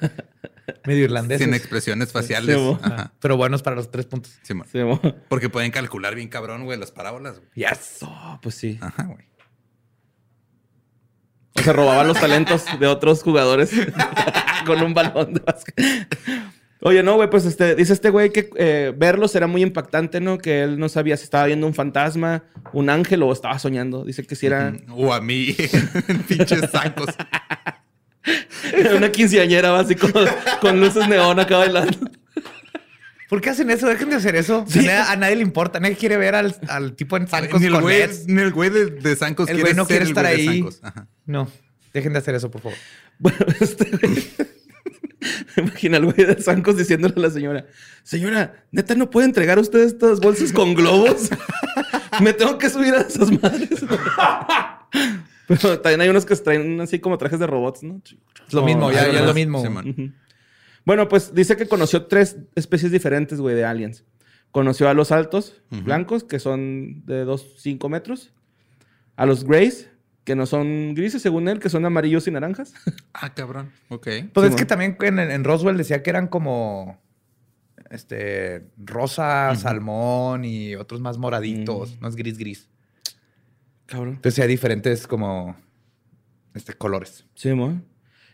Medio 0.88 1.04
irlandés. 1.04 1.38
Sin 1.38 1.52
expresiones 1.52 2.12
faciales. 2.12 2.56
Sí, 2.56 2.62
bo. 2.62 2.80
Ajá. 2.82 3.12
Pero 3.20 3.36
buenos 3.36 3.62
para 3.62 3.76
los 3.76 3.90
tres 3.90 4.06
puntos. 4.06 4.32
Sí. 4.42 4.54
Sí. 4.72 4.78
Porque 5.28 5.50
pueden 5.50 5.70
calcular 5.70 6.14
bien 6.14 6.28
cabrón, 6.28 6.64
güey, 6.64 6.78
las 6.78 6.92
parábolas. 6.92 7.40
güey. 7.40 7.50
Yes. 7.56 7.98
Oh, 8.00 8.38
pues 8.42 8.54
sí. 8.54 8.78
Ajá, 8.80 9.02
güey. 9.04 9.26
O 11.58 11.60
se 11.60 11.72
robaban 11.74 12.08
los 12.08 12.18
talentos 12.18 12.64
de 12.80 12.86
otros 12.86 13.22
jugadores 13.22 13.70
con 14.66 14.80
un 14.82 14.94
balón 14.94 15.34
de 15.34 15.40
básquet. 15.40 15.76
Oye, 16.80 17.02
no, 17.02 17.16
güey, 17.16 17.28
pues 17.28 17.44
este, 17.44 17.74
dice 17.74 17.92
este 17.92 18.08
güey 18.08 18.30
que 18.30 18.48
eh, 18.56 18.94
verlos 18.96 19.34
era 19.34 19.46
muy 19.46 19.62
impactante, 19.62 20.20
¿no? 20.22 20.38
Que 20.38 20.62
él 20.62 20.78
no 20.78 20.88
sabía 20.88 21.18
si 21.18 21.24
estaba 21.24 21.44
viendo 21.44 21.66
un 21.66 21.74
fantasma, 21.74 22.44
un 22.72 22.88
ángel 22.88 23.22
o 23.24 23.32
estaba 23.32 23.58
soñando. 23.58 24.04
Dice 24.04 24.24
que 24.24 24.36
si 24.36 24.46
era 24.46 24.72
O 24.92 25.12
a 25.12 25.20
mí, 25.20 25.54
pinches 26.28 26.70
sacos. 26.70 27.08
Una 28.96 29.10
quinceañera 29.10 29.70
básico 29.70 30.08
con 30.60 30.80
luces 30.80 31.08
neón 31.08 31.38
acá 31.40 31.58
bailando. 31.58 31.98
¿Por 33.28 33.42
qué 33.42 33.50
hacen 33.50 33.68
eso? 33.70 33.86
Dejen 33.86 34.08
de 34.08 34.16
hacer 34.16 34.36
eso. 34.36 34.64
A, 34.66 34.74
nadie, 34.76 34.90
a 34.90 35.16
nadie 35.16 35.36
le 35.36 35.42
importa. 35.42 35.80
Nadie 35.80 35.96
quiere 35.96 36.16
ver 36.16 36.34
al, 36.34 36.56
al 36.68 36.94
tipo 36.96 37.16
en 37.18 37.28
zancos 37.28 37.60
Ni 37.60 37.66
el 37.66 37.72
con 37.74 37.82
güey, 37.82 38.08
ni 38.26 38.40
el 38.40 38.52
güey 38.52 38.70
de, 38.70 38.86
de 38.86 39.16
Sancos 39.16 39.48
El 39.50 39.56
quiere 39.56 39.62
güey 39.72 39.74
no 39.76 39.84
ser 39.84 39.88
quiere 39.88 40.04
el 40.04 40.08
estar 40.10 40.24
güey 40.24 40.36
de 40.46 40.50
ahí. 40.50 40.64
Ajá. 40.82 41.08
No. 41.26 41.50
Dejen 41.92 42.12
de 42.14 42.20
hacer 42.20 42.34
eso, 42.34 42.50
por 42.50 42.62
favor. 42.62 42.78
Bueno, 43.18 43.38
este 43.60 43.90
güey- 43.90 44.28
Imagina 45.58 45.96
al 45.98 46.04
güey 46.06 46.26
de 46.26 46.40
Sancos 46.40 46.76
diciéndole 46.78 47.14
a 47.16 47.20
la 47.20 47.30
señora: 47.30 47.66
Señora, 48.02 48.64
neta, 48.70 48.94
¿no 48.94 49.10
puede 49.10 49.26
entregar 49.26 49.58
usted 49.58 49.80
estas 49.80 50.20
bolsas 50.20 50.52
con 50.52 50.74
globos? 50.74 51.28
Me 52.22 52.32
tengo 52.32 52.56
que 52.56 52.70
subir 52.70 52.94
a 52.94 53.02
esas 53.02 53.30
madres. 53.42 53.84
Pero 55.48 55.80
también 55.80 56.02
hay 56.02 56.08
unos 56.10 56.24
que 56.26 56.36
traen 56.36 56.80
así 56.80 56.98
como 57.00 57.18
trajes 57.18 57.38
de 57.40 57.46
robots, 57.46 57.82
¿no? 57.82 58.00
Es 58.46 58.52
lo 58.54 58.62
mismo, 58.62 58.92
ya, 58.92 59.02
Ah, 59.02 59.12
ya 59.12 59.20
es 59.20 59.26
lo 59.26 59.34
mismo. 59.34 59.62
Bueno, 60.84 61.08
pues 61.08 61.34
dice 61.34 61.56
que 61.56 61.66
conoció 61.66 62.06
tres 62.06 62.36
especies 62.54 62.92
diferentes, 62.92 63.40
güey, 63.40 63.56
de 63.56 63.64
aliens. 63.64 64.04
Conoció 64.52 64.88
a 64.88 64.94
los 64.94 65.10
altos, 65.12 65.60
blancos, 65.70 66.24
que 66.24 66.38
son 66.38 67.04
de 67.06 67.24
2, 67.24 67.54
5 67.58 67.88
metros. 67.88 68.32
A 69.16 69.26
los 69.26 69.44
grays, 69.44 69.90
que 70.24 70.34
no 70.36 70.46
son 70.46 70.94
grises, 70.94 71.20
según 71.22 71.48
él, 71.48 71.58
que 71.58 71.68
son 71.68 71.84
amarillos 71.84 72.26
y 72.28 72.30
naranjas. 72.30 72.72
Ah, 73.12 73.34
cabrón. 73.34 73.72
Ok. 73.88 74.06
Pues 74.32 74.46
Sí, 74.46 74.50
es 74.50 74.56
que 74.56 74.64
también 74.64 74.96
en, 75.00 75.18
en 75.18 75.42
Roswell 75.44 75.76
decía 75.76 76.02
que 76.04 76.10
eran 76.10 76.28
como 76.28 77.00
este 77.90 78.68
rosa, 78.76 79.54
salmón 79.56 80.44
y 80.44 80.74
otros 80.76 81.00
más 81.00 81.18
moraditos, 81.18 81.96
Mm. 81.96 82.00
más 82.02 82.16
gris 82.16 82.38
gris. 82.38 82.68
Cabrón. 83.88 84.14
Entonces 84.14 84.38
hay 84.42 84.48
diferentes 84.48 85.06
como 85.06 85.56
este 86.54 86.74
colores. 86.74 87.24
Sí, 87.34 87.52
mo. 87.52 87.80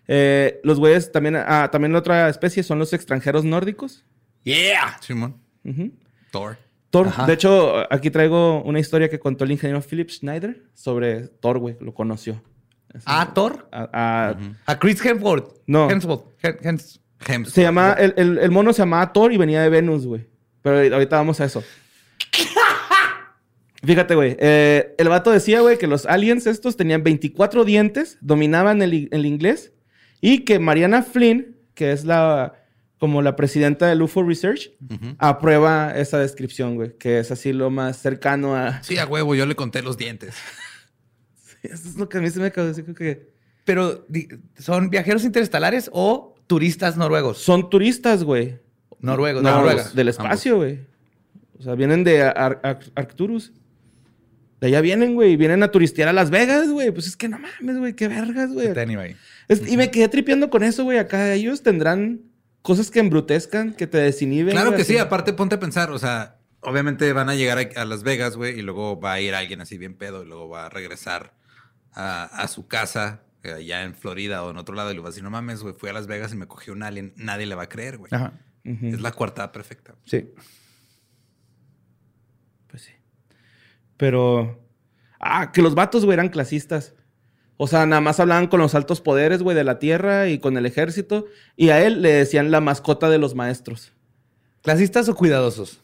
Eh, 0.06 0.60
los 0.64 0.78
güeyes 0.78 1.10
también, 1.12 1.36
ah, 1.36 1.68
también 1.72 1.92
la 1.92 2.00
otra 2.00 2.28
especie 2.28 2.62
son 2.62 2.78
los 2.78 2.92
extranjeros 2.92 3.44
nórdicos. 3.44 4.04
Yeah. 4.42 4.98
Simón. 5.00 5.36
Ujú. 5.64 5.90
Thor. 6.30 6.58
Thor. 6.90 7.06
Ajá. 7.08 7.26
De 7.26 7.32
hecho, 7.32 7.90
aquí 7.92 8.10
traigo 8.10 8.62
una 8.64 8.78
historia 8.80 9.08
que 9.08 9.18
contó 9.18 9.44
el 9.44 9.52
ingeniero 9.52 9.80
Philip 9.80 10.10
Schneider 10.10 10.62
sobre 10.74 11.28
Thor, 11.28 11.58
güey. 11.58 11.76
Lo 11.80 11.94
conoció. 11.94 12.42
Así. 12.92 13.04
Ah, 13.06 13.32
Thor. 13.34 13.66
A- 13.72 13.88
a- 13.92 14.32
Ujú. 14.32 14.54
A 14.66 14.78
Chris 14.78 15.04
Hemsworth. 15.04 15.60
No. 15.66 15.88
Hemsworth. 15.90 16.26
Hem- 16.42 16.58
Hems- 16.60 17.00
Hemsworth. 17.26 17.54
Se 17.54 17.62
llama, 17.62 17.92
el, 17.94 18.12
el- 18.16 18.38
el 18.38 18.50
mono 18.50 18.72
se 18.72 18.82
llamaba 18.82 19.12
Thor 19.12 19.32
y 19.32 19.36
venía 19.38 19.62
de 19.62 19.68
Venus, 19.70 20.06
güey. 20.06 20.26
Pero 20.62 20.94
ahorita 20.94 21.16
vamos 21.16 21.40
a 21.40 21.44
eso. 21.46 21.62
Fíjate, 23.84 24.14
güey. 24.14 24.36
eh, 24.38 24.94
el 24.98 25.08
vato 25.08 25.30
decía, 25.30 25.60
güey, 25.60 25.78
que 25.78 25.86
los 25.86 26.06
aliens 26.06 26.46
estos 26.46 26.76
tenían 26.76 27.02
24 27.02 27.64
dientes, 27.64 28.18
dominaban 28.20 28.82
el, 28.82 29.08
el 29.10 29.26
inglés 29.26 29.72
y 30.20 30.40
que 30.44 30.58
Mariana 30.58 31.02
Flynn, 31.02 31.56
que 31.74 31.92
es 31.92 32.04
la 32.04 32.54
como 32.98 33.20
la 33.20 33.36
presidenta 33.36 33.86
del 33.86 34.00
UFO 34.00 34.22
Research, 34.22 34.70
aprueba 35.18 35.92
esa 35.94 36.18
descripción, 36.18 36.76
güey, 36.76 36.96
que 36.96 37.18
es 37.18 37.30
así 37.30 37.52
lo 37.52 37.68
más 37.68 37.98
cercano 37.98 38.56
a... 38.56 38.82
Sí, 38.82 38.96
a 38.96 39.04
huevo, 39.04 39.34
yo 39.34 39.44
le 39.44 39.54
conté 39.54 39.82
los 39.82 39.98
dientes. 39.98 40.34
Eso 41.62 41.88
es 41.88 41.96
lo 41.96 42.08
que 42.08 42.18
a 42.18 42.20
mí 42.22 42.30
se 42.30 42.40
me 42.40 42.46
acaba 42.46 42.66
de 42.68 42.72
decir, 42.74 42.94
que... 42.94 43.32
Pero 43.66 44.06
son 44.58 44.88
viajeros 44.90 45.24
interestelares 45.24 45.90
o 45.92 46.34
turistas 46.46 46.96
noruegos. 46.96 47.38
Son 47.38 47.68
turistas, 47.70 48.22
güey. 48.24 48.58
Noruegos, 49.00 49.42
Noruega. 49.42 49.84
del 49.94 50.08
espacio, 50.08 50.56
güey. 50.56 50.80
O 51.58 51.62
sea, 51.62 51.74
vienen 51.74 52.04
de 52.04 52.22
Ar- 52.22 52.60
Ar- 52.62 52.80
Arcturus. 52.94 53.52
De 54.64 54.68
allá 54.68 54.80
vienen, 54.80 55.14
güey. 55.14 55.36
Vienen 55.36 55.62
a 55.62 55.70
turistear 55.70 56.08
a 56.08 56.14
Las 56.14 56.30
Vegas, 56.30 56.70
güey. 56.70 56.90
Pues 56.90 57.06
es 57.06 57.18
que 57.18 57.28
no 57.28 57.38
mames, 57.38 57.76
güey. 57.76 57.92
Qué 57.94 58.08
vergas, 58.08 58.50
güey. 58.50 58.68
Anyway. 58.78 59.14
Es- 59.46 59.68
Y 59.70 59.76
me 59.76 59.90
quedé 59.90 60.08
tripeando 60.08 60.48
con 60.48 60.62
eso, 60.64 60.84
güey. 60.84 60.96
Acá 60.96 61.34
ellos 61.34 61.62
tendrán 61.62 62.22
cosas 62.62 62.90
que 62.90 63.00
embrutezcan, 63.00 63.74
que 63.74 63.86
te 63.86 63.98
desinhiben. 63.98 64.52
Claro 64.52 64.68
güey, 64.70 64.78
que 64.78 64.82
así. 64.84 64.94
sí, 64.94 64.98
aparte 64.98 65.34
ponte 65.34 65.56
a 65.56 65.60
pensar, 65.60 65.90
o 65.90 65.98
sea, 65.98 66.38
obviamente 66.60 67.12
van 67.12 67.28
a 67.28 67.34
llegar 67.34 67.58
a, 67.58 67.82
a 67.82 67.84
Las 67.84 68.04
Vegas, 68.04 68.36
güey, 68.36 68.58
y 68.58 68.62
luego 68.62 68.98
va 68.98 69.12
a 69.12 69.20
ir 69.20 69.34
alguien 69.34 69.60
así 69.60 69.76
bien 69.76 69.96
pedo, 69.98 70.22
y 70.22 70.26
luego 70.26 70.48
va 70.48 70.64
a 70.64 70.68
regresar 70.70 71.34
a, 71.92 72.24
a 72.24 72.48
su 72.48 72.66
casa, 72.66 73.20
eh, 73.42 73.52
allá 73.52 73.82
en 73.82 73.94
Florida 73.94 74.42
o 74.44 74.50
en 74.50 74.56
otro 74.56 74.74
lado, 74.74 74.90
y 74.92 74.94
le 74.94 75.00
va 75.00 75.08
a 75.08 75.10
decir, 75.10 75.22
no 75.22 75.28
mames, 75.28 75.60
güey, 75.60 75.74
fui 75.74 75.90
a 75.90 75.92
Las 75.92 76.06
Vegas 76.06 76.32
y 76.32 76.36
me 76.36 76.46
cogió 76.46 76.72
un 76.72 76.82
alien, 76.82 77.12
nadie 77.16 77.44
le 77.44 77.54
va 77.54 77.64
a 77.64 77.68
creer, 77.68 77.98
güey. 77.98 78.08
Ajá. 78.14 78.32
Es 78.64 79.02
la 79.02 79.12
coartada 79.12 79.52
perfecta. 79.52 79.94
Sí. 80.06 80.30
Pues 82.68 82.80
sí. 82.82 82.92
Pero. 83.96 84.60
Ah, 85.20 85.52
que 85.52 85.62
los 85.62 85.74
vatos, 85.74 86.04
güey, 86.04 86.14
eran 86.14 86.28
clasistas. 86.28 86.94
O 87.56 87.66
sea, 87.66 87.86
nada 87.86 88.00
más 88.00 88.18
hablaban 88.20 88.48
con 88.48 88.60
los 88.60 88.74
altos 88.74 89.00
poderes, 89.00 89.42
güey, 89.42 89.56
de 89.56 89.64
la 89.64 89.78
tierra 89.78 90.28
y 90.28 90.38
con 90.38 90.56
el 90.56 90.66
ejército. 90.66 91.26
Y 91.56 91.70
a 91.70 91.80
él 91.84 92.02
le 92.02 92.12
decían 92.12 92.50
la 92.50 92.60
mascota 92.60 93.08
de 93.08 93.18
los 93.18 93.34
maestros. 93.34 93.92
¿Clasistas 94.62 95.08
o 95.08 95.14
cuidadosos? 95.14 95.80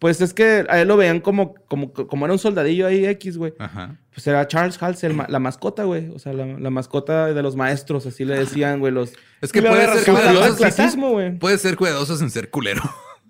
Pues 0.00 0.20
es 0.20 0.34
que 0.34 0.66
a 0.68 0.80
él 0.80 0.88
lo 0.88 0.96
veían 0.96 1.20
como, 1.20 1.54
como, 1.68 1.92
como 1.92 2.24
era 2.24 2.32
un 2.32 2.40
soldadillo 2.40 2.88
ahí 2.88 3.06
X, 3.06 3.36
güey. 3.38 3.54
Ajá. 3.60 3.96
Pues 4.12 4.26
era 4.26 4.48
Charles 4.48 4.82
Hals, 4.82 5.04
el 5.04 5.14
ma- 5.14 5.26
la 5.28 5.38
mascota, 5.38 5.84
güey. 5.84 6.08
O 6.10 6.18
sea, 6.18 6.32
la, 6.32 6.44
la 6.44 6.70
mascota 6.70 7.32
de 7.32 7.40
los 7.42 7.54
maestros, 7.54 8.04
así 8.04 8.24
le 8.24 8.36
decían, 8.36 8.80
güey, 8.80 8.92
los... 8.92 9.12
Es 9.40 9.52
que 9.52 9.62
puede 9.62 9.86
ser 9.86 9.98
¿se 9.98 10.04
Sufrió 10.06 10.14
de 10.16 10.22
cuidadosos. 10.32 10.56
clasismo, 10.56 11.10
güey. 11.12 11.38
Puede 11.38 11.56
ser 11.58 11.76
cuidadosos 11.76 12.20
en 12.20 12.30
ser 12.30 12.50
culero. 12.50 12.82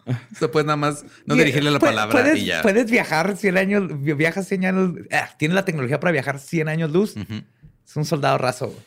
O 0.07 0.13
sea, 0.39 0.51
puedes 0.51 0.67
nada 0.67 0.77
más 0.77 1.05
no 1.27 1.35
Y- 1.35 1.39
dirigirle 1.39 1.71
la 1.71 1.79
palabra 1.79 2.13
puedes, 2.13 2.39
y 2.39 2.47
ya. 2.47 2.63
Puedes 2.63 2.91
viajar 2.91 3.37
100 3.37 3.57
años, 3.57 4.03
vi- 4.03 4.13
viajas 4.15 4.47
100 4.49 4.65
años, 4.65 4.95
ah, 5.13 5.29
tienes 5.39 5.55
la 5.55 5.65
tecnología 5.65 6.01
para 6.01 6.13
viajar 6.13 6.39
100 6.39 6.69
años 6.69 6.91
luz. 6.91 7.15
Es 7.17 7.97
un 7.97 8.05
soldado 8.05 8.39
raso. 8.39 8.67
güey. 8.69 8.79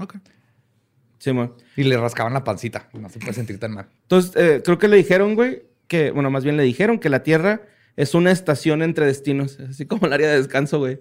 Ok. 0.00 0.16
Sí, 1.18 1.30
güey. 1.30 1.50
Y 1.76 1.84
le 1.84 1.96
rascaban 1.96 2.32
la 2.34 2.44
pancita. 2.44 2.88
No 2.92 3.08
se 3.08 3.18
puede 3.18 3.32
sentir 3.32 3.58
tan 3.58 3.72
mal. 3.72 3.86
Entonces, 4.02 4.32
eh, 4.36 4.62
creo 4.64 4.78
que 4.78 4.88
le 4.88 4.96
dijeron, 4.96 5.34
güey, 5.34 5.62
que... 5.88 6.10
Bueno, 6.10 6.30
más 6.30 6.44
bien 6.44 6.56
le 6.56 6.62
dijeron 6.62 6.98
que 6.98 7.08
la 7.08 7.22
Tierra 7.22 7.62
es 7.96 8.14
una 8.14 8.30
estación 8.30 8.82
entre 8.82 9.06
destinos. 9.06 9.58
Así 9.60 9.86
como 9.86 10.06
el 10.06 10.12
área 10.12 10.28
de 10.30 10.36
descanso, 10.36 10.78
güey. 10.78 11.00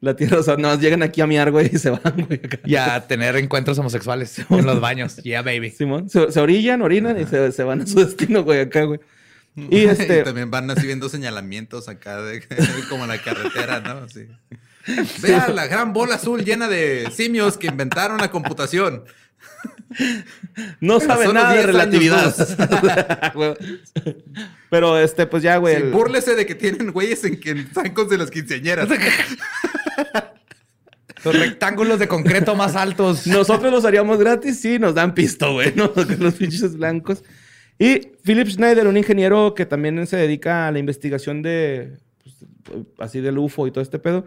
La 0.00 0.14
Tierra, 0.14 0.40
o 0.40 0.42
sea, 0.42 0.56
nada 0.56 0.74
más 0.74 0.82
llegan 0.82 1.02
aquí 1.02 1.20
a 1.22 1.26
miar, 1.26 1.50
güey, 1.50 1.70
y 1.72 1.78
se 1.78 1.90
van, 1.90 2.00
güey. 2.28 2.40
acá. 2.44 2.58
Y 2.64 2.76
a 2.76 3.06
tener 3.06 3.36
encuentros 3.36 3.78
homosexuales 3.78 4.38
en 4.50 4.66
los 4.66 4.80
baños. 4.80 5.16
Yeah, 5.16 5.42
baby. 5.42 5.70
Simón, 5.70 6.10
se, 6.10 6.30
se 6.30 6.38
orillan, 6.40 6.82
orinan 6.82 7.18
y 7.20 7.24
se, 7.26 7.50
se 7.52 7.64
van 7.64 7.80
a 7.80 7.86
su 7.86 7.98
destino, 8.04 8.44
güey, 8.44 8.60
acá, 8.60 8.82
güey. 8.84 9.00
Y 9.70 9.84
este... 9.86 10.22
también 10.22 10.50
van 10.50 10.70
así 10.70 10.86
viendo 10.86 11.08
señalamientos 11.08 11.88
acá 11.88 12.20
de 12.20 12.44
como 12.90 13.04
en 13.04 13.08
la 13.08 13.16
carretera, 13.22 13.80
¿no? 13.80 14.04
Así. 14.04 14.26
Vea 15.22 15.48
la 15.48 15.66
gran 15.66 15.94
bola 15.94 16.16
azul 16.16 16.44
llena 16.44 16.68
de 16.68 17.08
simios 17.10 17.56
que 17.56 17.66
inventaron 17.66 18.18
la 18.18 18.30
computación. 18.30 19.04
No 20.80 21.00
sabe 21.00 21.32
nada 21.32 21.54
de 21.54 21.54
10 21.54 21.64
años 21.64 21.66
relatividad. 21.74 22.34
Pero 24.70 24.98
este, 24.98 25.26
pues 25.26 25.42
ya, 25.42 25.56
güey. 25.56 25.76
Sí, 25.76 25.82
el- 25.84 25.90
búrlese 25.90 26.34
de 26.34 26.44
que 26.44 26.54
tienen 26.54 26.92
güeyes 26.92 27.24
en 27.24 27.40
que 27.40 27.50
en 27.50 27.66
zancos 27.72 28.08
de 28.10 28.18
las 28.18 28.30
quinceañeras. 28.30 28.88
Los 31.24 31.38
rectángulos 31.38 31.98
de 31.98 32.08
concreto 32.08 32.54
más 32.54 32.76
altos. 32.76 33.26
Nosotros 33.26 33.72
los 33.72 33.84
haríamos 33.84 34.18
gratis, 34.18 34.60
sí, 34.60 34.78
nos 34.78 34.94
dan 34.94 35.14
pisto, 35.14 35.52
güey, 35.54 35.72
¿no? 35.74 35.90
Los 36.18 36.34
pinches 36.34 36.76
blancos. 36.76 37.24
Y 37.78 38.12
Philip 38.22 38.48
Schneider, 38.48 38.86
un 38.86 38.96
ingeniero 38.96 39.54
que 39.54 39.66
también 39.66 40.06
se 40.06 40.16
dedica 40.16 40.68
a 40.68 40.72
la 40.72 40.78
investigación 40.78 41.42
de, 41.42 41.98
pues, 42.22 42.84
así 42.98 43.20
del 43.20 43.38
UFO 43.38 43.66
y 43.66 43.70
todo 43.70 43.82
este 43.82 43.98
pedo, 43.98 44.24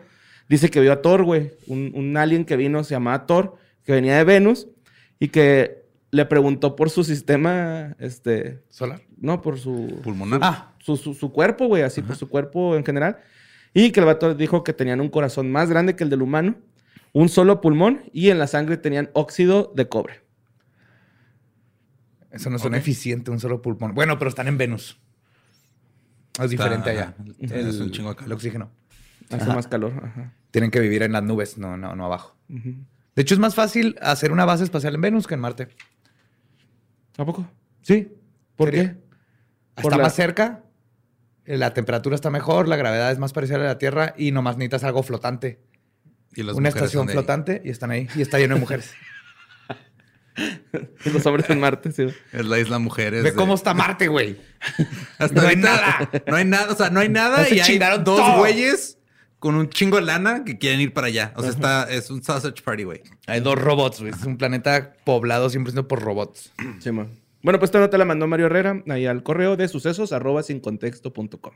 dice 0.50 0.70
que 0.70 0.82
vio 0.82 0.92
a 0.92 1.02
Thor, 1.02 1.24
güey, 1.24 1.52
un, 1.68 1.92
un 1.96 2.18
alien 2.18 2.46
que 2.46 2.58
vino, 2.58 2.84
se 2.84 2.96
llamaba 2.96 3.26
Thor, 3.26 3.56
que 3.86 3.94
venía 3.94 4.18
de 4.18 4.24
Venus 4.24 4.68
y 5.20 5.30
que 5.30 5.84
le 6.12 6.26
preguntó 6.26 6.76
por 6.76 6.90
su 6.90 7.04
sistema, 7.04 7.96
este, 8.00 8.60
Solar. 8.70 9.02
no, 9.18 9.42
por 9.42 9.60
su... 9.60 10.00
Pulmonar. 10.04 10.40
Ah, 10.44 10.74
su, 10.80 10.98
su, 10.98 11.14
su 11.14 11.32
cuerpo, 11.32 11.68
güey, 11.68 11.84
así, 11.84 12.02
por 12.02 12.16
su 12.16 12.28
cuerpo 12.28 12.76
en 12.76 12.86
general. 12.86 13.18
Y 13.74 13.92
que 13.92 14.00
el 14.00 14.06
vato 14.06 14.34
dijo 14.36 14.64
que 14.64 14.74
tenían 14.74 15.00
un 15.02 15.10
corazón 15.10 15.52
más 15.52 15.70
grande 15.70 15.96
que 15.96 16.04
el 16.04 16.10
del 16.10 16.22
humano, 16.22 16.56
un 17.14 17.30
solo 17.30 17.62
pulmón 17.62 18.02
y 18.14 18.30
en 18.30 18.40
la 18.40 18.48
sangre 18.48 18.78
tenían 18.78 19.10
óxido 19.14 19.72
de 19.76 19.88
cobre. 19.90 20.22
eso 22.32 22.50
no 22.52 22.60
suena 22.60 22.78
Ok. 22.78 22.82
eficiente, 22.82 23.32
un 23.32 23.40
solo 23.40 23.62
pulmón. 23.62 23.96
Bueno, 23.96 24.18
pero 24.20 24.30
están 24.30 24.48
en 24.48 24.58
Venus. 24.58 25.00
Es 26.42 26.50
diferente 26.52 26.90
allá. 26.92 27.16
El, 27.40 27.52
Es 27.52 27.80
un 27.80 27.92
chingo 27.92 28.10
de 28.10 28.16
calor. 28.16 28.28
el 28.30 28.34
oxígeno. 28.34 28.72
Hace 29.32 29.44
Ajá. 29.44 29.56
más 29.56 29.68
calor. 29.68 29.94
Ajá. 30.04 30.34
Tienen 30.52 30.70
que 30.72 30.80
vivir 30.80 31.02
en 31.04 31.12
las 31.12 31.24
nubes, 31.24 31.58
no, 31.58 31.76
no, 31.78 31.96
no 31.96 32.06
abajo. 32.06 32.36
De 32.48 33.22
hecho, 33.22 33.34
es 33.34 33.40
más 33.40 33.56
fácil 33.56 33.96
hacer 34.02 34.32
una 34.32 34.46
base 34.46 34.64
espacial 34.64 34.94
en 34.96 35.02
Venus 35.02 35.26
que 35.28 35.34
en 35.34 35.40
Marte. 35.42 35.70
¿A 37.18 37.26
poco? 37.26 37.48
Sí. 37.82 38.14
¿Por 38.56 38.70
¿Sería? 38.70 38.84
qué? 38.94 39.00
Por 39.76 39.86
Está 39.86 39.98
la- 39.98 40.04
más 40.04 40.16
cerca, 40.16 40.64
la 41.58 41.74
temperatura 41.74 42.16
está 42.16 42.30
mejor, 42.30 42.68
la 42.68 42.76
gravedad 42.76 43.12
es 43.12 43.20
más 43.20 43.34
parecida 43.34 43.58
a 43.58 43.60
la 43.60 43.78
Tierra 43.78 44.14
y 44.18 44.32
nomás 44.32 44.58
necesitas 44.58 44.84
algo 44.84 45.04
flotante. 45.04 45.60
Y 46.36 46.44
las 46.44 46.56
Una 46.56 46.70
mujeres 46.70 46.84
estación 46.84 47.10
flotante 47.10 47.62
y 47.66 47.70
están 47.70 47.92
ahí. 47.92 48.08
Y 48.16 48.22
está 48.22 48.38
lleno 48.38 48.56
de 48.56 48.62
mujeres. 48.62 48.94
Los 51.06 51.26
hombres 51.26 51.50
en 51.50 51.60
Marte, 51.60 51.92
sí. 51.92 52.08
Es 52.32 52.46
la 52.46 52.60
isla 52.60 52.80
mujeres. 52.80 53.24
Ve 53.24 53.32
de- 53.32 53.36
cómo 53.36 53.56
está 53.56 53.74
Marte, 53.74 54.08
güey. 54.08 54.38
Hasta 55.18 55.42
no 55.42 55.48
hay 55.48 55.56
nada. 55.56 56.10
No 56.28 56.36
hay 56.36 56.46
nada. 56.46 56.72
O 56.72 56.76
sea, 56.76 56.90
no 56.90 57.00
hay 57.00 57.10
nada. 57.10 57.48
Y 57.50 57.60
hay 57.60 57.62
chingaron 57.62 58.04
dos 58.04 58.20
todo. 58.20 58.38
güeyes 58.38 58.98
con 59.40 59.56
un 59.56 59.70
chingo 59.70 59.98
de 59.98 60.04
lana 60.04 60.44
que 60.46 60.58
quieren 60.58 60.82
ir 60.82 60.94
para 60.94 61.08
allá. 61.08 61.34
O 61.36 61.42
sea, 61.42 61.50
está, 61.50 61.90
es 61.90 62.10
un 62.10 62.24
sausage 62.24 62.62
party, 62.64 62.84
güey. 62.84 63.02
Hay 63.28 63.40
dos 63.40 63.60
robots, 63.60 64.02
güey. 64.02 64.14
Es 64.14 64.24
un 64.24 64.38
planeta 64.38 64.94
poblado 65.04 65.50
100% 65.50 65.88
por 65.88 66.02
robots. 66.02 66.52
Sí, 66.80 66.92
man. 66.92 67.10
Bueno, 67.42 67.60
pues 67.60 67.70
esta 67.70 67.80
nota 67.80 67.98
la 67.98 68.06
mandó 68.06 68.28
Mario 68.28 68.48
Herrera 68.48 68.84
ahí 68.90 69.06
al 69.06 69.24
correo 69.24 69.56
de 69.56 69.68
sucesos 69.68 70.12
arroba 70.12 70.44
sin 70.44 70.60
contexto.com. 70.60 71.54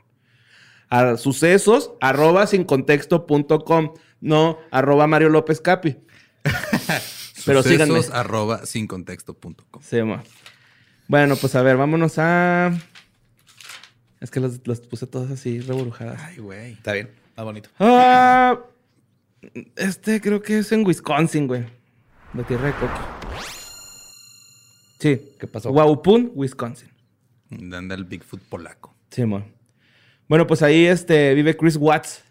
A 0.90 1.16
sucesos 1.16 1.92
arroba 2.00 2.46
sin 2.46 2.64
contexto.com, 2.64 3.94
no 4.20 4.58
arroba 4.70 5.06
Mario 5.06 5.28
López 5.28 5.60
Capi. 5.60 5.96
Pero 7.46 7.62
Sucesos 7.62 7.86
síganme. 8.06 8.18
arroba 8.18 8.64
sincontexto.com. 8.64 9.82
Sí, 9.82 10.02
mo. 10.02 10.22
Bueno, 11.08 11.36
pues 11.36 11.54
a 11.54 11.62
ver, 11.62 11.76
vámonos 11.76 12.14
a. 12.18 12.72
Es 14.20 14.30
que 14.30 14.40
las, 14.40 14.60
las 14.66 14.80
puse 14.80 15.06
todas 15.06 15.30
así 15.30 15.60
reburujadas. 15.60 16.18
Ay, 16.22 16.38
güey. 16.38 16.72
Está 16.72 16.92
bien, 16.94 17.10
más 17.36 17.44
bonito. 17.44 17.68
Ah, 17.78 18.58
este 19.76 20.20
creo 20.22 20.40
que 20.40 20.58
es 20.58 20.72
en 20.72 20.86
Wisconsin, 20.86 21.46
güey. 21.46 21.66
De 22.32 22.44
tierra 22.44 22.68
de 22.68 22.72
coco. 22.74 23.00
Sí. 25.04 25.32
¿Qué 25.38 25.46
pasó? 25.46 25.70
Waupun, 25.70 26.32
Wisconsin. 26.34 26.88
Anda 27.50 27.94
el 27.94 28.04
Bigfoot 28.04 28.40
polaco. 28.48 28.94
Sí, 29.10 29.24
mo. 29.26 29.44
Bueno, 30.28 30.46
pues 30.46 30.62
ahí 30.62 30.86
este, 30.86 31.34
vive 31.34 31.56
Chris 31.56 31.76
Watts. 31.76 32.22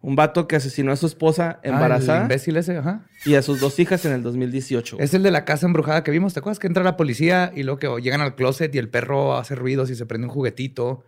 Un 0.00 0.14
vato 0.14 0.46
que 0.46 0.54
asesinó 0.56 0.92
a 0.92 0.96
su 0.96 1.06
esposa 1.06 1.52
Ah, 1.56 1.60
el 1.64 1.72
embarazada 1.72 2.22
imbécil 2.22 2.56
ese, 2.56 2.76
ajá. 2.76 3.06
y 3.24 3.34
a 3.34 3.42
sus 3.42 3.58
dos 3.60 3.78
hijas 3.80 4.04
en 4.04 4.12
el 4.12 4.22
2018. 4.22 4.96
güey. 4.96 5.04
Es 5.04 5.12
el 5.14 5.22
de 5.24 5.30
la 5.32 5.44
casa 5.44 5.66
embrujada 5.66 6.04
que 6.04 6.10
vimos, 6.12 6.34
¿te 6.34 6.38
acuerdas? 6.40 6.58
Que 6.60 6.66
entra 6.68 6.84
la 6.84 6.96
policía 6.96 7.50
y 7.56 7.62
luego 7.64 7.78
que 7.80 7.88
llegan 8.02 8.20
al 8.20 8.36
closet 8.36 8.72
y 8.74 8.78
el 8.78 8.90
perro 8.90 9.36
hace 9.36 9.56
ruidos 9.56 9.90
y 9.90 9.96
se 9.96 10.06
prende 10.06 10.26
un 10.28 10.32
juguetito 10.32 11.04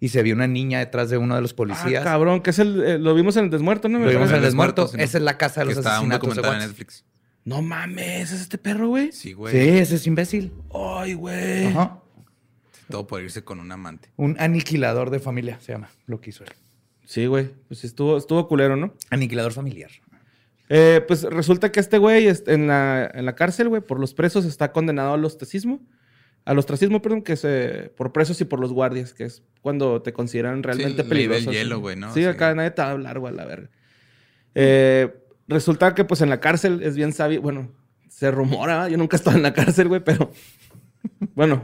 y 0.00 0.08
se 0.08 0.22
vio 0.24 0.34
una 0.34 0.48
niña 0.48 0.80
detrás 0.80 1.08
de 1.08 1.18
uno 1.18 1.36
de 1.36 1.40
los 1.42 1.52
Ah, 1.52 1.56
policías. 1.56 2.02
cabrón, 2.02 2.40
que 2.40 2.50
es 2.50 2.58
el. 2.58 2.82
eh, 2.82 2.98
lo 2.98 3.14
vimos 3.14 3.36
en 3.36 3.44
el 3.44 3.50
desmuerto, 3.50 3.88
¿no? 3.88 3.98
Lo 4.00 4.10
vimos 4.10 4.30
en 4.30 4.36
el 4.36 4.42
desmuerto. 4.42 4.90
Esa 4.96 5.18
es 5.18 5.22
la 5.22 5.38
casa 5.38 5.60
de 5.60 5.68
Que 5.68 5.74
los 5.74 5.78
está 5.86 5.90
un 6.00 6.10
asesinatos 6.12 6.28
de 6.30 6.34
documental 6.36 6.62
en. 6.62 6.68
Netflix. 6.68 7.04
No 7.46 7.62
mames, 7.62 8.32
¿es 8.32 8.40
este 8.42 8.58
perro, 8.58 8.88
güey? 8.88 9.12
Sí, 9.12 9.32
güey. 9.32 9.52
Sí, 9.54 9.78
ese 9.78 9.94
es 9.94 10.06
imbécil. 10.06 10.52
Ay, 10.74 11.14
güey. 11.14 11.66
Ajá. 11.68 12.02
Todo 12.90 13.06
por 13.06 13.22
irse 13.22 13.42
con 13.44 13.60
un 13.60 13.70
amante. 13.72 14.10
Un 14.16 14.36
aniquilador 14.38 15.10
de 15.10 15.20
familia 15.20 15.58
se 15.60 15.72
llama 15.72 15.88
lo 16.06 16.20
que 16.20 16.30
hizo 16.30 16.44
él. 16.44 16.50
Sí, 17.04 17.26
güey. 17.26 17.50
Pues 17.68 17.84
estuvo, 17.84 18.16
estuvo 18.16 18.46
culero, 18.48 18.76
¿no? 18.76 18.92
Aniquilador 19.10 19.52
familiar. 19.52 19.90
Eh, 20.68 21.04
pues 21.06 21.22
resulta 21.22 21.70
que 21.70 21.78
este 21.78 21.98
güey 21.98 22.26
en 22.48 22.66
la, 22.66 23.08
en 23.14 23.24
la 23.24 23.34
cárcel, 23.36 23.68
güey, 23.68 23.80
por 23.80 24.00
los 24.00 24.12
presos 24.12 24.44
está 24.44 24.72
condenado 24.72 25.14
al 25.14 25.24
ostracismo. 25.24 25.80
Al 26.44 26.58
ostracismo, 26.58 27.00
perdón, 27.02 27.22
que 27.22 27.34
es 27.34 27.44
eh, 27.44 27.92
por 27.96 28.12
presos 28.12 28.40
y 28.40 28.44
por 28.44 28.58
los 28.60 28.72
guardias, 28.72 29.14
que 29.14 29.24
es 29.24 29.42
cuando 29.62 30.02
te 30.02 30.12
consideran 30.12 30.62
realmente 30.64 31.04
peligroso. 31.04 31.52
hielo, 31.52 31.78
güey, 31.80 31.94
¿no? 31.96 32.12
Sí, 32.12 32.20
Sí. 32.22 32.26
acá 32.26 32.54
nadie 32.54 32.72
te 32.72 32.82
va 32.82 32.88
a 32.88 32.90
hablar, 32.92 33.18
güey, 33.20 33.32
a 33.32 33.36
la 33.36 33.44
verga. 33.44 33.70
Eh, 34.54 35.12
resulta 35.48 35.94
que, 35.94 36.04
pues, 36.04 36.20
en 36.20 36.30
la 36.30 36.40
cárcel 36.40 36.82
es 36.82 36.96
bien 36.96 37.12
sabio. 37.12 37.40
Bueno, 37.42 37.72
se 38.08 38.30
rumora, 38.30 38.88
yo 38.88 38.96
nunca 38.96 39.16
he 39.16 39.18
estado 39.18 39.36
en 39.36 39.42
la 39.42 39.52
cárcel, 39.52 39.88
güey, 39.88 40.02
pero... 40.02 40.30
Bueno, 41.34 41.62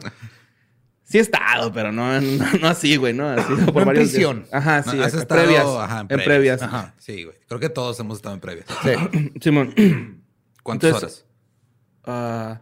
sí 1.02 1.18
he 1.18 1.20
estado, 1.20 1.72
pero 1.72 1.90
no, 1.92 2.20
no, 2.20 2.44
no 2.60 2.68
así, 2.68 2.96
güey, 2.96 3.12
¿no? 3.12 3.28
Así, 3.28 3.52
por 3.54 3.74
No 3.74 3.80
en 3.80 3.86
varios 3.86 4.12
días. 4.12 4.30
prisión. 4.30 4.46
Ajá, 4.52 4.82
No, 4.86 4.92
sí, 4.92 5.00
has 5.00 5.12
acá, 5.14 5.22
estado, 5.22 5.42
previas. 5.42 5.66
ajá, 5.66 6.06
en 6.08 6.24
previas. 6.24 6.62
Ajá. 6.62 6.94
Sí, 6.98 7.24
güey. 7.24 7.36
Creo 7.48 7.58
que 7.60 7.68
todos 7.68 7.98
hemos 8.00 8.18
estado 8.18 8.34
en 8.34 8.40
previas. 8.40 8.66
Sí. 8.82 9.32
Simón. 9.40 9.74
¿Cuántas 10.62 10.88
Entonces, 10.94 11.24
horas? 11.24 11.26
Ah, 12.04 12.60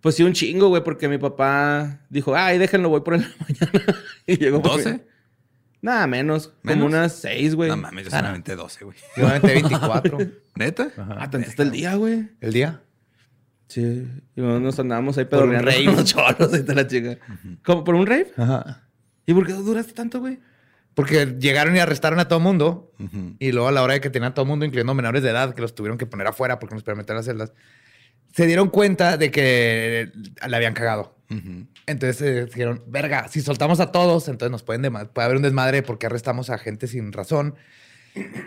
pues 0.00 0.14
sí, 0.14 0.22
un 0.22 0.32
chingo, 0.32 0.68
güey, 0.68 0.82
porque 0.84 1.08
mi 1.08 1.18
papá 1.18 2.00
dijo, 2.10 2.34
ay, 2.36 2.58
déjenlo, 2.58 2.88
voy 2.90 3.00
por 3.00 3.14
en 3.14 3.22
la 3.22 3.28
mañana. 3.40 3.98
y 4.26 4.36
llegó 4.36 4.60
por 4.62 4.78
¿12? 4.80 4.92
mí. 4.94 5.00
Nada, 5.82 6.06
menos. 6.06 6.52
¿Menos? 6.62 6.84
Como 6.84 6.86
unas 6.86 7.12
seis, 7.14 7.54
güey. 7.54 7.70
No 7.70 7.76
mames, 7.76 8.04
yo 8.04 8.10
solamente 8.10 8.54
12, 8.54 8.84
güey. 8.84 8.96
Yo 9.16 9.24
me 9.24 9.30
aventé 9.30 9.54
24. 9.54 10.18
¿Neta? 10.56 10.88
Ah, 10.98 11.30
tanto 11.30 11.48
está 11.48 11.62
el 11.62 11.70
día, 11.70 11.94
güey. 11.94 12.28
¿El 12.40 12.52
día? 12.52 12.82
Sí. 13.68 14.06
Y 14.36 14.40
nos 14.40 14.78
andábamos 14.78 15.16
ahí 15.16 15.24
Por 15.24 15.44
un 15.44 15.50
pedorreando 15.50 15.92
rave. 15.92 16.04
cholos 16.04 16.58
y 16.58 16.62
te 16.64 16.74
la 16.74 16.86
chica. 16.86 17.18
¿Cómo? 17.64 17.84
¿Por 17.84 17.94
un 17.94 18.06
rave? 18.06 18.30
Ajá. 18.36 18.82
¿Y 19.26 19.32
por 19.32 19.46
qué 19.46 19.52
duraste 19.52 19.92
tanto, 19.92 20.20
güey? 20.20 20.40
Porque 20.94 21.36
llegaron 21.38 21.74
y 21.76 21.78
arrestaron 21.78 22.18
a 22.18 22.26
todo 22.28 22.40
mundo. 22.40 22.92
Y 23.38 23.52
luego 23.52 23.68
a 23.68 23.72
la 23.72 23.82
hora 23.82 23.94
de 23.94 24.00
que 24.00 24.10
tenían 24.10 24.32
a 24.32 24.34
todo 24.34 24.44
mundo, 24.44 24.64
incluyendo 24.66 24.92
menores 24.92 25.22
de 25.22 25.30
edad, 25.30 25.54
que 25.54 25.62
los 25.62 25.74
tuvieron 25.74 25.96
que 25.98 26.04
poner 26.04 26.26
afuera 26.26 26.58
porque 26.58 26.74
nos 26.74 26.82
permitían 26.82 27.16
las 27.16 27.26
celdas, 27.26 27.52
se 28.32 28.46
dieron 28.46 28.68
cuenta 28.70 29.16
de 29.16 29.30
que 29.30 30.10
le 30.48 30.56
habían 30.56 30.74
cagado. 30.74 31.16
Entonces 31.86 32.20
eh, 32.22 32.44
dijeron, 32.46 32.82
verga, 32.88 33.28
si 33.28 33.40
soltamos 33.40 33.78
a 33.80 33.92
todos, 33.92 34.26
entonces 34.28 34.50
nos 34.50 34.62
pueden 34.64 34.82
puede 35.12 35.24
haber 35.24 35.36
un 35.36 35.42
desmadre 35.42 35.82
porque 35.82 36.06
arrestamos 36.06 36.50
a 36.50 36.58
gente 36.58 36.86
sin 36.88 37.12
razón. 37.12 37.54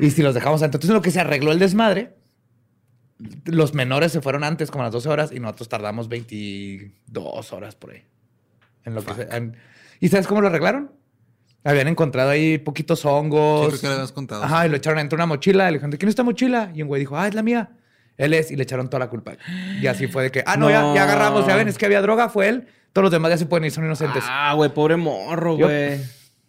Y 0.01 0.11
si 0.11 0.21
los 0.21 0.33
dejamos 0.33 0.61
antes. 0.61 0.75
Entonces, 0.75 0.89
en 0.89 0.95
lo 0.95 1.01
que 1.01 1.11
se 1.11 1.21
arregló 1.21 1.51
el 1.53 1.59
desmadre, 1.59 2.13
los 3.45 3.73
menores 3.73 4.11
se 4.11 4.19
fueron 4.21 4.43
antes, 4.43 4.69
como 4.69 4.81
a 4.83 4.87
las 4.87 4.93
12 4.93 5.07
horas, 5.07 5.31
y 5.31 5.39
nosotros 5.39 5.69
tardamos 5.69 6.09
22 6.09 7.53
horas 7.53 7.75
por 7.75 7.91
ahí. 7.91 8.03
En 8.85 8.95
lo 8.95 9.03
que 9.05 9.13
se- 9.13 9.35
en- 9.35 9.55
¿Y 10.01 10.09
sabes 10.09 10.27
cómo 10.27 10.41
lo 10.41 10.47
arreglaron? 10.47 10.91
Habían 11.63 11.87
encontrado 11.87 12.29
ahí 12.31 12.57
poquitos 12.57 12.99
Sí, 13.01 13.07
hongos. 13.07 13.67
creo 13.69 13.79
que 13.79 13.87
lo 13.87 13.93
habías 13.93 14.11
contado. 14.11 14.43
Ajá, 14.43 14.65
y 14.65 14.69
lo 14.69 14.75
echaron 14.75 14.97
dentro 14.97 15.15
de 15.15 15.23
una 15.23 15.27
mochila. 15.27 15.63
Y 15.65 15.71
le 15.71 15.73
dijeron, 15.77 15.91
¿de 15.91 15.97
quién 15.97 16.09
es 16.09 16.11
esta 16.13 16.23
mochila? 16.23 16.71
Y 16.75 16.81
un 16.81 16.89
güey 16.89 16.99
dijo, 16.99 17.17
ah, 17.17 17.27
es 17.27 17.33
la 17.33 17.41
mía. 17.43 17.71
Él 18.17 18.33
es. 18.33 18.51
Y 18.51 18.55
le 18.55 18.63
echaron 18.63 18.89
toda 18.89 18.99
la 18.99 19.09
culpa. 19.09 19.37
Y 19.81 19.87
así 19.87 20.07
fue 20.07 20.23
de 20.23 20.31
que, 20.31 20.43
ah, 20.45 20.57
no, 20.57 20.69
Ya, 20.69 20.81
No. 20.81 20.95
ya 20.95 21.03
agarramos. 21.03 21.45
Ya 21.47 21.55
ven, 21.55 21.67
es 21.67 21.77
que 21.77 21.85
había 21.85 22.01
droga, 22.01 22.29
fue 22.29 22.47
él. 22.49 22.67
Todos 22.93 23.03
los 23.03 23.11
demás 23.11 23.31
ya 23.31 23.37
se 23.37 23.45
pueden 23.47 23.65
ir, 23.65 23.71
son 23.71 23.85
inocentes. 23.85 24.23
Ah, 24.27 24.53
güey, 24.55 24.71
pobre 24.73 24.97
morro, 24.97 25.55
güey. 25.57 25.99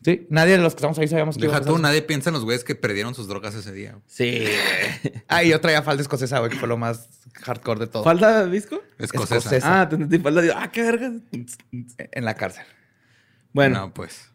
Sí, 0.04 0.26
nadie 0.28 0.58
de 0.58 0.62
los 0.62 0.74
que 0.74 0.80
estamos 0.80 0.98
ahí 0.98 1.08
sabíamos 1.08 1.38
que 1.38 1.46
Deja 1.46 1.62
tú, 1.62 1.78
nadie 1.78 2.02
piensa 2.02 2.28
en 2.28 2.34
los 2.34 2.44
güeyes 2.44 2.62
que 2.62 2.74
perdieron 2.74 3.14
sus 3.14 3.26
drogas 3.26 3.54
ese 3.54 3.72
día. 3.72 3.96
Sí, 4.06 4.40
güey. 5.02 5.14
Ah, 5.28 5.42
y 5.42 5.48
yo 5.48 5.60
traía 5.62 5.82
falda 5.82 6.02
escocesa, 6.02 6.40
güey, 6.40 6.50
que 6.50 6.58
fue 6.58 6.68
lo 6.68 6.76
más 6.76 7.08
hardcore 7.42 7.80
de 7.80 7.86
todo. 7.86 8.04
¿Falda 8.04 8.44
de 8.44 8.50
disco? 8.50 8.82
Escocesa. 8.98 9.36
Escocesa. 9.38 9.80
Ah, 9.80 9.88
te 9.88 9.94
entendí. 9.94 10.18
Falda 10.18 10.42
de... 10.42 10.52
Ah, 10.52 10.70
qué 10.70 10.82
verga. 10.82 11.10
En 12.12 12.24
la 12.26 12.34
cárcel. 12.34 12.64
Bueno, 13.54 13.78
No, 13.80 13.94
pues. 13.94 14.30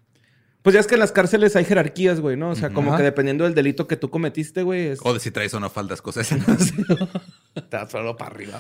Pues 0.62 0.74
ya 0.74 0.80
es 0.80 0.88
que 0.88 0.96
en 0.96 1.00
las 1.00 1.12
cárceles 1.12 1.56
hay 1.56 1.66
jerarquías, 1.66 2.20
güey, 2.20 2.36
¿no? 2.36 2.50
O 2.50 2.56
sea, 2.56 2.70
como 2.70 2.90
Ajá. 2.90 2.98
que 2.98 3.04
dependiendo 3.04 3.46
del 3.46 3.56
delito 3.56 3.88
que 3.88 3.96
tú 3.96 4.10
cometiste, 4.10 4.64
güey, 4.64 4.88
es 4.88 5.00
O 5.04 5.14
de 5.14 5.20
si 5.20 5.32
traes 5.32 5.54
o 5.54 5.60
no 5.60 5.70
faldas 5.70 6.02
cosas. 6.02 6.30
Está 7.56 7.88
solo 7.90 8.18
para 8.18 8.32
arriba. 8.32 8.60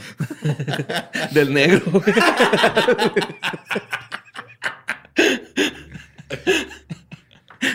del 1.33 1.53
negro, 1.53 1.81
güey. 1.91 2.03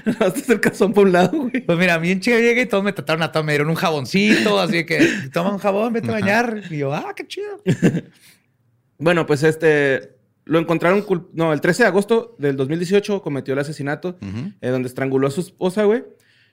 No, 0.06 0.26
este 0.26 0.40
es 0.40 0.48
el 0.48 0.60
calzón 0.60 0.92
por 0.92 1.06
un 1.06 1.12
lado, 1.12 1.38
güey. 1.38 1.60
Pues 1.60 1.78
mira, 1.78 1.94
a 1.94 1.98
mí 1.98 2.10
en 2.10 2.20
Chile 2.20 2.42
llegué 2.42 2.62
y 2.62 2.66
todos 2.66 2.82
me 2.82 2.92
trataron 2.92 3.22
a 3.22 3.32
todo. 3.32 3.42
Me 3.42 3.52
dieron 3.52 3.68
un 3.68 3.74
jaboncito, 3.74 4.58
así 4.58 4.84
que 4.86 5.06
toma 5.32 5.50
un 5.52 5.58
jabón, 5.58 5.92
vete 5.92 6.08
a 6.08 6.12
bañar. 6.12 6.62
Y 6.70 6.78
yo, 6.78 6.94
ah, 6.94 7.12
qué 7.14 7.26
chido. 7.26 7.62
Bueno, 8.96 9.26
pues 9.26 9.42
este... 9.42 10.14
Lo 10.44 10.58
encontraron... 10.58 11.02
cul- 11.04 11.28
No, 11.32 11.52
el 11.52 11.60
13 11.60 11.84
de 11.84 11.86
agosto 11.88 12.36
del 12.38 12.56
2018 12.56 13.22
cometió 13.22 13.54
el 13.54 13.60
asesinato. 13.60 14.18
Eh, 14.60 14.68
donde 14.68 14.88
estranguló 14.88 15.26
a 15.26 15.30
su 15.30 15.40
esposa, 15.40 15.84
güey. 15.84 16.04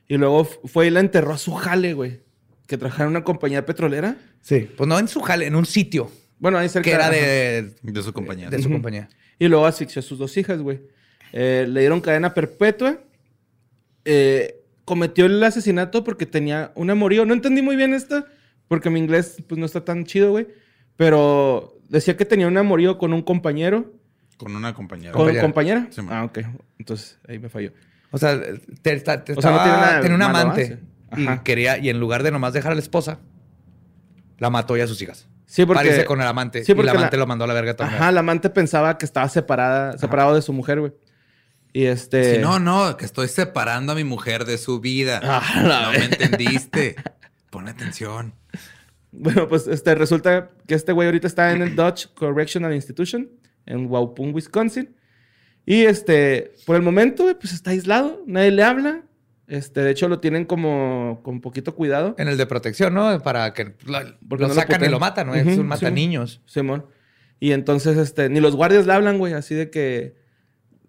Y 0.07 0.17
luego 0.17 0.45
fue 0.45 0.87
y 0.87 0.89
la 0.89 0.99
enterró 0.99 1.33
a 1.33 1.37
su 1.37 1.53
jale, 1.53 1.93
güey. 1.93 2.21
Que 2.67 2.77
trabajaba 2.77 3.03
en 3.05 3.09
una 3.11 3.23
compañía 3.23 3.65
petrolera. 3.65 4.15
Sí. 4.41 4.69
Pues 4.77 4.87
no 4.87 4.97
en 4.97 5.07
su 5.07 5.21
jale, 5.21 5.45
en 5.45 5.55
un 5.55 5.65
sitio 5.65 6.09
Bueno, 6.39 6.57
ahí 6.57 6.69
cerca 6.69 6.89
que 6.89 6.95
era 6.95 7.09
de, 7.09 7.73
De 7.81 8.01
su 8.03 8.13
compañía. 8.13 8.49
de 8.49 8.61
su 8.61 8.69
compañía. 8.69 9.09
Y 9.39 9.47
luego 9.47 9.65
asfixió 9.65 9.99
a 9.99 10.03
sus 10.03 10.17
dos 10.17 10.35
hijas, 10.37 10.61
güey. 10.61 10.79
Eh, 11.33 11.65
le 11.69 11.79
dieron 11.81 11.99
cadena 12.01 12.33
perpetua. 12.33 12.99
Eh, 14.05 14.55
cometió 14.85 15.25
el 15.25 15.41
asesinato 15.43 16.03
porque 16.03 16.25
tenía 16.25 16.71
un 16.75 16.89
amorío. 16.89 17.25
No 17.25 17.33
entendí 17.33 17.61
muy 17.61 17.75
bien 17.75 17.93
esta, 17.93 18.25
porque 18.67 18.89
mi 18.89 18.99
inglés 18.99 19.37
pues, 19.47 19.59
no 19.59 19.65
está 19.65 19.83
tan 19.85 20.05
chido, 20.05 20.31
güey. 20.31 20.47
Pero 20.97 21.70
decía 21.91 22.17
que 22.17 22.25
tenía 22.25 22.47
un 22.47 22.57
amorío 22.57 22.97
con 22.97 23.13
un 23.13 23.21
compañero. 23.21 23.93
Con 24.37 24.55
una 24.55 24.73
compañera. 24.73 25.11
¿Con 25.11 25.21
Compañera. 25.27 25.41
compañera? 25.43 25.87
Sí, 25.91 26.01
ah, 26.09 26.23
ok. 26.23 26.39
Entonces, 26.79 27.19
ahí 27.27 27.37
me 27.37 27.49
falló. 27.49 27.71
O 28.09 28.17
sea, 28.17 28.39
te, 28.81 28.99
te- 28.99 29.17
te 29.19 29.33
O 29.33 29.41
sea, 29.41 29.51
no 29.51 29.57
tiene 29.63 29.77
nada 29.77 29.95
de 29.97 30.01
tenía 30.01 30.15
un 30.15 30.21
amante. 30.23 30.79
¿ah? 31.11 31.15
Sí. 31.15 31.21
Y 31.23 31.27
Ajá. 31.27 31.43
quería, 31.43 31.77
y 31.77 31.89
en 31.89 31.99
lugar 31.99 32.23
de 32.23 32.31
nomás 32.31 32.53
dejar 32.53 32.71
a 32.71 32.75
la 32.75 32.81
esposa, 32.81 33.19
la 34.39 34.49
mató 34.49 34.75
y 34.77 34.81
a 34.81 34.87
sus 34.87 35.01
hijas. 35.01 35.27
Sí, 35.45 35.65
porque... 35.65 35.79
Para 35.83 35.89
irse 35.95 36.05
con 36.05 36.21
el 36.21 36.27
amante. 36.27 36.63
Sí, 36.63 36.71
y 36.71 36.73
el 36.73 36.75
porque 36.77 36.91
amante 36.91 37.17
la- 37.17 37.21
lo 37.21 37.27
mandó 37.27 37.43
a 37.43 37.47
la 37.47 37.53
verga 37.53 37.75
también. 37.75 38.01
Ajá, 38.01 38.11
la 38.11 38.21
amante 38.21 38.49
pensaba 38.49 38.97
que 38.97 39.05
estaba 39.05 39.27
separada, 39.29 39.97
separado 39.97 40.33
de 40.33 40.41
su 40.41 40.53
mujer, 40.53 40.79
güey. 40.79 40.93
Y 41.73 41.85
este... 41.85 42.35
Si 42.35 42.41
no, 42.41 42.59
no, 42.59 42.97
que 42.97 43.05
estoy 43.05 43.27
separando 43.27 43.91
a 43.93 43.95
mi 43.95 44.03
mujer 44.03 44.45
de 44.45 44.57
su 44.57 44.79
vida. 44.81 45.19
Ah, 45.23 45.41
no 45.85 45.91
me 45.99 46.05
entendiste. 46.05 46.95
Pon 47.49 47.67
atención. 47.67 48.33
Bueno, 49.11 49.47
pues 49.47 49.67
este, 49.67 49.93
resulta 49.95 50.49
que 50.67 50.73
este 50.75 50.91
güey 50.93 51.07
ahorita 51.07 51.27
está 51.27 51.51
en 51.51 51.61
el 51.61 51.75
Dutch 51.75 52.07
Correctional 52.13 52.73
Institution 52.73 53.29
en 53.65 53.87
Waupun, 53.87 54.33
Wisconsin. 54.33 54.95
Y 55.65 55.81
este, 55.83 56.53
por 56.65 56.75
el 56.75 56.81
momento, 56.81 57.25
pues 57.39 57.53
está 57.53 57.71
aislado, 57.71 58.23
nadie 58.25 58.51
le 58.51 58.63
habla. 58.63 59.03
Este, 59.47 59.81
de 59.81 59.91
hecho, 59.91 60.07
lo 60.07 60.19
tienen 60.19 60.45
como 60.45 61.19
con 61.23 61.41
poquito 61.41 61.75
cuidado. 61.75 62.15
En 62.17 62.29
el 62.29 62.37
de 62.37 62.45
protección, 62.45 62.93
¿no? 62.93 63.19
Para 63.21 63.53
que 63.53 63.65
lo, 63.65 63.99
Porque 64.29 64.43
lo 64.43 64.47
no 64.47 64.47
lo 64.47 64.53
sacan 64.53 64.75
y 64.75 64.77
putean. 64.77 64.91
lo 64.91 64.99
matan, 64.99 65.27
¿no? 65.27 65.35
Es 65.35 65.45
Ujú, 65.45 65.59
un 65.61 65.67
mata 65.67 65.87
sí. 65.89 65.93
niños. 65.93 66.41
Simón. 66.45 66.85
Y 67.39 67.51
entonces, 67.51 67.97
este, 67.97 68.29
ni 68.29 68.39
los 68.39 68.55
guardias 68.55 68.87
le 68.87 68.93
hablan, 68.93 69.17
güey, 69.17 69.33
así 69.33 69.53
de 69.55 69.69
que 69.69 70.15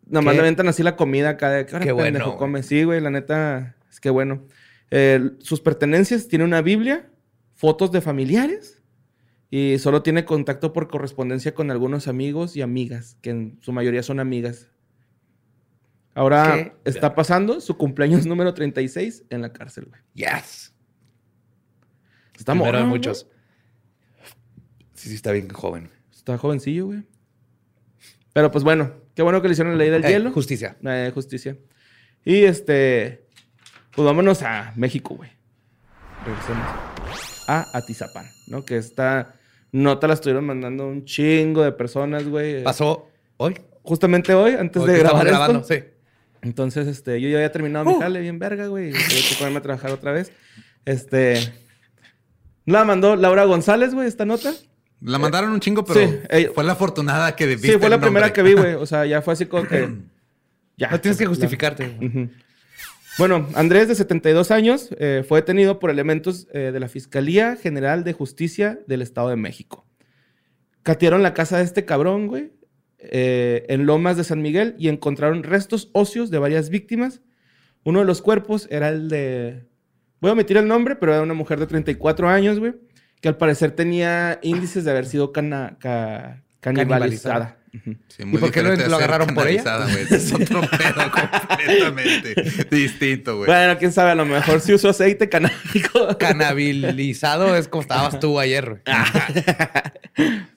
nada 0.06 0.22
más 0.22 0.32
Qué- 0.32 0.36
le 0.36 0.42
aventan 0.42 0.68
así 0.68 0.82
la 0.84 0.94
comida 0.96 1.30
acá 1.30 1.50
de 1.50 1.66
que 1.66 1.78
Qué 1.80 1.92
bueno, 1.92 2.36
come. 2.36 2.62
Sí, 2.62 2.84
güey, 2.84 3.00
la 3.00 3.10
neta, 3.10 3.74
es 3.90 3.98
que 3.98 4.10
bueno. 4.10 4.44
Eh, 4.92 5.30
sus 5.40 5.60
pertenencias, 5.60 6.28
tiene 6.28 6.44
una 6.44 6.62
Biblia, 6.62 7.08
fotos 7.62 7.92
de 7.92 8.00
familiares 8.00 8.82
y 9.48 9.78
solo 9.78 10.02
tiene 10.02 10.24
contacto 10.24 10.72
por 10.72 10.88
correspondencia 10.88 11.54
con 11.54 11.70
algunos 11.70 12.08
amigos 12.08 12.56
y 12.56 12.60
amigas, 12.60 13.18
que 13.22 13.30
en 13.30 13.58
su 13.62 13.70
mayoría 13.70 14.02
son 14.02 14.18
amigas. 14.18 14.68
Ahora 16.12 16.54
¿Qué? 16.54 16.90
está 16.90 17.14
pasando 17.14 17.60
su 17.60 17.76
cumpleaños 17.76 18.26
número 18.26 18.52
36 18.52 19.26
en 19.30 19.42
la 19.42 19.52
cárcel, 19.52 19.84
güey. 19.88 20.00
Yes. 20.14 20.74
Está 22.36 22.54
Primero 22.54 22.78
de 22.78 22.84
muchos. 22.84 23.28
Sí, 24.94 25.10
sí, 25.10 25.14
está 25.14 25.30
bien 25.30 25.48
joven. 25.48 25.88
Está 26.10 26.36
jovencillo, 26.38 26.86
güey. 26.86 27.04
Pero 28.32 28.50
pues 28.50 28.64
bueno, 28.64 28.92
qué 29.14 29.22
bueno 29.22 29.40
que 29.40 29.46
le 29.46 29.52
hicieron 29.52 29.74
la 29.74 29.78
ley 29.78 29.90
del 29.90 30.04
Eh, 30.04 30.08
hielo. 30.08 30.32
Justicia. 30.32 30.76
Eh, 30.82 31.12
justicia. 31.14 31.56
Y 32.24 32.42
este. 32.42 33.28
Pues 33.94 34.04
vámonos 34.04 34.42
a 34.42 34.72
México, 34.74 35.14
güey. 35.14 35.30
Regresemos 36.26 36.66
a 37.46 37.76
Atizapán, 37.76 38.26
¿no? 38.46 38.64
Que 38.64 38.76
esta 38.76 39.34
nota 39.72 40.06
la 40.06 40.14
estuvieron 40.14 40.44
mandando 40.46 40.86
un 40.86 41.04
chingo 41.04 41.62
de 41.62 41.72
personas, 41.72 42.24
güey. 42.26 42.62
Pasó 42.62 43.08
hoy. 43.36 43.58
Justamente 43.82 44.34
hoy, 44.34 44.52
antes 44.52 44.80
Hoy 44.82 44.90
de 44.90 44.98
grabar 44.98 45.26
grabando, 45.26 45.60
esto. 45.60 45.74
sí. 45.74 45.80
Entonces, 46.42 46.86
este, 46.88 47.20
yo 47.20 47.28
ya 47.28 47.36
había 47.36 47.52
terminado 47.52 47.84
mi 47.84 47.94
jale 48.00 48.20
bien 48.20 48.38
verga, 48.38 48.66
güey. 48.66 48.90
y 48.90 48.92
Tuve 48.92 49.28
que 49.28 49.34
ponerme 49.38 49.58
a 49.58 49.62
trabajar 49.62 49.90
otra 49.92 50.12
vez. 50.12 50.32
Este. 50.84 51.52
La 52.64 52.84
mandó 52.84 53.16
Laura 53.16 53.44
González, 53.44 53.94
güey, 53.94 54.06
esta 54.08 54.24
nota. 54.24 54.52
La 55.00 55.18
mandaron 55.18 55.50
un 55.50 55.58
chingo, 55.60 55.84
pero 55.84 56.00
Sí, 56.00 56.46
fue 56.54 56.62
la 56.62 56.72
afortunada 56.72 57.34
que 57.34 57.46
viste 57.46 57.72
Sí, 57.72 57.78
fue 57.78 57.88
la 57.90 58.00
primera 58.00 58.32
que 58.32 58.42
vi, 58.42 58.52
güey. 58.54 58.74
O 58.80 58.86
sea, 58.86 59.04
ya 59.06 59.20
fue 59.22 59.32
así 59.34 59.46
como 59.46 59.66
que. 59.66 59.88
Ya. 60.74 60.88
No 60.90 60.98
tienes 61.00 61.18
que 61.18 61.26
justificarte. 61.26 61.96
Ujú. 62.00 62.30
Bueno, 63.18 63.46
Andrés, 63.54 63.88
de 63.88 63.94
72 63.94 64.50
años, 64.50 64.88
eh, 64.98 65.22
fue 65.26 65.40
detenido 65.40 65.78
por 65.78 65.90
elementos 65.90 66.48
eh, 66.52 66.70
de 66.72 66.80
la 66.80 66.88
Fiscalía 66.88 67.56
General 67.56 68.04
de 68.04 68.12
Justicia 68.14 68.78
del 68.86 69.02
Estado 69.02 69.28
de 69.28 69.36
México. 69.36 69.86
Catearon 70.82 71.22
la 71.22 71.34
casa 71.34 71.58
de 71.58 71.64
este 71.64 71.84
cabrón, 71.84 72.26
güey, 72.26 72.52
eh, 72.98 73.66
en 73.68 73.84
Lomas 73.86 74.16
de 74.16 74.24
San 74.24 74.40
Miguel 74.40 74.74
y 74.78 74.88
encontraron 74.88 75.42
restos 75.42 75.90
óseos 75.92 76.30
de 76.30 76.38
varias 76.38 76.70
víctimas. 76.70 77.20
Uno 77.84 77.98
de 78.00 78.06
los 78.06 78.22
cuerpos 78.22 78.66
era 78.70 78.88
el 78.88 79.08
de... 79.08 79.66
Voy 80.20 80.30
a 80.30 80.32
omitir 80.34 80.56
el 80.56 80.66
nombre, 80.68 80.96
pero 80.96 81.12
era 81.12 81.22
una 81.22 81.34
mujer 81.34 81.58
de 81.60 81.66
34 81.66 82.28
años, 82.28 82.58
güey, 82.60 82.74
que 83.20 83.28
al 83.28 83.36
parecer 83.36 83.72
tenía 83.72 84.38
índices 84.42 84.84
de 84.84 84.90
haber 84.90 85.04
sido 85.04 85.32
cana- 85.32 85.76
ca- 85.80 86.42
canibalizada. 86.60 87.58
Sí, 88.08 88.24
muy 88.26 88.36
¿Y 88.36 88.40
por 88.40 88.50
qué 88.50 88.62
lo- 88.62 88.96
agarraron 88.96 89.34
por 89.34 89.48
ella? 89.48 89.86
Es 90.10 90.30
otro 90.32 90.60
pedo 90.78 91.10
completamente 91.10 92.66
distinto, 92.70 93.38
güey. 93.38 93.46
Bueno, 93.46 93.78
quién 93.78 93.92
sabe, 93.92 94.10
a 94.10 94.14
lo 94.14 94.26
mejor 94.26 94.60
sí 94.60 94.74
usó 94.74 94.90
aceite 94.90 95.28
canábico. 95.30 96.18
Canabilizado 96.18 97.56
es 97.56 97.68
como 97.68 97.80
estabas 97.82 98.20
tú 98.20 98.38
ayer. 98.38 98.68
güey. 98.68 98.80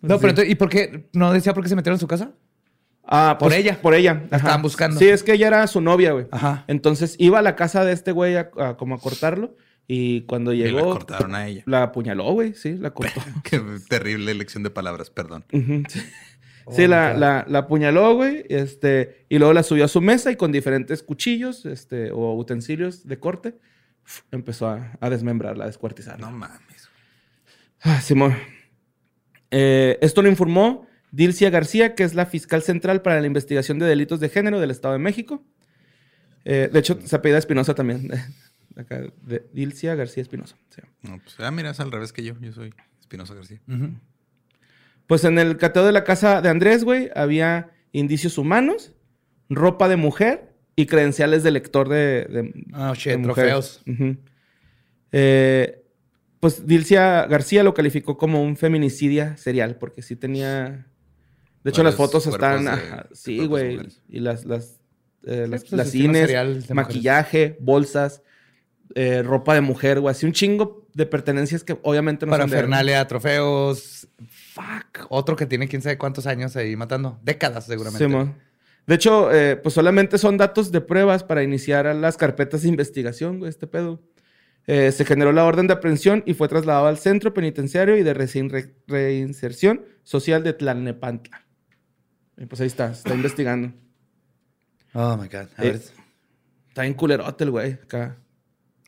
no, 0.01 0.18
pero 0.20 0.30
entonces, 0.30 0.51
¿y 0.51 0.55
por 0.55 0.70
qué? 0.70 1.07
¿No 1.13 1.32
decía 1.32 1.53
por 1.53 1.63
qué 1.63 1.70
se 1.70 1.76
metieron 1.76 1.95
en 1.95 1.99
su 2.01 2.07
casa? 2.07 2.32
Ah, 3.07 3.38
Por 3.39 3.49
pues, 3.49 3.59
ella. 3.59 3.80
Por 3.82 3.93
ella. 3.93 4.24
La 4.32 4.38
estaban 4.38 4.61
buscando. 4.63 4.99
Sí, 4.99 5.07
es 5.07 5.22
que 5.24 5.34
ella 5.34 5.47
era 5.47 5.68
su 5.68 5.80
novia, 5.80 6.11
güey. 6.11 6.26
Ajá. 6.32 6.66
Entonces 6.68 7.16
iba 7.20 7.38
a 7.39 7.41
la 7.43 7.55
casa 7.55 7.86
de 7.86 7.93
este 7.93 8.11
güey 8.11 8.36
a, 8.36 8.49
a 8.57 8.78
como 8.78 8.95
a 8.95 8.99
cortarlo. 8.99 9.55
Y 9.88 10.22
cuando 10.22 10.51
Y 10.51 10.57
llegó. 10.63 10.80
la 10.80 10.84
cortaron 10.86 11.36
a 11.36 11.47
ella. 11.47 11.61
La 11.68 11.84
apuñaló, 11.84 12.32
güey. 12.34 12.55
Sí, 12.55 12.74
la 12.74 12.89
cortó. 12.91 13.22
Qué 13.43 13.61
terrible 13.88 14.32
elección 14.32 14.63
de 14.63 14.72
palabras, 14.72 15.11
perdón. 15.11 15.45
Ujú, 15.53 15.84
sí. 16.70 16.76
Sí, 16.78 16.88
la, 16.88 17.13
la, 17.13 17.45
la 17.47 17.59
apuñaló, 17.59 18.16
güey. 18.16 18.45
Este, 18.49 19.26
y 19.30 19.38
luego 19.38 19.53
la 19.53 19.63
subió 19.63 19.86
a 19.86 19.88
su 19.88 20.01
mesa 20.01 20.32
y 20.32 20.36
con 20.36 20.51
diferentes 20.51 21.03
cuchillos 21.03 21.66
este, 21.66 22.11
o 22.11 22.36
utensilios 22.36 23.07
de 23.07 23.20
corte 23.20 23.57
empezó 24.32 24.68
a, 24.68 24.97
a 24.99 25.09
desmembrarla, 25.09 25.63
a 25.66 25.68
descuartizarla. 25.68 26.30
No 26.30 26.38
mames. 26.38 26.89
Ah, 27.82 28.01
Simón. 28.01 28.36
Eh, 29.51 29.97
esto 30.01 30.22
lo 30.22 30.30
informó 30.30 30.88
Dilcia 31.11 31.49
García, 31.49 31.95
que 31.95 32.03
es 32.03 32.13
la 32.13 32.26
fiscal 32.26 32.61
central 32.61 33.01
para 33.01 33.22
la 33.22 33.28
investigación 33.28 33.80
de 33.80 33.86
delitos 33.86 34.20
de 34.20 34.30
género 34.30 34.59
del 34.59 34.72
Estado 34.72 34.93
de 34.93 34.99
México. 34.99 35.43
Eh, 36.43 36.70
de 36.72 36.80
hecho, 36.80 36.99
se 37.03 37.16
apellida 37.16 37.38
Espinosa 37.38 37.74
también. 37.74 38.09
Acá, 38.76 39.01
de 39.22 39.47
Dilcia 39.53 39.95
García 39.95 40.22
Espinosa. 40.22 40.57
No, 41.01 41.20
pues, 41.20 41.36
ah, 41.39 41.51
mira, 41.51 41.70
es 41.70 41.80
al 41.80 41.91
revés 41.91 42.11
que 42.11 42.24
yo. 42.24 42.34
Yo 42.41 42.51
soy 42.51 42.74
Espinosa 42.99 43.34
García. 43.34 43.61
Pues 45.08 45.24
en 45.24 45.38
el 45.38 45.58
cateo 45.58 45.86
de 45.86 45.91
la 45.91 46.03
casa 46.03 46.41
de 46.41 46.49
Andrés, 46.49 46.84
güey, 46.84 47.10
había 47.16 47.72
indicios 47.91 48.38
humanos, 48.38 48.91
ropa 49.49 49.88
de 49.88 49.95
mujer 49.97 50.53
y 50.76 50.88
credenciales 50.88 51.43
de 51.43 51.51
lector 51.51 51.88
de, 51.89 52.26
de, 52.26 52.66
Ah, 52.74 52.93
shit, 52.95 53.14
de 53.18 53.24
trofeos. 53.24 53.82
Eh, 55.12 55.82
pues 56.39 56.66
Dilcia 56.68 57.26
García 57.26 57.64
lo 57.64 57.74
calificó 57.74 58.18
como 58.18 58.43
un 58.43 58.58
feminicidia 58.58 59.38
serial, 59.38 59.78
porque 59.78 60.01
sí 60.01 60.16
tenía. 60.16 60.88
De 61.64 61.70
hecho, 61.72 61.84
las 61.84 61.95
fotos 61.95 62.28
están. 62.28 62.64
cuerpos 62.66 62.82
de- 62.82 62.88
ajá, 62.93 63.08
de 63.10 63.16
sí, 63.16 63.45
güey. 63.47 63.80
Y 64.10 64.20
las, 64.20 64.45
las, 64.45 64.80
eh, 65.26 65.47
las, 65.49 65.64
pues, 65.66 65.89
cines, 65.89 66.22
mujeres. 66.30 66.70
maquillaje, 66.74 67.58
bolsas, 67.60 68.22
eh, 68.93 69.24
ropa 69.24 69.56
de 69.56 69.62
mujer, 69.62 69.99
güey. 69.99 70.12
Así 70.12 70.26
un 70.26 70.34
chingo 70.34 70.85
de 70.96 71.06
pertenencias 71.06 71.64
que 71.64 71.78
obviamente 71.84 72.26
no 72.26 72.32
Para 72.32 72.43
son 72.46 72.50
de. 72.52 72.58
Fernalia, 72.58 73.06
trofeos. 73.08 74.08
Fuck. 74.54 75.06
Otro 75.10 75.36
que 75.36 75.46
tiene 75.46 75.68
quién 75.68 75.82
sabe 75.84 75.98
cuántos 76.00 76.26
años 76.26 76.56
ahí 76.56 76.76
matando. 76.76 77.20
Décadas, 77.22 77.66
seguramente. 77.68 78.04
Simón. 78.04 78.36
De 78.88 78.96
hecho, 78.96 79.32
eh, 79.34 79.56
pues 79.58 79.74
solamente 79.76 80.18
son 80.18 80.38
datos 80.38 80.72
de 80.72 80.80
pruebas 80.82 81.24
para 81.24 81.43
iniciar 81.43 81.86
las 81.96 82.18
carpetas 82.18 82.62
de 82.64 82.70
investigación, 82.70 83.39
güey, 83.39 83.50
este 83.50 83.68
pedo. 83.68 84.02
Eh, 84.68 84.91
se 84.91 85.06
generó 85.06 85.32
la 85.32 85.43
orden 85.46 85.68
de 85.68 85.74
aprehensión 85.74 86.24
y 86.26 86.34
fue 86.34 86.48
trasladado 86.48 86.88
al 86.88 86.98
Centro 86.98 87.34
Penitenciario 87.34 87.98
y 87.98 88.04
de 88.04 88.14
Re- 88.16 88.74
Reinserción 88.88 89.86
Social 90.04 90.43
de 90.43 90.54
Tlalnepantla. 90.54 91.46
Y 92.38 92.46
pues 92.48 92.62
ahí 92.62 92.68
está, 92.68 92.93
se 92.93 93.00
está 93.00 93.14
investigando. 93.16 93.74
Oh 94.93 95.18
my 95.18 95.28
God. 95.28 95.50
A, 95.58 95.64
Eh, 95.66 95.72
ver, 95.72 95.82
Está 96.70 96.82
bien 96.84 96.93
culerote 96.93 97.43
el 97.43 97.52
güey, 97.52 97.74
acá. 97.74 98.18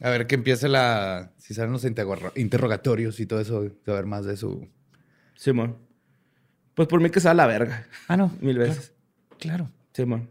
A 0.01 0.09
ver 0.09 0.27
que 0.27 0.35
empiece 0.35 0.67
la. 0.67 1.33
Si 1.37 1.53
salen 1.53 1.71
los 1.71 1.83
interro- 1.85 2.31
interrogatorios 2.35 3.19
y 3.19 3.25
todo 3.25 3.39
eso, 3.41 3.69
ver 3.85 4.05
más 4.05 4.25
de 4.25 4.37
su. 4.37 4.67
Simón. 5.35 5.77
Pues 6.75 6.87
por 6.87 7.01
mí 7.01 7.09
que 7.09 7.19
sea 7.19 7.33
la 7.33 7.47
verga, 7.47 7.87
Ah, 8.07 8.17
no. 8.17 8.31
mil 8.41 8.57
veces. 8.57 8.93
Claro. 9.39 9.71
Simón. 9.93 10.29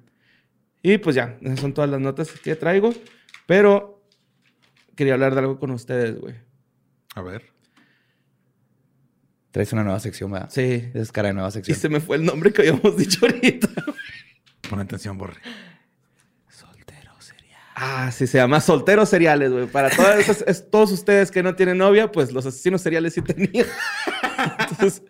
Y 0.82 0.98
pues 0.98 1.16
ya, 1.16 1.36
esas 1.42 1.58
son 1.60 1.74
todas 1.74 1.90
las 1.90 2.00
notas 2.00 2.30
que 2.30 2.54
traigo. 2.54 2.92
Pero 3.46 4.02
quería 4.94 5.14
hablar 5.14 5.34
de 5.34 5.40
algo 5.40 5.58
con 5.58 5.70
ustedes, 5.72 6.18
güey. 6.20 6.34
A 7.14 7.22
ver. 7.22 7.42
Traes 9.50 9.72
una 9.72 9.84
nueva 9.84 10.00
sección, 10.00 10.30
¿verdad? 10.30 10.50
Sí. 10.50 10.90
Es 10.94 11.10
cara 11.12 11.28
de 11.28 11.34
nueva 11.34 11.48
Y 11.48 11.52
sección. 11.52 11.78
se 11.78 11.88
me 11.88 12.00
fue 12.00 12.16
el 12.16 12.24
nombre 12.24 12.52
que 12.52 12.62
habíamos 12.62 12.96
dicho 12.98 13.24
ahorita. 13.24 13.68
Pon 14.68 14.80
atención, 14.80 15.16
Borre. 15.16 15.40
Ah, 17.78 18.10
sí, 18.10 18.26
se 18.26 18.38
llama 18.38 18.60
Solteros 18.62 19.10
Seriales, 19.10 19.52
güey. 19.52 19.66
Para 19.66 19.90
todas 19.90 20.18
esas- 20.28 20.44
es- 20.46 20.70
todos 20.70 20.90
ustedes 20.92 21.30
que 21.30 21.42
no 21.42 21.54
tienen 21.56 21.76
novia, 21.76 22.10
pues 22.10 22.32
los 22.32 22.46
asesinos 22.46 22.80
seriales 22.80 23.12
sí 23.12 23.20
tenían. 23.22 23.66
Entonces, 24.70 25.02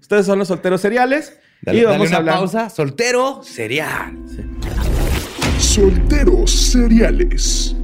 ustedes 0.00 0.24
son 0.24 0.38
los 0.38 0.48
solteros 0.48 0.80
seriales. 0.80 1.38
Dale, 1.60 1.78
y 1.78 1.82
dale 1.82 1.92
vamos 1.94 2.08
una 2.08 2.16
a 2.16 2.20
hablar. 2.20 2.34
pausa. 2.36 2.70
Soltero, 2.70 3.42
serial. 3.42 4.16
Solteros 5.58 6.50
seriales. 6.50 7.74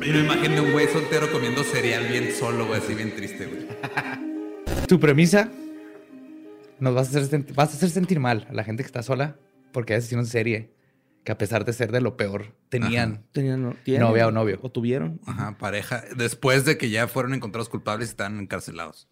Yo 0.00 0.12
me 0.12 0.20
imagino 0.20 0.62
un 0.64 0.72
güey 0.72 0.88
soltero 0.88 1.30
comiendo 1.30 1.62
cereal 1.62 2.06
bien 2.08 2.30
solo, 2.32 2.66
güey, 2.66 2.80
así 2.80 2.94
bien 2.94 3.14
triste, 3.14 3.46
güey. 3.46 3.66
Tu 4.88 4.98
premisa 4.98 5.48
nos 6.80 6.94
vas 6.94 7.14
a 7.14 7.20
hacer, 7.20 7.44
vas 7.54 7.72
a 7.72 7.76
hacer 7.76 7.88
sentir 7.90 8.18
mal 8.20 8.46
a 8.50 8.52
la 8.52 8.64
gente 8.64 8.82
que 8.82 8.86
está 8.88 9.02
sola 9.02 9.36
porque 9.72 9.92
hay 9.94 9.98
asesinos 10.00 10.26
en 10.26 10.30
serie 10.32 10.70
que 11.24 11.32
a 11.32 11.38
pesar 11.38 11.64
de 11.64 11.72
ser 11.72 11.92
de 11.92 12.00
lo 12.00 12.16
peor, 12.16 12.54
tenían. 12.68 13.22
Tenían 13.32 13.62
no- 13.62 13.74
tienen, 13.84 14.02
Novia 14.02 14.26
o 14.26 14.30
novio. 14.32 14.58
O 14.62 14.70
tuvieron. 14.70 15.20
Ajá, 15.26 15.56
pareja. 15.58 16.02
Después 16.16 16.64
de 16.64 16.76
que 16.78 16.90
ya 16.90 17.06
fueron 17.06 17.32
encontrados 17.34 17.68
culpables 17.68 18.08
y 18.08 18.10
están 18.10 18.40
encarcelados. 18.40 19.08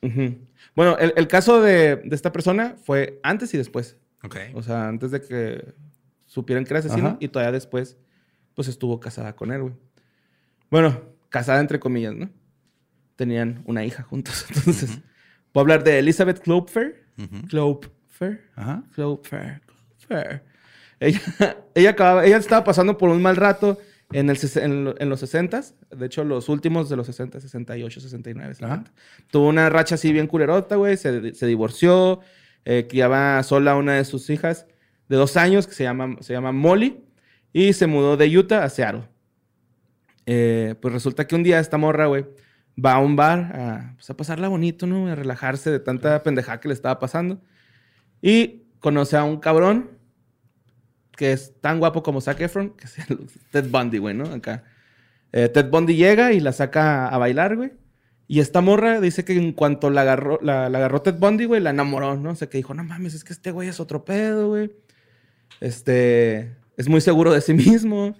Bueno, 0.75 0.99
el, 0.99 1.13
el 1.17 1.29
caso 1.29 1.61
de, 1.63 1.97
de 1.97 2.15
esta 2.17 2.33
persona 2.33 2.77
fue 2.85 3.21
antes 3.23 3.55
y 3.55 3.59
después. 3.59 3.97
Ok. 4.25 4.37
O 4.55 4.63
sea, 4.63 4.89
antes 4.89 5.11
de 5.13 5.21
que 5.21 5.73
supieran 6.27 6.65
que 6.65 6.73
era 6.73 6.81
asesino 6.81 7.09
Ajá. 7.09 7.17
y 7.21 7.29
todavía 7.29 7.53
después, 7.53 7.97
pues 8.55 8.67
estuvo 8.69 8.99
casada 9.01 9.37
con 9.37 9.53
él, 9.53 9.63
güey. 9.63 9.75
Bueno, 10.71 11.01
casada 11.29 11.61
entre 11.61 11.79
comillas, 11.81 12.15
¿no? 12.15 12.29
Tenían 13.17 13.63
una 13.67 13.85
hija 13.85 14.03
juntos. 14.03 14.47
Entonces, 14.57 14.99
voy 15.55 15.61
a 15.61 15.63
hablar 15.63 15.85
de 15.85 15.99
Elizabeth 16.01 16.41
Klopfer. 16.41 17.05
Ujú. 17.19 17.47
Klopfer. 17.49 18.51
Ajá. 18.57 18.83
Klopfer. 18.95 19.61
Klopfer. 20.07 20.45
Ella, 21.01 21.21
ella, 21.75 21.91
acababa, 21.91 22.25
ella 22.27 22.37
estaba 22.37 22.63
pasando 22.65 22.97
por 22.99 23.09
un 23.09 23.23
mal 23.23 23.37
rato 23.37 23.79
en, 24.13 24.29
el, 24.31 24.39
en, 24.57 24.95
en 24.99 25.09
los 25.09 25.21
60 25.21 25.63
De 25.97 26.07
hecho, 26.07 26.25
los 26.25 26.49
últimos 26.49 26.89
de 26.89 26.97
los 26.97 27.07
60, 27.07 27.41
68, 27.41 28.01
69, 28.01 28.55
70. 28.55 28.93
Tuvo 29.31 29.49
una 29.49 29.69
racha 29.71 29.95
así 29.97 30.13
bien 30.13 30.27
culerota, 30.27 30.77
güey. 30.77 30.97
Se, 30.97 31.35
se 31.35 31.47
divorció. 31.47 32.21
eh, 32.65 32.87
criaba 32.89 33.43
sola 33.43 33.73
a 33.73 33.77
una 33.77 33.95
de 33.95 34.05
sus 34.05 34.29
hijas 34.31 34.67
de 35.09 35.17
dos 35.17 35.37
años 35.37 35.67
que 35.67 35.75
se 35.75 35.85
llama, 35.85 36.17
se 36.21 36.33
llama 36.35 36.53
Molly. 36.53 37.05
Y 37.53 37.73
se 37.73 37.87
mudó 37.89 38.17
de 38.17 38.37
Utah 38.39 38.65
a 38.65 38.69
Seattle. 38.69 39.09
Eh, 40.27 40.75
pues 40.81 40.95
resulta 40.95 41.27
que 41.27 41.35
un 41.35 41.43
día 41.43 41.59
esta 41.59 41.79
morra, 41.79 42.07
güey, 42.07 42.27
va 42.83 42.95
a 42.95 42.99
un 43.01 43.17
bar 43.17 43.39
a, 43.57 43.93
pues, 43.97 44.09
a 44.11 44.17
pasarla 44.17 44.49
bonito, 44.49 44.87
¿no? 44.87 45.09
A 45.09 45.15
relajarse 45.15 45.71
de 45.71 45.81
tanta 45.81 46.23
pendejada 46.23 46.61
que 46.61 46.69
le 46.69 46.75
estaba 46.75 46.99
pasando. 47.01 47.41
Y 48.23 48.65
conoce 48.81 49.17
a 49.17 49.25
un 49.25 49.39
cabrón 49.41 49.91
que 51.21 51.33
es 51.33 51.53
tan 51.61 51.81
guapo 51.81 52.03
como 52.03 52.23
Zac 52.23 52.41
Efron, 52.41 52.71
que 52.71 52.87
es 52.87 52.99
el 53.11 53.27
Ted 53.51 53.69
Bundy, 53.69 53.99
güey, 53.99 54.15
¿no? 54.15 54.25
Acá. 54.25 54.65
Eh, 55.33 55.51
Ted 55.51 55.69
Bundy 55.69 55.95
llega 55.95 56.33
y 56.33 56.41
la 56.41 56.51
saca 56.51 57.09
a 57.09 57.19
bailar, 57.19 57.57
güey. 57.57 57.73
Y 58.27 58.41
esta 58.41 58.63
morra 58.63 59.03
dice 59.03 59.23
que 59.23 59.35
en 59.35 59.53
cuanto 59.53 59.91
la 59.91 60.01
agarró, 60.01 60.39
la, 60.41 60.71
la 60.71 60.79
agarró 60.79 61.03
Ted 61.03 61.17
Bundy, 61.17 61.45
güey, 61.45 61.61
la 61.61 61.71
enamoró, 61.71 62.17
¿no? 62.17 62.31
O 62.31 62.35
sea, 62.37 62.49
que 62.49 62.57
dijo, 62.57 62.73
no 62.73 62.85
mames, 62.85 63.13
es 63.13 63.23
que 63.23 63.35
este 63.35 63.51
güey 63.51 63.69
es 63.69 63.81
otro 63.81 64.03
pedo, 64.03 64.49
güey. 64.49 64.73
Este, 65.61 66.57
es 66.79 66.89
muy 66.89 67.03
seguro 67.03 67.35
de 67.35 67.43
sí 67.43 67.53
mismo. 67.53 68.17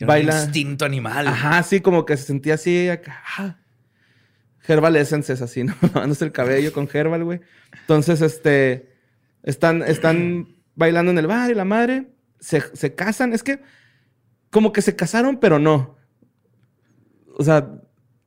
Un 0.00 0.06
Baila. 0.08 0.42
instinto 0.42 0.84
animal. 0.84 1.28
Ajá, 1.28 1.62
sí, 1.62 1.80
como 1.80 2.04
que 2.04 2.16
se 2.16 2.24
sentía 2.24 2.54
así 2.54 2.88
acá. 2.88 3.22
ah. 3.38 3.58
Herbal 4.66 4.96
Essence 4.96 5.32
es 5.32 5.40
así, 5.40 5.62
¿no? 5.62 5.76
Lavándose 5.82 6.24
el 6.24 6.32
cabello 6.32 6.72
con 6.72 6.88
Herbal, 6.92 7.22
güey. 7.22 7.40
Entonces, 7.82 8.20
este, 8.22 8.90
están, 9.44 9.82
están 9.82 10.48
bailando 10.74 11.12
en 11.12 11.18
el 11.18 11.28
bar 11.28 11.48
y 11.52 11.54
la 11.54 11.64
madre 11.64 12.08
se, 12.40 12.62
se 12.74 12.94
casan. 12.94 13.32
Es 13.32 13.42
que 13.42 13.60
como 14.50 14.72
que 14.72 14.82
se 14.82 14.96
casaron, 14.96 15.38
pero 15.38 15.58
no. 15.58 15.96
O 17.36 17.44
sea, 17.44 17.68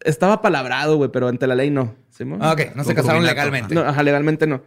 estaba 0.01 0.41
palabrado, 0.41 0.97
güey, 0.97 1.11
pero 1.11 1.28
ante 1.28 1.47
la 1.47 1.55
ley 1.55 1.70
no. 1.70 1.95
¿sí, 2.14 2.26
mo? 2.26 2.38
Ah, 2.39 2.53
ok, 2.53 2.76
no 2.76 2.84
se 2.84 2.95
casaron 2.95 3.26
legalmente. 3.26 3.74
No, 3.74 3.82
ajá, 3.82 4.03
legalmente 4.03 4.47
no. 4.47 4.64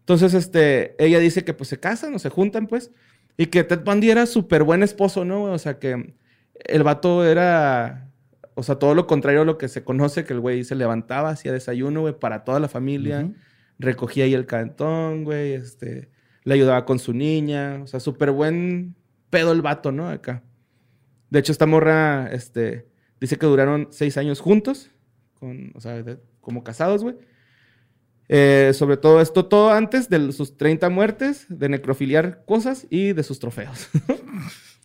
Entonces, 0.00 0.34
este, 0.34 0.94
ella 1.04 1.18
dice 1.18 1.44
que 1.44 1.52
pues 1.52 1.68
se 1.68 1.78
casan 1.78 2.14
o 2.14 2.18
se 2.18 2.30
juntan, 2.30 2.66
pues, 2.66 2.92
y 3.36 3.46
que 3.46 3.64
Ted 3.64 3.80
Bundy 3.84 4.10
era 4.10 4.26
súper 4.26 4.62
buen 4.62 4.82
esposo, 4.82 5.24
¿no? 5.24 5.44
O 5.44 5.58
sea, 5.58 5.78
que 5.78 6.14
el 6.64 6.82
vato 6.82 7.24
era, 7.24 8.08
o 8.54 8.62
sea, 8.62 8.76
todo 8.76 8.94
lo 8.94 9.06
contrario 9.06 9.42
a 9.42 9.44
lo 9.44 9.58
que 9.58 9.68
se 9.68 9.84
conoce, 9.84 10.24
que 10.24 10.32
el 10.32 10.40
güey 10.40 10.64
se 10.64 10.74
levantaba, 10.74 11.30
hacía 11.30 11.52
desayuno, 11.52 12.02
güey, 12.02 12.18
para 12.18 12.44
toda 12.44 12.60
la 12.60 12.68
familia, 12.68 13.30
recogía 13.78 14.24
ahí 14.24 14.34
el 14.34 14.46
cantón, 14.46 15.24
güey, 15.24 15.52
este, 15.52 16.08
le 16.46 16.54
ayudaba 16.54 16.84
con 16.86 16.98
su 16.98 17.12
niña, 17.12 17.80
o 17.82 17.86
sea, 17.88 18.00
súper 18.00 18.30
buen 18.30 18.94
pedo 19.30 19.52
el 19.52 19.60
vato, 19.62 19.90
¿no? 19.92 20.08
Acá. 20.08 20.42
De 21.28 21.40
hecho, 21.40 21.50
esta 21.52 21.66
morra, 21.66 22.30
este, 22.32 22.86
dice 23.20 23.36
que 23.36 23.46
duraron 23.46 23.88
seis 23.90 24.16
años 24.16 24.40
juntos, 24.40 24.90
con, 25.34 25.72
o 25.74 25.80
sea, 25.80 26.02
de- 26.02 26.18
como 26.40 26.62
casados, 26.62 27.02
güey. 27.02 27.16
Eh, 28.28 28.70
sobre 28.74 28.96
todo 28.96 29.20
esto, 29.20 29.46
todo 29.46 29.70
antes 29.72 30.08
de 30.08 30.30
sus 30.32 30.56
30 30.56 30.88
muertes, 30.88 31.46
de 31.48 31.68
necrofiliar 31.68 32.44
cosas 32.46 32.86
y 32.90 33.12
de 33.12 33.24
sus 33.24 33.38
trofeos. 33.40 33.88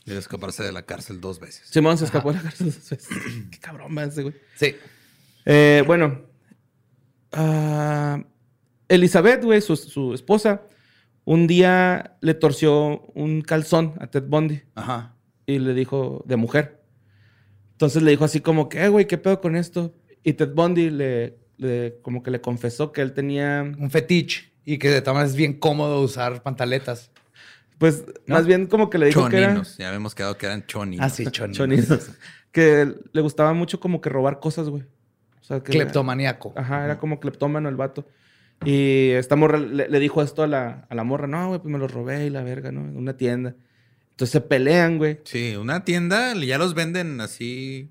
Y 0.06 0.10
de 0.12 0.18
escaparse 0.18 0.64
de 0.64 0.72
la 0.72 0.82
cárcel 0.82 1.22
dos 1.22 1.40
veces. 1.40 1.68
Simón 1.70 1.98
se 2.00 2.06
escapó 2.06 2.32
de 2.32 2.38
la 2.38 2.44
cárcel. 2.44 2.68
dos 2.74 2.90
veces. 2.90 3.08
Qué 3.52 3.60
cabrón 3.60 3.96
va 3.96 4.04
ese, 4.06 4.24
güey. 4.24 4.34
Sí. 4.56 4.76
Eh, 5.46 5.84
bueno, 5.86 6.22
ah, 7.32 8.24
Elizabeth, 8.88 9.44
güey, 9.44 9.62
su, 9.62 9.76
su 9.76 10.14
esposa, 10.14 10.62
un 11.26 11.48
día 11.48 12.18
le 12.22 12.34
torció 12.34 13.02
un 13.14 13.42
calzón 13.42 13.94
a 14.00 14.08
Ted 14.08 14.24
Bundy 14.28 14.62
Ajá. 14.76 15.16
y 15.46 15.60
le 15.60 15.74
dijo 15.74 16.24
de 16.28 16.36
mujer. 16.36 16.82
Entonces 17.74 18.04
le 18.04 18.12
dijo 18.12 18.26
así 18.26 18.42
como 18.42 18.70
que, 18.70 18.84
"Eh, 18.84 18.90
güey, 18.90 19.08
¿qué 19.08 19.18
pedo 19.18 19.42
con 19.42 19.56
esto? 19.56 19.94
Y 20.24 20.34
Ted 20.34 20.54
Bundy 20.54 20.90
le, 20.90 21.38
le- 21.58 21.98
como 22.02 22.22
que 22.24 22.32
le 22.32 22.42
confesó 22.42 22.92
que 22.92 23.02
él 23.02 23.14
tenía, 23.14 23.62
Un 23.78 23.90
fetiche. 23.90 24.52
Y 24.64 24.78
que 24.78 24.90
de 24.90 25.02
todas 25.02 25.16
maneras 25.16 25.32
es 25.32 25.38
bien 25.38 25.54
cómodo 25.60 26.02
usar 26.02 26.44
pantaletas. 26.44 27.10
pues, 27.80 28.04
¿No? 28.28 28.36
más 28.36 28.46
bien 28.46 28.68
como 28.68 28.92
que 28.92 29.00
le 29.00 29.08
dijo 29.08 29.28
que 29.28 29.38
era... 29.38 29.48
Choninos. 29.48 29.78
Ya 29.80 29.88
habíamos 29.88 30.14
quedado 30.14 30.38
que 30.38 30.46
eran 30.46 30.64
choninos. 30.68 31.04
Ah, 31.04 31.10
sí, 31.10 31.26
choninos. 31.32 31.58
Choninos. 31.58 32.12
que 32.52 32.94
le 33.12 33.22
gustaba 33.22 33.54
mucho 33.54 33.80
como 33.80 34.02
que 34.02 34.10
robar 34.10 34.40
cosas, 34.40 34.70
güey. 34.70 34.84
O 35.40 35.44
sea, 35.44 35.62
que... 35.64 35.72
Cleptomaníaco. 35.72 36.54
Ajá, 36.56 36.86
era 36.86 37.00
como 37.00 37.20
cleptómano 37.20 37.68
el 37.70 37.76
vato. 37.76 38.06
Y 38.64 39.10
esta 39.12 39.36
morra 39.36 39.58
le, 39.58 39.90
le 39.90 40.00
dijo 40.00 40.22
esto 40.22 40.44
a 40.44 40.48
la, 40.48 40.86
a 40.90 40.96
la 40.96 41.04
morra. 41.04 41.28
No, 41.28 41.48
güey, 41.48 41.60
pues 41.60 41.72
me 41.72 41.80
lo 41.80 41.88
robé 41.88 42.26
y 42.26 42.30
la 42.30 42.44
verga, 42.44 42.72
¿no? 42.72 42.82
En 42.82 42.98
una 42.98 43.18
tienda. 43.18 43.56
Entonces 44.12 44.32
se 44.32 44.42
pelean, 44.42 44.98
güey. 44.98 45.20
Sí, 45.24 45.56
una 45.56 45.84
tienda 45.84 46.36
ya 46.36 46.58
los 46.58 46.76
venden 46.76 47.22
así 47.22 47.90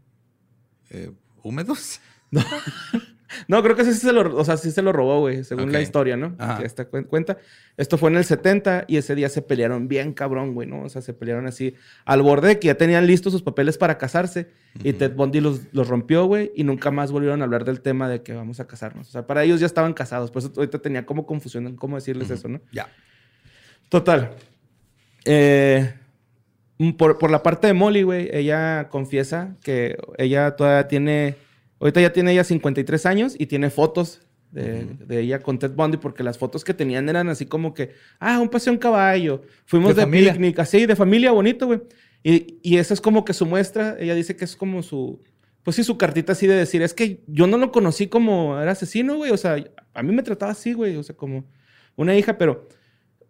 eh, 0.90 1.10
húmedos. 1.42 2.00
No, 2.30 2.44
creo 3.62 3.76
que 3.76 3.84
sí 3.84 3.92
se 3.94 4.12
lo, 4.12 4.36
o 4.36 4.44
sea, 4.44 4.56
sí 4.56 4.70
se 4.70 4.82
lo 4.82 4.92
robó, 4.92 5.20
güey, 5.20 5.44
según 5.44 5.70
la 5.72 5.78
historia, 5.82 6.16
¿no? 6.16 6.36
Que 6.58 6.66
esta 6.66 6.90
cuen- 6.90 7.06
cuenta. 7.06 7.38
Esto 7.76 7.96
fue 7.98 8.10
en 8.10 8.16
el 8.16 8.24
70 8.24 8.84
y 8.88 8.96
ese 8.96 9.14
día 9.14 9.28
se 9.28 9.42
pelearon 9.42 9.88
bien 9.88 10.12
cabrón, 10.12 10.54
güey, 10.54 10.68
¿no? 10.68 10.82
O 10.82 10.88
sea, 10.88 11.00
se 11.02 11.14
pelearon 11.14 11.46
así 11.46 11.74
al 12.04 12.22
borde 12.22 12.48
de 12.48 12.58
que 12.58 12.66
ya 12.66 12.74
tenían 12.74 13.06
listos 13.06 13.32
sus 13.32 13.42
papeles 13.42 13.78
para 13.78 13.98
casarse 13.98 14.48
y 14.84 14.92
Ted 14.92 15.14
Bundy 15.14 15.40
los, 15.40 15.62
los 15.72 15.88
rompió, 15.88 16.26
güey, 16.26 16.52
y 16.54 16.64
nunca 16.64 16.90
más 16.90 17.10
volvieron 17.12 17.40
a 17.40 17.44
hablar 17.44 17.64
del 17.64 17.80
tema 17.80 18.08
de 18.08 18.22
que 18.22 18.32
vamos 18.34 18.60
a 18.60 18.66
casarnos. 18.66 19.08
O 19.08 19.10
sea, 19.12 19.26
para 19.26 19.42
ellos 19.44 19.60
ya 19.60 19.66
estaban 19.66 19.94
casados, 19.94 20.30
por 20.30 20.42
eso 20.42 20.52
ahorita 20.56 20.78
tenía 20.78 21.06
como 21.06 21.26
confusión 21.26 21.66
en 21.66 21.76
cómo 21.76 21.96
decirles 21.96 22.30
eso, 22.30 22.48
¿no? 22.48 22.60
Ya. 22.72 22.88
Total. 23.88 24.30
Eh, 25.24 25.92
por, 26.96 27.18
por 27.18 27.30
la 27.30 27.42
parte 27.42 27.66
de 27.66 27.72
Molly, 27.74 28.02
güey, 28.02 28.28
ella 28.32 28.88
confiesa 28.88 29.56
que 29.62 29.96
ella 30.18 30.56
todavía 30.56 30.88
tiene. 30.88 31.36
Ahorita 31.80 32.00
ya 32.00 32.12
tiene 32.12 32.32
ella 32.32 32.44
53 32.44 33.06
años 33.06 33.34
y 33.38 33.46
tiene 33.46 33.70
fotos 33.70 34.20
de, 34.52 34.84
de 34.84 35.20
ella 35.20 35.40
con 35.40 35.58
Ted 35.58 35.72
Bundy 35.72 35.96
porque 35.96 36.22
las 36.22 36.36
fotos 36.36 36.62
que 36.62 36.74
tenían 36.74 37.08
eran 37.08 37.28
así 37.28 37.46
como 37.46 37.72
que, 37.72 37.92
ah, 38.18 38.38
un 38.38 38.48
paseo 38.48 38.72
en 38.72 38.78
caballo, 38.78 39.42
fuimos 39.64 39.96
De 39.96 40.04
de, 40.04 40.10
picnic, 40.10 40.58
así, 40.58 40.86
de 40.86 40.94
familia 40.94 41.32
bonito, 41.32 41.66
güey. 41.66 41.80
Y, 42.22 42.58
y 42.62 42.76
esa 42.76 42.92
es 42.92 43.00
como 43.00 43.24
que 43.24 43.32
su 43.32 43.46
muestra, 43.46 43.96
ella 43.98 44.14
dice 44.14 44.36
que 44.36 44.44
es 44.44 44.56
como 44.56 44.82
su, 44.82 45.22
pues 45.62 45.76
sí, 45.76 45.84
su 45.84 45.96
cartita 45.96 46.32
así 46.32 46.46
de 46.46 46.54
decir, 46.54 46.82
es 46.82 46.92
que 46.92 47.22
yo 47.26 47.46
no 47.46 47.56
lo 47.56 47.72
conocí 47.72 48.08
como 48.08 48.60
era 48.60 48.72
asesino, 48.72 49.16
güey, 49.16 49.30
o 49.30 49.36
sea, 49.38 49.56
a 49.94 50.02
mí 50.02 50.12
me 50.12 50.22
trataba 50.22 50.52
así, 50.52 50.74
güey, 50.74 50.96
o 50.96 51.02
sea, 51.02 51.16
como 51.16 51.44
una 51.96 52.14
hija, 52.14 52.36
pero 52.36 52.68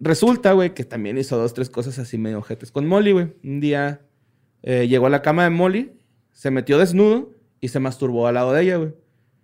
resulta, 0.01 0.53
güey, 0.53 0.74
que 0.74 0.84
también 0.84 1.18
hizo 1.18 1.38
dos, 1.38 1.55
tres 1.55 1.70
cosas 1.70 2.01
así 2.01 2.18
medio 2.18 2.38
ojetes 2.38 2.72
con 2.72 2.86
Molly, 2.86 3.12
güey. 3.12 3.32
Un 3.44 3.61
día 3.61 4.01
eh, 4.62 4.88
llegó 4.88 5.07
a 5.07 5.11
la 5.11 5.22
cama 5.22 5.44
de 5.44 5.51
Molly, 5.51 5.92
se 6.32 6.51
metió 6.51 6.78
desnudo 6.78 7.39
y 7.61 7.68
se 7.68 7.80
masturbó 7.80 8.26
al 8.26 8.34
lado 8.34 8.52
de 8.52 8.62
ella, 8.62 8.76
güey. 8.76 8.94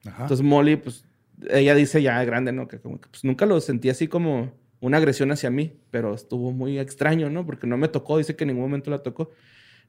Ajá. 0.06 0.22
Entonces 0.22 0.44
Molly, 0.44 0.76
pues, 0.76 1.04
ella 1.50 1.74
dice 1.74 2.00
ya 2.02 2.22
grande, 2.24 2.52
¿no? 2.52 2.66
Que 2.68 2.78
como 2.80 3.00
que 3.00 3.08
pues 3.08 3.24
nunca 3.24 3.44
lo 3.46 3.60
sentí 3.60 3.90
así 3.90 4.08
como 4.08 4.52
una 4.80 4.96
agresión 4.98 5.30
hacia 5.32 5.50
mí, 5.50 5.74
pero 5.90 6.14
estuvo 6.14 6.52
muy 6.52 6.78
extraño, 6.78 7.28
¿no? 7.30 7.44
Porque 7.44 7.66
no 7.66 7.76
me 7.76 7.88
tocó, 7.88 8.18
dice 8.18 8.36
que 8.36 8.44
en 8.44 8.48
ningún 8.48 8.64
momento 8.64 8.90
la 8.90 8.98
tocó. 9.02 9.30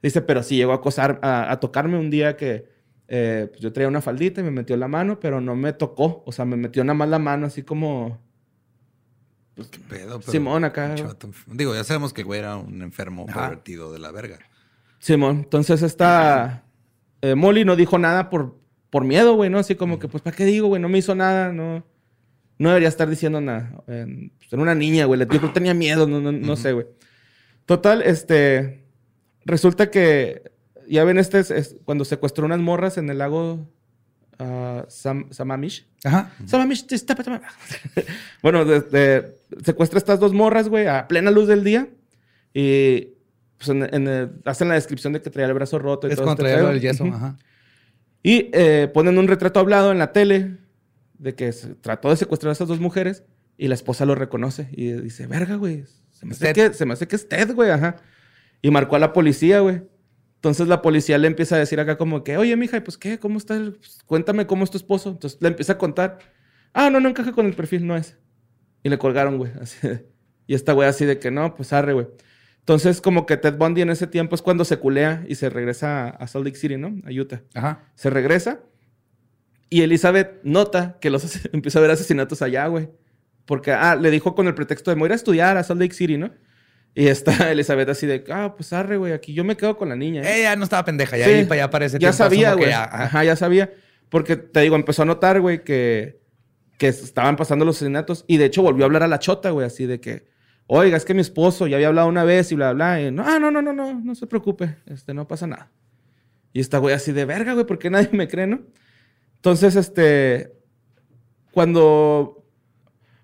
Dice, 0.02 0.20
pero 0.22 0.42
sí 0.42 0.56
llegó 0.56 0.72
a 0.72 0.76
acosar, 0.76 1.18
a, 1.22 1.50
a 1.50 1.60
tocarme 1.60 1.98
un 1.98 2.10
día 2.10 2.36
que 2.36 2.68
eh, 3.08 3.46
pues, 3.50 3.60
yo 3.60 3.72
traía 3.72 3.88
una 3.88 4.00
faldita 4.02 4.40
y 4.40 4.44
me 4.44 4.50
metió 4.50 4.76
la 4.76 4.88
mano, 4.88 5.18
pero 5.20 5.40
no 5.40 5.56
me 5.56 5.72
tocó. 5.72 6.22
O 6.26 6.32
sea, 6.32 6.44
me 6.44 6.56
metió 6.56 6.84
nada 6.84 6.94
más 6.94 7.08
la 7.08 7.18
mano 7.18 7.46
así 7.46 7.62
como... 7.62 8.20
¿Qué 9.56 9.78
pedo? 9.88 10.20
Pero- 10.20 10.30
Simón 10.32 10.64
acá. 10.64 10.94
enf- 10.94 11.44
Digo, 11.48 11.74
ya 11.74 11.82
sabemos 11.82 12.12
que 12.12 12.22
güey 12.22 12.38
era 12.38 12.56
un 12.56 12.80
enfermo 12.82 13.26
Ajá. 13.28 13.42
pervertido 13.48 13.92
de 13.92 13.98
la 13.98 14.12
verga. 14.12 14.38
Simón, 15.00 15.38
entonces 15.44 15.82
esta 15.82 16.64
eh, 17.22 17.34
Molly 17.34 17.64
no 17.64 17.76
dijo 17.76 17.98
nada 17.98 18.30
por, 18.30 18.58
por 18.90 19.04
miedo, 19.04 19.34
güey, 19.34 19.50
¿no? 19.50 19.58
Así 19.58 19.74
como 19.74 19.98
que, 19.98 20.08
pues, 20.08 20.22
¿para 20.22 20.36
qué 20.36 20.44
digo, 20.44 20.68
güey? 20.68 20.80
No 20.80 20.88
me 20.88 20.98
hizo 20.98 21.14
nada, 21.14 21.52
no, 21.52 21.84
no 22.58 22.68
debería 22.68 22.88
estar 22.88 23.08
diciendo 23.08 23.40
nada. 23.40 23.82
Eh, 23.88 24.30
pues, 24.38 24.52
era 24.52 24.62
una 24.62 24.74
niña, 24.74 25.04
güey, 25.06 25.20
yo 25.20 25.26
creo 25.28 25.40
que 25.42 25.48
tenía 25.48 25.74
miedo, 25.74 26.06
no, 26.06 26.20
no, 26.20 26.32
no 26.32 26.56
sé, 26.56 26.72
güey. 26.72 26.86
Total, 27.66 28.02
este, 28.02 28.84
resulta 29.44 29.90
que, 29.90 30.52
ya 30.88 31.04
ven, 31.04 31.18
este 31.18 31.38
es, 31.40 31.50
es 31.50 31.76
cuando 31.84 32.04
secuestró 32.04 32.46
unas 32.46 32.60
morras 32.60 32.96
en 32.96 33.10
el 33.10 33.18
lago 33.18 33.68
ah, 34.38 34.86
Sam- 34.88 35.30
Samamish. 35.32 35.86
Ajá. 36.04 36.32
Samamish, 36.46 36.86
bueno, 38.42 38.64
de- 38.64 38.80
de- 38.80 39.34
secuestra 39.64 39.98
estas 39.98 40.20
dos 40.20 40.32
morras, 40.32 40.68
güey, 40.68 40.86
a 40.86 41.08
plena 41.08 41.30
luz 41.30 41.46
del 41.48 41.64
día. 41.64 41.88
Y 42.54 43.08
pues 43.58 43.68
en, 43.70 43.82
en 43.94 44.08
el- 44.08 44.30
hacen 44.44 44.68
la 44.68 44.74
descripción 44.74 45.12
de 45.12 45.20
que 45.20 45.30
traía 45.30 45.48
el 45.48 45.54
brazo 45.54 45.78
roto 45.78 46.06
y 46.08 46.10
Es 46.10 46.16
todo 46.16 46.26
cuando 46.26 46.44
este 46.46 46.54
traía 46.56 46.70
del 46.72 46.80
yeso. 46.80 47.04
Ajá. 47.04 47.36
Y 48.22 48.50
eh, 48.52 48.90
ponen 48.92 49.18
un 49.18 49.28
retrato 49.28 49.60
hablado 49.60 49.92
en 49.92 49.98
la 49.98 50.12
tele 50.12 50.56
de 51.18 51.34
que 51.34 51.52
se 51.52 51.74
trató 51.74 52.10
de 52.10 52.16
secuestrar 52.16 52.50
a 52.50 52.52
esas 52.52 52.68
dos 52.68 52.80
mujeres 52.80 53.24
y 53.56 53.68
la 53.68 53.74
esposa 53.74 54.04
lo 54.06 54.14
reconoce 54.14 54.68
y 54.72 54.92
dice, 54.92 55.26
verga, 55.26 55.56
güey, 55.56 55.84
se 56.10 56.26
me 56.26 56.32
hace 56.32 56.52
que, 56.52 56.72
se 56.72 56.86
me 56.86 56.92
hace 56.94 57.06
que 57.08 57.16
es 57.16 57.28
Ted, 57.28 57.52
güey, 57.54 57.70
ajá. 57.70 57.96
Y 58.62 58.70
marcó 58.70 58.96
a 58.96 58.98
la 58.98 59.12
policía, 59.12 59.60
güey. 59.60 59.82
Entonces 60.36 60.68
la 60.68 60.82
policía 60.82 61.18
le 61.18 61.26
empieza 61.26 61.56
a 61.56 61.58
decir 61.58 61.80
acá 61.80 61.96
como 61.98 62.22
que, 62.22 62.36
oye, 62.36 62.54
mija, 62.56 62.82
pues 62.84 62.96
qué, 62.98 63.18
¿cómo 63.18 63.38
está? 63.38 63.56
el- 63.56 63.72
pues, 63.74 64.02
cuéntame 64.06 64.46
cómo 64.46 64.62
es 64.64 64.70
tu 64.70 64.76
esposo. 64.76 65.10
Entonces 65.10 65.40
le 65.42 65.48
empieza 65.48 65.72
a 65.74 65.78
contar. 65.78 66.18
Ah, 66.72 66.90
no, 66.90 67.00
no 67.00 67.08
encaja 67.08 67.32
con 67.32 67.46
el 67.46 67.54
perfil, 67.54 67.86
no 67.86 67.96
es. 67.96 68.16
Y 68.84 68.88
le 68.88 68.98
colgaron, 68.98 69.38
güey. 69.38 69.50
Así 69.60 69.86
de- 69.88 70.06
y 70.46 70.54
esta 70.54 70.72
güey 70.72 70.88
así 70.88 71.04
de 71.04 71.18
que 71.18 71.30
no, 71.32 71.54
pues 71.56 71.72
arre, 71.72 71.92
güey. 71.92 72.06
Entonces 72.68 73.00
como 73.00 73.24
que 73.24 73.38
Ted 73.38 73.54
Bundy 73.56 73.80
en 73.80 73.88
ese 73.88 74.06
tiempo 74.06 74.34
es 74.34 74.42
cuando 74.42 74.62
se 74.62 74.76
culea 74.76 75.24
y 75.26 75.36
se 75.36 75.48
regresa 75.48 76.10
a, 76.10 76.26
Salt 76.26 76.44
Lake 76.44 76.58
City, 76.58 76.76
¿no? 76.76 77.00
A 77.06 77.10
Utah. 77.10 77.40
Ajá. 77.54 77.86
Se 77.94 78.10
regresa 78.10 78.60
y 79.70 79.80
Elizabeth 79.80 80.40
nota 80.42 80.98
que 81.00 81.08
los 81.08 81.46
empieza 81.54 81.78
a 81.78 81.82
ver 81.82 81.92
asesinatos 81.92 82.42
allá, 82.42 82.66
güey. 82.66 82.90
Porque, 83.46 83.72
ah, 83.72 83.96
le 83.96 84.10
dijo 84.10 84.34
con 84.34 84.48
el 84.48 84.54
pretexto 84.54 84.90
de, 84.90 84.96
me 84.96 85.00
voy 85.00 85.06
a 85.06 85.08
ir 85.08 85.12
a 85.12 85.14
estudiar 85.14 85.56
a 85.56 85.62
Salt 85.62 85.80
Lake 85.80 85.94
City, 85.94 86.18
¿no? 86.18 86.30
Y 86.94 87.06
está 87.06 87.32
Elizabeth 87.52 87.88
así 87.88 88.06
de, 88.06 88.22
ah, 88.28 88.52
pues 88.54 88.70
arre, 88.74 88.98
güey, 88.98 89.14
aquí 89.14 89.32
yo 89.32 89.44
me 89.44 89.56
quedo 89.56 89.78
con 89.78 89.88
la 89.88 89.96
niña. 89.96 90.20
¿eh?". 90.20 90.40
Ella 90.40 90.54
no 90.54 90.64
estaba 90.64 90.84
pendeja. 90.84 91.16
Ya 91.16 91.24
Sí. 91.24 91.30
ahí 91.30 91.44
para 91.46 91.62
allá 91.62 91.70
para 91.70 91.86
ese 91.86 91.98
ya 91.98 92.12
sabía, 92.12 92.52
güey. 92.52 92.68
ya- 92.68 92.84
ajá. 92.84 93.04
Ajá, 93.04 93.24
ya 93.24 93.34
sabía. 93.36 93.72
Porque 94.10 94.36
te 94.36 94.60
digo, 94.60 94.76
empezó 94.76 95.04
a 95.04 95.06
notar, 95.06 95.40
güey, 95.40 95.64
que, 95.64 96.20
que 96.76 96.88
estaban 96.88 97.36
pasando 97.36 97.64
los 97.64 97.76
asesinatos. 97.76 98.26
Y 98.28 98.36
de 98.36 98.44
hecho 98.44 98.60
volvió 98.60 98.84
a 98.84 98.88
hablar 98.88 99.04
a 99.04 99.08
la 99.08 99.20
chota, 99.20 99.52
güey, 99.52 99.66
así 99.66 99.86
de 99.86 100.00
que, 100.00 100.36
oiga, 100.68 100.96
es 100.96 101.04
que 101.04 101.14
mi 101.14 101.20
esposo 101.20 101.66
ya 101.66 101.76
había 101.76 101.88
hablado 101.88 102.08
una 102.08 102.22
vez 102.22 102.52
y 102.52 102.54
bla, 102.54 102.72
bla. 102.72 103.02
Y, 103.02 103.10
no, 103.10 103.24
ah, 103.26 103.40
no, 103.40 103.50
no, 103.50 103.60
no, 103.60 103.72
no, 103.72 103.94
no 103.94 104.14
se 104.14 104.26
preocupe. 104.26 104.76
Este, 104.86 105.12
no 105.12 105.26
pasa 105.26 105.46
nada. 105.48 105.70
Y 106.52 106.60
esta 106.60 106.78
güey 106.78 106.94
así 106.94 107.12
de 107.12 107.24
verga, 107.24 107.54
güey, 107.54 107.66
¿por 107.66 107.78
qué 107.78 107.90
nadie 107.90 108.10
me 108.12 108.28
cree, 108.28 108.46
no? 108.46 108.60
Entonces, 109.36 109.74
este, 109.76 110.52
cuando, 111.52 112.44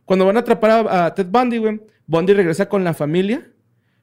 cuando 0.05 0.27
van 0.27 0.37
a 0.37 0.41
atrapar 0.41 0.71
a, 0.71 1.07
a 1.07 1.15
Ted 1.15 1.27
Bundy, 1.27 1.59
güey, 1.59 1.81
Bundy 2.07 2.33
regresa 2.35 2.69
con 2.69 2.83
la 2.85 2.95
familia, 2.95 3.51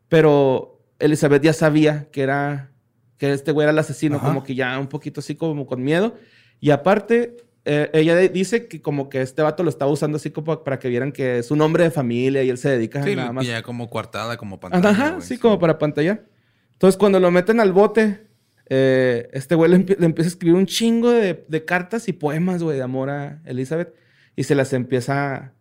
pero 0.07 0.79
Elizabeth 0.99 1.43
ya 1.43 1.53
sabía 1.53 2.09
que 2.11 2.21
era 2.21 2.71
que 3.17 3.31
este 3.31 3.51
güey 3.51 3.65
era 3.65 3.71
el 3.71 3.77
asesino, 3.77 4.17
Ajá. 4.17 4.27
como 4.27 4.43
que 4.43 4.55
ya 4.55 4.79
un 4.79 4.87
poquito 4.87 5.19
así 5.19 5.35
como 5.35 5.67
con 5.67 5.83
miedo. 5.83 6.15
Y 6.59 6.71
aparte, 6.71 7.37
eh, 7.65 7.89
ella 7.93 8.15
dice 8.17 8.67
que 8.67 8.81
como 8.81 9.07
que 9.09 9.21
este 9.21 9.41
vato 9.41 9.63
lo 9.63 9.69
estaba 9.69 9.91
usando 9.91 10.15
así 10.17 10.31
como 10.31 10.63
para 10.63 10.79
que 10.79 10.89
vieran 10.89 11.11
que 11.11 11.39
es 11.39 11.51
un 11.51 11.61
hombre 11.61 11.83
de 11.83 11.91
familia 11.91 12.43
y 12.43 12.49
él 12.49 12.57
se 12.57 12.69
dedica 12.69 13.03
Sí, 13.03 13.15
nada 13.15 13.31
más. 13.31 13.45
ya 13.45 13.61
como 13.61 13.89
coartada, 13.89 14.37
como 14.37 14.59
pantalla. 14.59 14.89
Ajá, 14.89 15.09
güey, 15.11 15.21
sí, 15.21 15.37
como 15.37 15.59
para 15.59 15.77
pantallar. 15.77 16.25
Entonces, 16.73 16.97
cuando 16.97 17.19
lo 17.19 17.29
meten 17.29 17.59
al 17.59 17.71
bote, 17.71 18.25
eh, 18.67 19.29
este 19.33 19.53
güey 19.55 19.69
le, 19.69 19.77
empie- 19.77 19.97
le 19.99 20.05
empieza 20.07 20.27
a 20.27 20.31
escribir 20.31 20.55
un 20.57 20.65
chingo 20.65 21.11
de, 21.11 21.45
de 21.47 21.65
cartas 21.65 22.07
y 22.07 22.13
poemas, 22.13 22.63
güey, 22.63 22.77
de 22.77 22.83
amor 22.83 23.09
a 23.11 23.41
Elizabeth. 23.45 23.93
Y 24.35 24.43
se 24.45 24.55
las 24.55 24.73
empieza, 24.73 25.53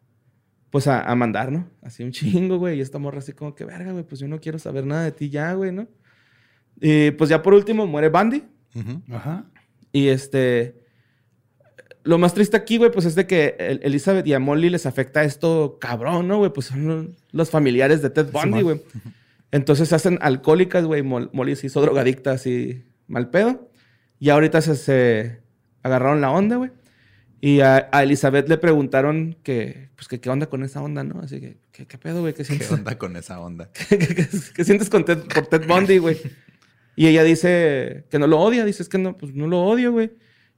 pues, 0.70 0.86
a, 0.86 1.02
a 1.02 1.14
mandar, 1.16 1.52
¿no? 1.52 1.68
Así 1.82 2.02
un 2.04 2.12
chingo, 2.12 2.56
güey. 2.58 2.78
Y 2.78 2.80
esta 2.80 2.98
morra 2.98 3.18
así 3.18 3.32
como 3.34 3.54
que, 3.54 3.66
verga, 3.66 3.92
güey, 3.92 4.04
pues 4.04 4.20
yo 4.20 4.28
no 4.28 4.40
quiero 4.40 4.58
saber 4.58 4.86
nada 4.86 5.04
de 5.04 5.12
ti 5.12 5.28
ya, 5.28 5.52
güey, 5.52 5.72
¿no? 5.72 5.86
Y 6.80 7.10
pues 7.10 7.28
ya 7.28 7.42
por 7.42 7.52
último 7.52 7.86
muere 7.86 8.08
Bandy. 8.08 8.44
Ajá. 9.10 9.44
Y 9.92 10.08
este. 10.08 10.79
Lo 12.02 12.16
más 12.18 12.32
triste 12.34 12.56
aquí, 12.56 12.78
güey, 12.78 12.90
pues 12.90 13.04
es 13.06 13.14
de 13.14 13.26
que 13.26 13.56
el- 13.58 13.80
Elizabeth 13.82 14.26
y 14.26 14.32
a 14.32 14.38
Molly 14.38 14.70
les 14.70 14.86
afecta 14.86 15.22
esto 15.24 15.78
cabrón, 15.80 16.28
¿no, 16.28 16.38
güey? 16.38 16.50
Pues 16.52 16.66
son 16.66 16.86
lo- 16.88 17.06
los 17.32 17.50
familiares 17.50 18.00
de 18.02 18.10
Ted 18.10 18.30
Bundy, 18.32 18.62
güey. 18.62 18.80
Entonces 19.52 19.88
se 19.88 19.94
hacen 19.94 20.18
alcohólicas, 20.22 20.84
güey. 20.84 21.02
Mol- 21.02 21.28
Molly 21.32 21.56
se 21.56 21.66
hizo 21.66 21.80
drogadicta 21.80 22.32
así 22.32 22.84
mal 23.06 23.30
pedo. 23.30 23.70
Y 24.18 24.30
ahorita 24.30 24.60
se, 24.62 24.76
se 24.76 25.40
agarraron 25.82 26.20
la 26.20 26.30
onda, 26.30 26.56
güey. 26.56 26.70
Y 27.42 27.60
a, 27.60 27.88
a 27.90 28.02
Elizabeth 28.02 28.48
le 28.48 28.58
preguntaron 28.58 29.36
que, 29.42 29.88
pues, 29.96 30.08
que 30.08 30.20
qué 30.20 30.28
onda 30.30 30.46
con 30.46 30.62
esa 30.62 30.82
onda, 30.82 31.02
¿no? 31.04 31.20
Así 31.20 31.40
que, 31.40 31.56
¿qué, 31.72 31.86
qué 31.86 31.96
pedo, 31.98 32.20
güey? 32.20 32.32
¿Qué 32.34 32.38
¿Qué 32.38 32.44
sientes, 32.44 32.70
onda 32.70 32.98
con 32.98 33.16
esa 33.16 33.40
onda? 33.40 33.70
¿Qué, 33.88 33.98
qué- 33.98 34.14
qué- 34.14 34.26
qué 34.54 34.64
sientes 34.64 34.88
con 34.90 35.04
Ted, 35.06 35.18
por 35.34 35.46
Ted 35.46 35.66
Bundy, 35.66 35.98
güey? 35.98 36.18
Y 36.96 37.06
ella 37.06 37.24
dice 37.24 38.04
que 38.10 38.18
no 38.18 38.26
lo 38.26 38.38
odia. 38.40 38.64
Dice, 38.66 38.82
es 38.82 38.88
que 38.90 38.98
no, 38.98 39.16
pues 39.16 39.34
no 39.34 39.46
lo 39.46 39.62
odio, 39.62 39.90
güey. 39.92 40.12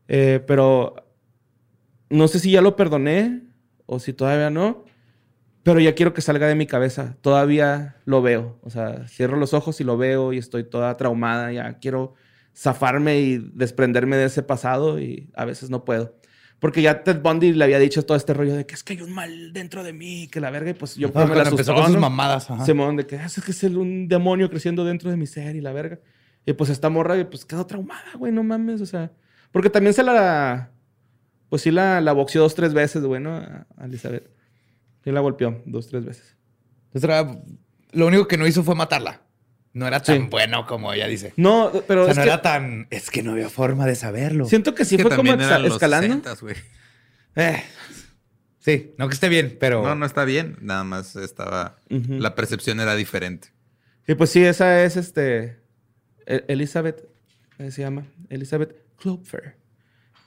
Eh, 0.08 0.42
pero 0.46 0.96
no 2.12 2.28
sé 2.28 2.38
si 2.38 2.50
ya 2.52 2.60
lo 2.60 2.76
perdoné 2.76 3.42
o 3.86 3.98
si 3.98 4.12
todavía 4.12 4.50
no. 4.50 4.84
Pero 5.64 5.78
ya 5.78 5.94
quiero 5.94 6.12
que 6.12 6.20
salga 6.22 6.46
de 6.48 6.54
mi 6.56 6.66
cabeza. 6.66 7.16
Todavía 7.20 7.96
lo 8.04 8.20
veo. 8.20 8.58
O 8.62 8.70
sea, 8.70 9.06
cierro 9.08 9.36
los 9.36 9.54
ojos 9.54 9.80
y 9.80 9.84
lo 9.84 9.96
veo 9.96 10.32
y 10.32 10.38
estoy 10.38 10.64
toda 10.64 10.96
traumada. 10.96 11.52
Ya 11.52 11.78
quiero 11.78 12.14
zafarme 12.56 13.20
y 13.20 13.38
desprenderme 13.54 14.16
de 14.16 14.24
ese 14.26 14.42
pasado 14.42 15.00
y 15.00 15.30
a 15.36 15.44
veces 15.44 15.70
no 15.70 15.84
puedo. 15.84 16.16
Porque 16.58 16.82
ya 16.82 17.02
Ted 17.04 17.20
Bundy 17.22 17.52
le 17.52 17.64
había 17.64 17.78
dicho 17.78 18.04
todo 18.04 18.16
este 18.16 18.34
rollo 18.34 18.54
de 18.54 18.66
que 18.66 18.74
es 18.74 18.82
que 18.84 18.92
hay 18.94 19.02
un 19.02 19.12
mal 19.12 19.52
dentro 19.52 19.82
de 19.82 19.92
mí, 19.92 20.28
que 20.30 20.40
la 20.40 20.50
verga, 20.50 20.70
y 20.70 20.74
pues 20.74 20.94
yo 20.96 21.10
Ah, 21.14 21.26
me 21.26 21.34
la 21.34 21.42
asustó, 21.42 21.74
con 21.74 21.84
sus 21.86 21.94
¿no? 21.94 22.00
mamadas. 22.00 22.50
ajá. 22.50 22.64
Simón, 22.64 22.96
de 22.96 23.06
que 23.06 23.16
"Ah, 23.18 23.26
es 23.26 23.40
que 23.44 23.50
es 23.50 23.64
el- 23.64 23.76
un 23.78 24.06
demonio 24.06 24.48
creciendo 24.50 24.84
dentro 24.84 25.10
de 25.10 25.16
mi 25.16 25.26
ser 25.26 25.56
y 25.56 25.60
la 25.60 25.72
verga. 25.72 25.98
Y 26.46 26.52
pues 26.52 26.70
esta 26.70 26.88
morra, 26.88 27.14
pues 27.30 27.44
quedó 27.44 27.66
traumada, 27.66 28.12
güey, 28.16 28.32
no 28.32 28.42
mames, 28.44 28.80
o 28.80 28.86
sea. 28.86 29.10
Porque 29.52 29.70
también 29.70 29.92
se 29.94 30.02
la. 30.04 30.70
Pues 31.52 31.60
sí 31.60 31.70
la, 31.70 32.00
la 32.00 32.12
boxeó 32.12 32.40
dos, 32.40 32.54
tres 32.54 32.72
veces, 32.72 33.02
güey, 33.02 33.20
¿no? 33.20 33.36
A 33.36 33.66
Elizabeth. 33.84 34.26
Sí 35.04 35.12
la 35.12 35.20
golpeó 35.20 35.62
dos, 35.66 35.86
tres 35.88 36.02
veces. 36.02 36.34
Entonces, 36.94 37.04
era- 37.10 37.38
lo 37.92 38.06
único 38.06 38.26
que 38.26 38.38
no 38.38 38.46
hizo 38.46 38.62
fue 38.64 38.74
matarla. 38.74 39.20
No 39.74 39.86
era 39.86 40.00
tan 40.00 40.16
Sí. 40.22 40.28
bueno 40.30 40.66
como 40.66 40.94
ella 40.94 41.06
dice. 41.08 41.34
No, 41.36 41.70
pero 41.86 42.02
o 42.02 42.04
sea, 42.06 42.12
es 42.12 42.16
no 42.18 42.22
que 42.24 42.28
era 42.30 42.40
tan. 42.40 42.86
Es 42.90 43.10
que 43.10 43.22
no 43.22 43.32
había 43.32 43.50
forma 43.50 43.84
de 43.84 43.96
saberlo. 43.96 44.46
siento 44.46 44.74
que 44.74 44.86
sí 44.86 44.96
que 44.96 45.02
fue 45.02 45.14
como 45.14 45.30
los 45.36 45.72
escalando. 45.74 46.14
60s, 46.22 46.40
güey. 46.40 46.56
Eh, 47.36 47.62
sí, 48.58 48.94
no 48.96 49.08
que 49.08 49.14
esté 49.14 49.28
bien, 49.28 49.58
pero. 49.60 49.82
No, 49.82 49.94
no 49.94 50.06
está 50.06 50.24
bien. 50.24 50.56
Nada 50.62 50.84
más 50.84 51.16
estaba. 51.16 51.76
La 51.90 52.34
percepción 52.34 52.80
era 52.80 52.94
diferente. 52.96 53.48
Y 54.08 54.14
pues 54.14 54.30
sí, 54.30 54.42
esa 54.42 54.82
es 54.84 54.96
este. 54.96 55.58
E- 56.26 56.44
Elizabeth, 56.48 57.06
¿cómo 57.58 57.70
se 57.70 57.82
llama? 57.82 58.06
Elizabeth 58.30 58.74
Clover. 58.96 59.56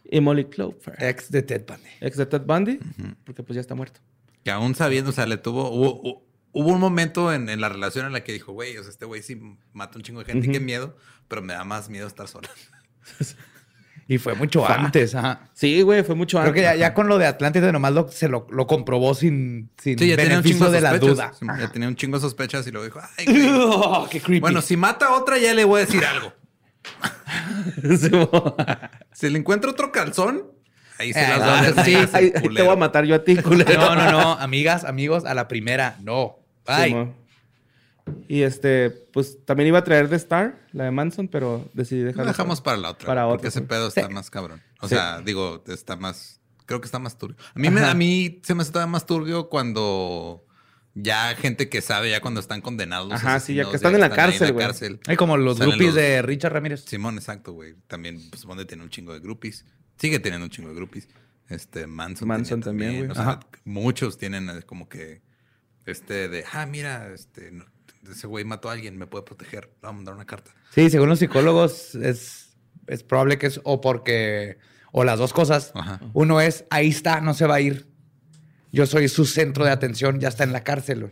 Y 0.10 0.22
Molly 0.22 0.46
Clover. 0.46 0.96
Ex 1.00 1.32
de 1.32 1.42
Ted 1.42 1.66
Bundy. 1.68 1.90
Ex 2.02 2.18
de 2.18 2.26
Ted 2.26 2.42
Bundy, 2.42 2.80
porque 3.26 3.44
pues 3.44 3.56
ya 3.56 3.62
está 3.62 3.76
muerto. 3.76 4.00
Que 4.44 4.52
aún 4.52 4.76
sabiendo, 4.76 5.10
o 5.10 5.14
sea, 5.14 5.26
le 5.26 5.38
tuvo. 5.38 5.70
Hubo, 5.72 6.24
un 6.54 6.80
momento 6.80 7.34
en, 7.34 7.50
en 7.50 7.60
la 7.60 7.68
relación 7.70 8.06
en 8.06 8.14
la 8.14 8.24
que 8.24 8.32
dijo, 8.32 8.54
güey, 8.54 8.78
o 8.78 8.82
sea, 8.84 8.90
este 8.92 9.06
güey 9.06 9.22
sí 9.24 9.42
mata 9.74 9.98
un 9.98 10.04
chingo 10.04 10.20
de 10.20 10.26
gente, 10.26 10.48
Ujú. 10.48 10.54
qué 10.54 10.60
miedo, 10.60 10.96
pero 11.28 11.42
me 11.42 11.54
da 11.54 11.64
más 11.66 11.90
miedo 11.90 12.08
estar 12.08 12.28
sola. 12.28 12.50
Y 14.08 14.20
fue 14.20 14.36
mucho 14.36 14.70
antes. 14.70 15.16
Ajá. 15.16 15.50
Sí, 15.54 15.82
güey, 15.82 16.04
fue 16.04 16.14
mucho 16.14 16.38
Creo 16.38 16.50
antes. 16.50 16.62
que 16.62 16.64
ya, 16.64 16.76
ya 16.76 16.94
con 16.94 17.08
lo 17.08 17.18
de 17.18 17.26
Atlántida 17.26 17.72
nomás 17.72 17.92
lo, 17.92 18.08
se 18.08 18.30
lo, 18.30 18.46
lo 18.52 18.68
comprobó 18.68 19.16
sin, 19.16 19.72
sin 19.82 19.98
Sí, 19.98 20.08
ya 20.10 20.16
tenía 20.16 20.38
un 20.38 20.44
beneficio 20.44 20.58
chingo 20.60 20.72
de 20.72 20.78
de 20.78 20.82
la 20.82 21.00
duda. 21.00 21.32
Sí, 21.40 21.46
Ya 21.60 21.72
tenía 21.72 21.88
un 21.88 21.96
chingo 21.96 22.18
de 22.18 22.22
sospechas 22.22 22.68
y 22.68 22.72
luego 22.72 22.86
dijo, 22.86 23.00
ay, 23.18 23.26
güey. 23.28 23.50
Oh, 23.52 24.08
qué 24.12 24.22
creepy. 24.22 24.42
Bueno, 24.42 24.62
si 24.62 24.78
mata 24.78 25.08
a 25.08 25.16
otra, 25.16 25.40
ya 25.40 25.56
le 25.56 25.64
voy 25.66 25.82
a 25.82 25.86
decir 25.88 26.06
algo. 26.06 26.32
Si 29.14 29.30
le 29.30 29.40
encuentro 29.40 29.72
otro 29.72 29.92
calzón, 29.92 30.44
ahí 31.00 31.14
se 31.14 31.24
Eh, 31.24 31.28
las 31.30 31.40
no, 31.40 31.46
va 31.46 31.60
a 31.82 31.86
sí, 31.86 31.96
Ahí, 32.14 32.32
te 32.32 32.62
voy 32.62 32.74
a 32.74 32.76
matar 32.76 33.06
yo 33.06 33.16
a 33.16 33.24
ti, 33.24 33.36
culero. 33.42 33.80
No, 33.80 33.96
no, 33.96 34.12
no. 34.12 34.32
Amigas, 34.34 34.84
amigos, 34.84 35.26
a 35.26 35.34
la 35.34 35.48
primera, 35.48 35.98
no. 36.02 36.38
Bye. 36.66 37.12
Y 38.28 38.44
este, 38.44 38.92
pues 38.92 39.44
también 39.46 39.68
iba 39.68 39.80
a 39.80 39.84
traer 39.84 40.10
The 40.10 40.16
Star, 40.18 40.60
la 40.74 40.84
de 40.86 40.92
Manson, 40.92 41.28
pero 41.28 41.68
decidí 41.74 42.02
dejarla. 42.04 42.32
dejamos 42.32 42.62
para 42.62 42.78
la 42.78 42.92
otra. 42.92 43.08
Para 43.08 43.24
porque 43.26 43.48
otra, 43.48 43.50
ese 43.50 43.60
sí. 43.60 43.66
pedo 43.66 43.88
está 43.88 44.08
Sí. 44.08 44.14
más 44.14 44.30
cabrón. 44.30 44.62
O 44.82 44.88
Sí. 44.88 44.96
sea, 44.96 45.22
digo, 45.22 45.64
está 45.68 45.96
más. 45.96 46.40
Creo 46.68 46.82
que 46.82 46.86
está 46.86 47.00
más 47.00 47.18
turbio. 47.18 47.36
A 47.56 47.60
mí, 47.60 47.70
me, 47.70 47.82
a 47.82 47.94
mí 47.94 48.42
se 48.44 48.54
me 48.56 48.64
todavía 48.66 48.92
más 48.92 49.06
turbio 49.06 49.50
cuando 49.50 50.44
ya 50.96 51.36
gente 51.36 51.70
que 51.70 51.82
sabe, 51.82 52.10
ya 52.10 52.22
cuando 52.22 52.40
están 52.40 52.62
condenados. 52.62 53.12
Ajá, 53.12 53.40
sí, 53.40 53.54
ya 53.54 53.70
que 53.70 53.76
están 53.76 53.94
en 53.94 54.02
la 54.02 54.10
cárcel, 54.10 54.54
güey. 54.54 54.66
cárcel. 54.66 55.00
Hay 55.08 55.18
como 55.18 55.38
los 55.38 55.60
groupies 55.60 55.88
los- 55.88 55.96
de 55.96 56.22
Richard 56.22 56.54
Ramírez. 56.54 56.86
Simón, 56.86 57.16
exacto, 57.18 57.52
güey. 57.54 57.76
También, 57.88 58.20
pues, 58.30 58.46
Bonde 58.46 58.66
tiene 58.66 58.84
un 58.84 58.90
chingo 58.90 59.14
de 59.14 59.20
groupies. 59.20 59.66
Sigue 59.98 60.20
teniendo 60.20 60.46
un 60.46 60.50
chingo 60.50 60.70
de 60.70 60.76
groupies. 60.76 61.08
Este, 61.50 61.86
Manson. 61.86 62.28
Manson 62.28 62.62
también, 62.62 62.98
güey. 62.98 63.10
O 63.12 63.14
sea, 63.14 63.24
Ajá. 63.24 63.40
muchos 63.66 64.18
tienen 64.18 64.50
eh, 64.50 64.62
como 64.66 64.90
que 64.90 65.22
este 65.86 66.28
de, 66.30 66.44
ah, 66.54 66.66
mira, 66.66 67.14
este, 67.14 67.52
no, 67.52 67.66
ese 68.10 68.26
güey 68.28 68.46
mató 68.46 68.70
a 68.70 68.74
alguien, 68.74 68.98
me 68.98 69.06
puede 69.06 69.24
proteger. 69.26 69.66
Le 69.66 69.72
voy 69.82 69.90
a 69.90 69.94
mandar 69.94 70.16
una 70.16 70.26
carta. 70.26 70.52
Sí, 70.72 70.90
según 70.90 71.10
los 71.10 71.20
psicólogos, 71.20 71.94
es, 71.96 72.56
es 72.88 73.04
probable 73.04 73.38
que 73.38 73.48
es 73.48 73.60
o 73.64 73.82
porque. 73.82 74.58
O 74.98 75.04
las 75.04 75.20
dos 75.20 75.34
cosas. 75.34 75.72
Ajá. 75.76 76.00
Uno 76.14 76.40
es, 76.40 76.64
ahí 76.70 76.88
está, 76.88 77.20
no 77.20 77.34
se 77.34 77.46
va 77.46 77.56
a 77.56 77.62
ir. 77.62 77.86
Yo 78.76 78.86
soy 78.86 79.08
su 79.08 79.26
centro 79.26 79.64
de 79.66 79.72
atención, 79.72 80.20
ya 80.20 80.28
está 80.28 80.44
en 80.44 80.52
la 80.52 80.64
cárcel. 80.64 81.12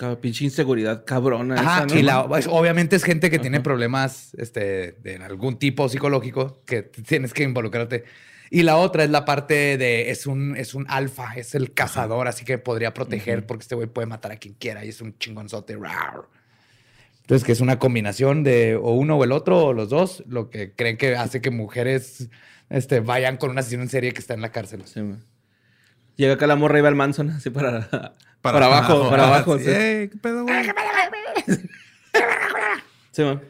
Ah, 0.00 0.16
pinche 0.20 0.44
inseguridad 0.44 1.04
cabrona 1.04 1.54
Ajá, 1.54 1.84
esa, 1.84 1.94
¿no? 1.94 2.00
y 2.00 2.02
la- 2.02 2.26
pues, 2.28 2.46
obviamente 2.48 2.96
es 2.96 3.04
gente 3.04 3.30
que 3.30 3.38
tiene 3.38 3.60
problemas 3.60 4.34
este, 4.34 4.92
de 5.02 5.16
algún 5.16 5.58
tipo 5.58 5.88
psicológico 5.88 6.62
que 6.66 6.82
tienes 6.82 7.32
que 7.32 7.42
involucrarte. 7.44 8.04
Y 8.50 8.62
la 8.62 8.76
otra 8.76 9.02
es 9.04 9.10
la 9.10 9.24
parte 9.24 9.78
de 9.78 10.10
es 10.10 10.26
un, 10.26 10.56
es 10.56 10.74
un 10.74 10.84
alfa, 10.88 11.34
es 11.36 11.54
el 11.54 11.72
cazador, 11.72 12.28
así 12.28 12.44
que 12.44 12.58
podría 12.58 12.92
proteger 12.92 13.46
porque 13.46 13.62
este 13.62 13.74
güey 13.74 13.88
puede 13.88 14.06
matar 14.06 14.32
a 14.32 14.36
quien 14.36 14.54
quiera 14.54 14.84
y 14.84 14.90
es 14.90 15.00
un 15.00 15.16
chingonzote. 15.18 15.76
rar. 15.76 16.22
Entonces, 17.22 17.44
que 17.44 17.52
es 17.52 17.60
una 17.60 17.78
combinación 17.78 18.44
de 18.44 18.76
o 18.76 18.92
uno 18.92 19.16
o 19.16 19.24
el 19.24 19.32
otro 19.32 19.64
o 19.64 19.72
los 19.72 19.88
dos, 19.88 20.22
lo 20.28 20.50
que 20.50 20.72
creen 20.74 20.98
que 20.98 21.16
hace 21.16 21.40
que 21.40 21.50
mujeres 21.50 22.28
este, 22.68 23.00
vayan 23.00 23.38
con 23.38 23.50
una 23.50 23.60
asesino 23.60 23.82
en 23.82 23.88
serie 23.88 24.12
que 24.12 24.20
está 24.20 24.34
en 24.34 24.42
la 24.42 24.52
cárcel. 24.52 24.82
Sí, 24.84 25.00
güey. 25.00 25.16
Llega 26.16 26.34
acá 26.34 26.46
la 26.46 26.56
morra 26.56 26.78
y 26.78 26.82
va 26.82 26.88
al 26.88 26.94
Manson, 26.94 27.30
así 27.30 27.50
para, 27.50 28.14
para, 28.40 28.66
abajo, 28.66 29.10
para 29.10 29.26
abajo. 29.26 29.58
Sí. 29.58 29.64
sí. 29.64 29.70
Ey, 29.70 30.08
¿Qué 30.08 30.16
pedo, 30.18 30.44
güey? 30.44 30.64
Sí, 33.10 33.22
man. 33.22 33.40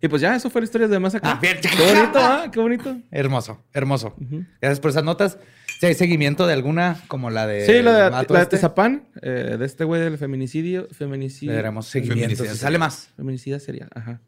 Y 0.00 0.06
pues 0.08 0.22
ya, 0.22 0.36
eso 0.36 0.48
fue 0.48 0.60
la 0.60 0.66
historia 0.66 0.86
de 0.86 0.98
más 0.98 1.14
acá. 1.14 1.32
Ah, 1.32 1.38
bien. 1.40 1.58
Qué 1.60 1.68
bonito, 1.94 2.18
¿ah? 2.20 2.48
Qué 2.52 2.60
bonito. 2.60 2.96
Hermoso, 3.10 3.64
hermoso. 3.72 4.14
Gracias 4.60 4.78
por 4.78 4.90
esas 4.90 5.02
notas. 5.02 5.38
Si 5.80 5.86
hay 5.86 5.94
seguimiento 5.94 6.46
de 6.46 6.52
alguna, 6.52 7.00
como 7.08 7.30
la 7.30 7.46
de. 7.46 7.66
Sí, 7.66 7.82
la 7.82 7.92
de, 7.92 8.10
la 8.10 8.22
de 8.22 8.42
este, 8.42 8.46
Tezapán, 8.46 9.08
eh, 9.22 9.56
de 9.58 9.64
este 9.64 9.84
güey 9.84 10.00
del 10.00 10.16
feminicidio. 10.16 10.86
Feminicidio. 10.92 11.52
Le 11.52 11.56
daremos 11.56 11.86
seguimiento. 11.86 12.44
Si 12.44 12.56
sale 12.56 12.78
más. 12.78 13.10
Feminicida 13.16 13.58
serial, 13.58 13.88
ajá. 13.92 14.20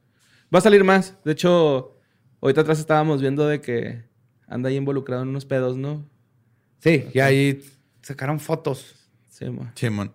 Va 0.53 0.59
a 0.59 0.63
salir 0.63 0.83
más. 0.83 1.17
De 1.25 1.33
hecho, 1.33 1.97
ahorita 2.41 2.63
atrás 2.63 2.81
estábamos 2.81 3.21
viendo 3.21 3.47
de 3.47 3.61
que 3.61 4.03
anda 4.49 4.71
ahí 4.71 4.77
involucrado 4.77 5.23
en 5.23 5.29
unos 5.29 5.45
pedos, 5.45 5.77
¿no? 5.77 6.05
Sí, 6.81 7.07
y 7.15 7.21
ahí 7.21 7.63
sacaron 8.03 8.41
fotos. 8.41 8.97
Sí, 9.29 9.49
ma. 9.51 9.73
Simón. 9.75 10.13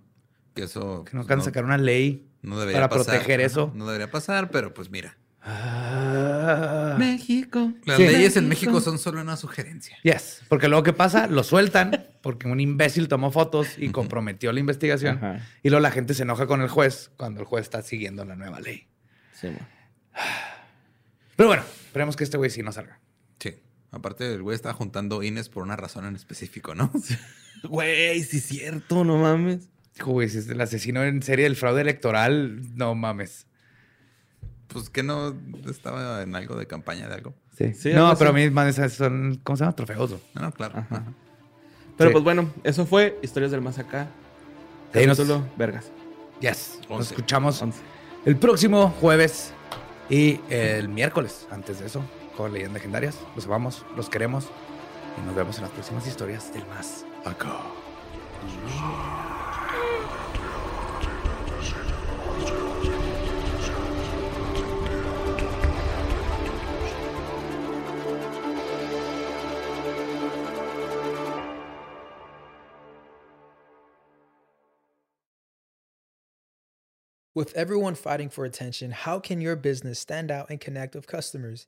Que 0.53 0.63
eso. 0.63 1.03
Que 1.05 1.11
no 1.15 1.21
pues, 1.21 1.25
acaban 1.25 1.39
de 1.39 1.45
sacar 1.45 1.63
una 1.65 1.77
ley. 1.77 2.27
no 2.41 2.59
debería 2.59 2.81
para 2.81 2.89
pasar. 2.89 3.05
proteger 3.15 3.41
eso. 3.41 3.71
No 3.75 3.85
debería 3.85 4.11
pasar, 4.11 4.49
pero 4.51 4.73
pues 4.73 4.89
mira. 4.89 5.17
México. 6.97 7.71
Las 7.85 7.97
Sí. 7.97 8.03
leyes 8.07 8.35
en 8.37 8.47
México 8.49 8.81
son 8.81 8.97
solo 8.97 9.21
una 9.21 9.37
sugerencia. 9.37 9.97
Yes. 10.03 10.41
Porque 10.49 10.67
luego, 10.67 10.83
¿qué 10.83 10.93
pasa? 10.93 11.27
Lo 11.27 11.43
sueltan 11.43 12.07
porque 12.21 12.47
un 12.47 12.59
imbécil 12.59 13.07
tomó 13.07 13.31
fotos 13.31 13.77
y 13.77 13.89
comprometió 13.89 14.51
la 14.51 14.59
investigación. 14.59 15.17
Ajá. 15.17 15.45
Y 15.61 15.69
luego 15.69 15.81
la 15.81 15.91
gente 15.91 16.13
se 16.13 16.23
enoja 16.23 16.47
con 16.47 16.61
el 16.61 16.69
juez 16.69 17.11
cuando 17.17 17.41
el 17.41 17.45
juez 17.45 17.63
está 17.63 17.81
siguiendo 17.81 18.25
la 18.25 18.35
nueva 18.35 18.59
ley. 18.59 18.87
Sí, 19.33 19.47
ma. 19.47 19.67
Pero 21.35 21.47
bueno, 21.49 21.63
esperemos 21.85 22.15
que 22.15 22.23
este 22.23 22.37
güey 22.37 22.49
sí 22.49 22.63
no 22.63 22.71
salga. 22.71 22.99
Sí. 23.95 23.97
Aparte, 23.97 24.33
el 24.33 24.41
güey 24.43 24.55
estaba 24.55 24.73
juntando 24.73 25.23
INES 25.23 25.49
por 25.49 25.63
una 25.63 25.75
razón 25.75 26.05
en 26.05 26.15
específico, 26.15 26.75
¿no? 26.75 26.91
Güey, 27.63 28.21
sí 28.23 28.37
es 28.37 28.43
cierto, 28.43 29.03
no 29.03 29.17
mames. 29.17 29.69
Hijo, 29.97 30.11
güey, 30.11 30.29
si 30.29 30.37
es 30.37 30.47
el 30.49 30.59
asesino 30.61 31.03
en 31.03 31.23
serie 31.23 31.45
del 31.45 31.55
fraude 31.55 31.81
electoral, 31.81 32.75
no 32.77 32.93
mames. 32.93 33.47
Pues 34.67 34.89
que 34.89 35.01
no 35.03 35.33
estaba 35.67 36.21
en 36.21 36.35
algo 36.35 36.55
de 36.57 36.67
campaña 36.67 37.07
de 37.07 37.15
algo. 37.15 37.33
Sí. 37.57 37.73
Sí, 37.73 37.91
no, 37.93 38.13
pero 38.17 38.31
a 38.31 38.33
mí 38.33 38.49
man, 38.49 38.67
esas 38.67 38.93
son, 38.93 39.39
¿cómo 39.43 39.55
se 39.57 39.63
llama? 39.63 39.75
Trofeos. 39.75 40.11
No, 40.35 40.41
no, 40.41 40.51
claro. 40.51 40.77
Ajá. 40.79 40.95
Ajá. 40.97 41.13
Pero 41.97 42.09
Sí. 42.09 42.13
pues 42.13 42.23
bueno, 42.25 42.51
eso 42.65 42.85
fue 42.85 43.17
Historias 43.23 43.51
del 43.51 43.61
Más 43.61 43.79
Acá. 43.79 44.09
Ahí 44.93 45.07
nos- 45.07 45.17
Vergas. 45.57 45.91
Yes. 46.41 46.79
Nos 46.81 46.91
Once. 46.91 47.13
escuchamos 47.13 47.61
Once. 47.61 47.79
el 48.25 48.35
próximo 48.35 48.89
jueves 48.99 49.53
y 50.09 50.39
el 50.49 50.89
miércoles. 50.89 51.47
Antes 51.49 51.79
de 51.79 51.85
eso, 51.87 52.03
con 52.35 52.53
leyendas 52.53 52.75
legendarias. 52.75 53.17
Los 53.35 53.45
amamos, 53.45 53.85
los 53.95 54.09
queremos. 54.09 54.47
Y 55.17 55.25
nos 55.25 55.35
vemos 55.35 55.55
en 55.57 55.63
las 55.63 55.71
próximas 55.71 56.05
historias 56.07 56.53
del 56.53 56.65
más 56.67 57.05
acá. 57.23 57.61
With 77.35 77.53
everyone 77.53 77.95
fighting 77.95 78.29
for 78.29 78.45
attention, 78.45 78.91
how 78.91 79.19
can 79.19 79.41
your 79.41 79.57
business 79.57 79.99
stand 79.99 80.31
out 80.31 80.49
and 80.49 80.57
connect 80.57 80.95
with 80.95 81.05
customers? 81.05 81.67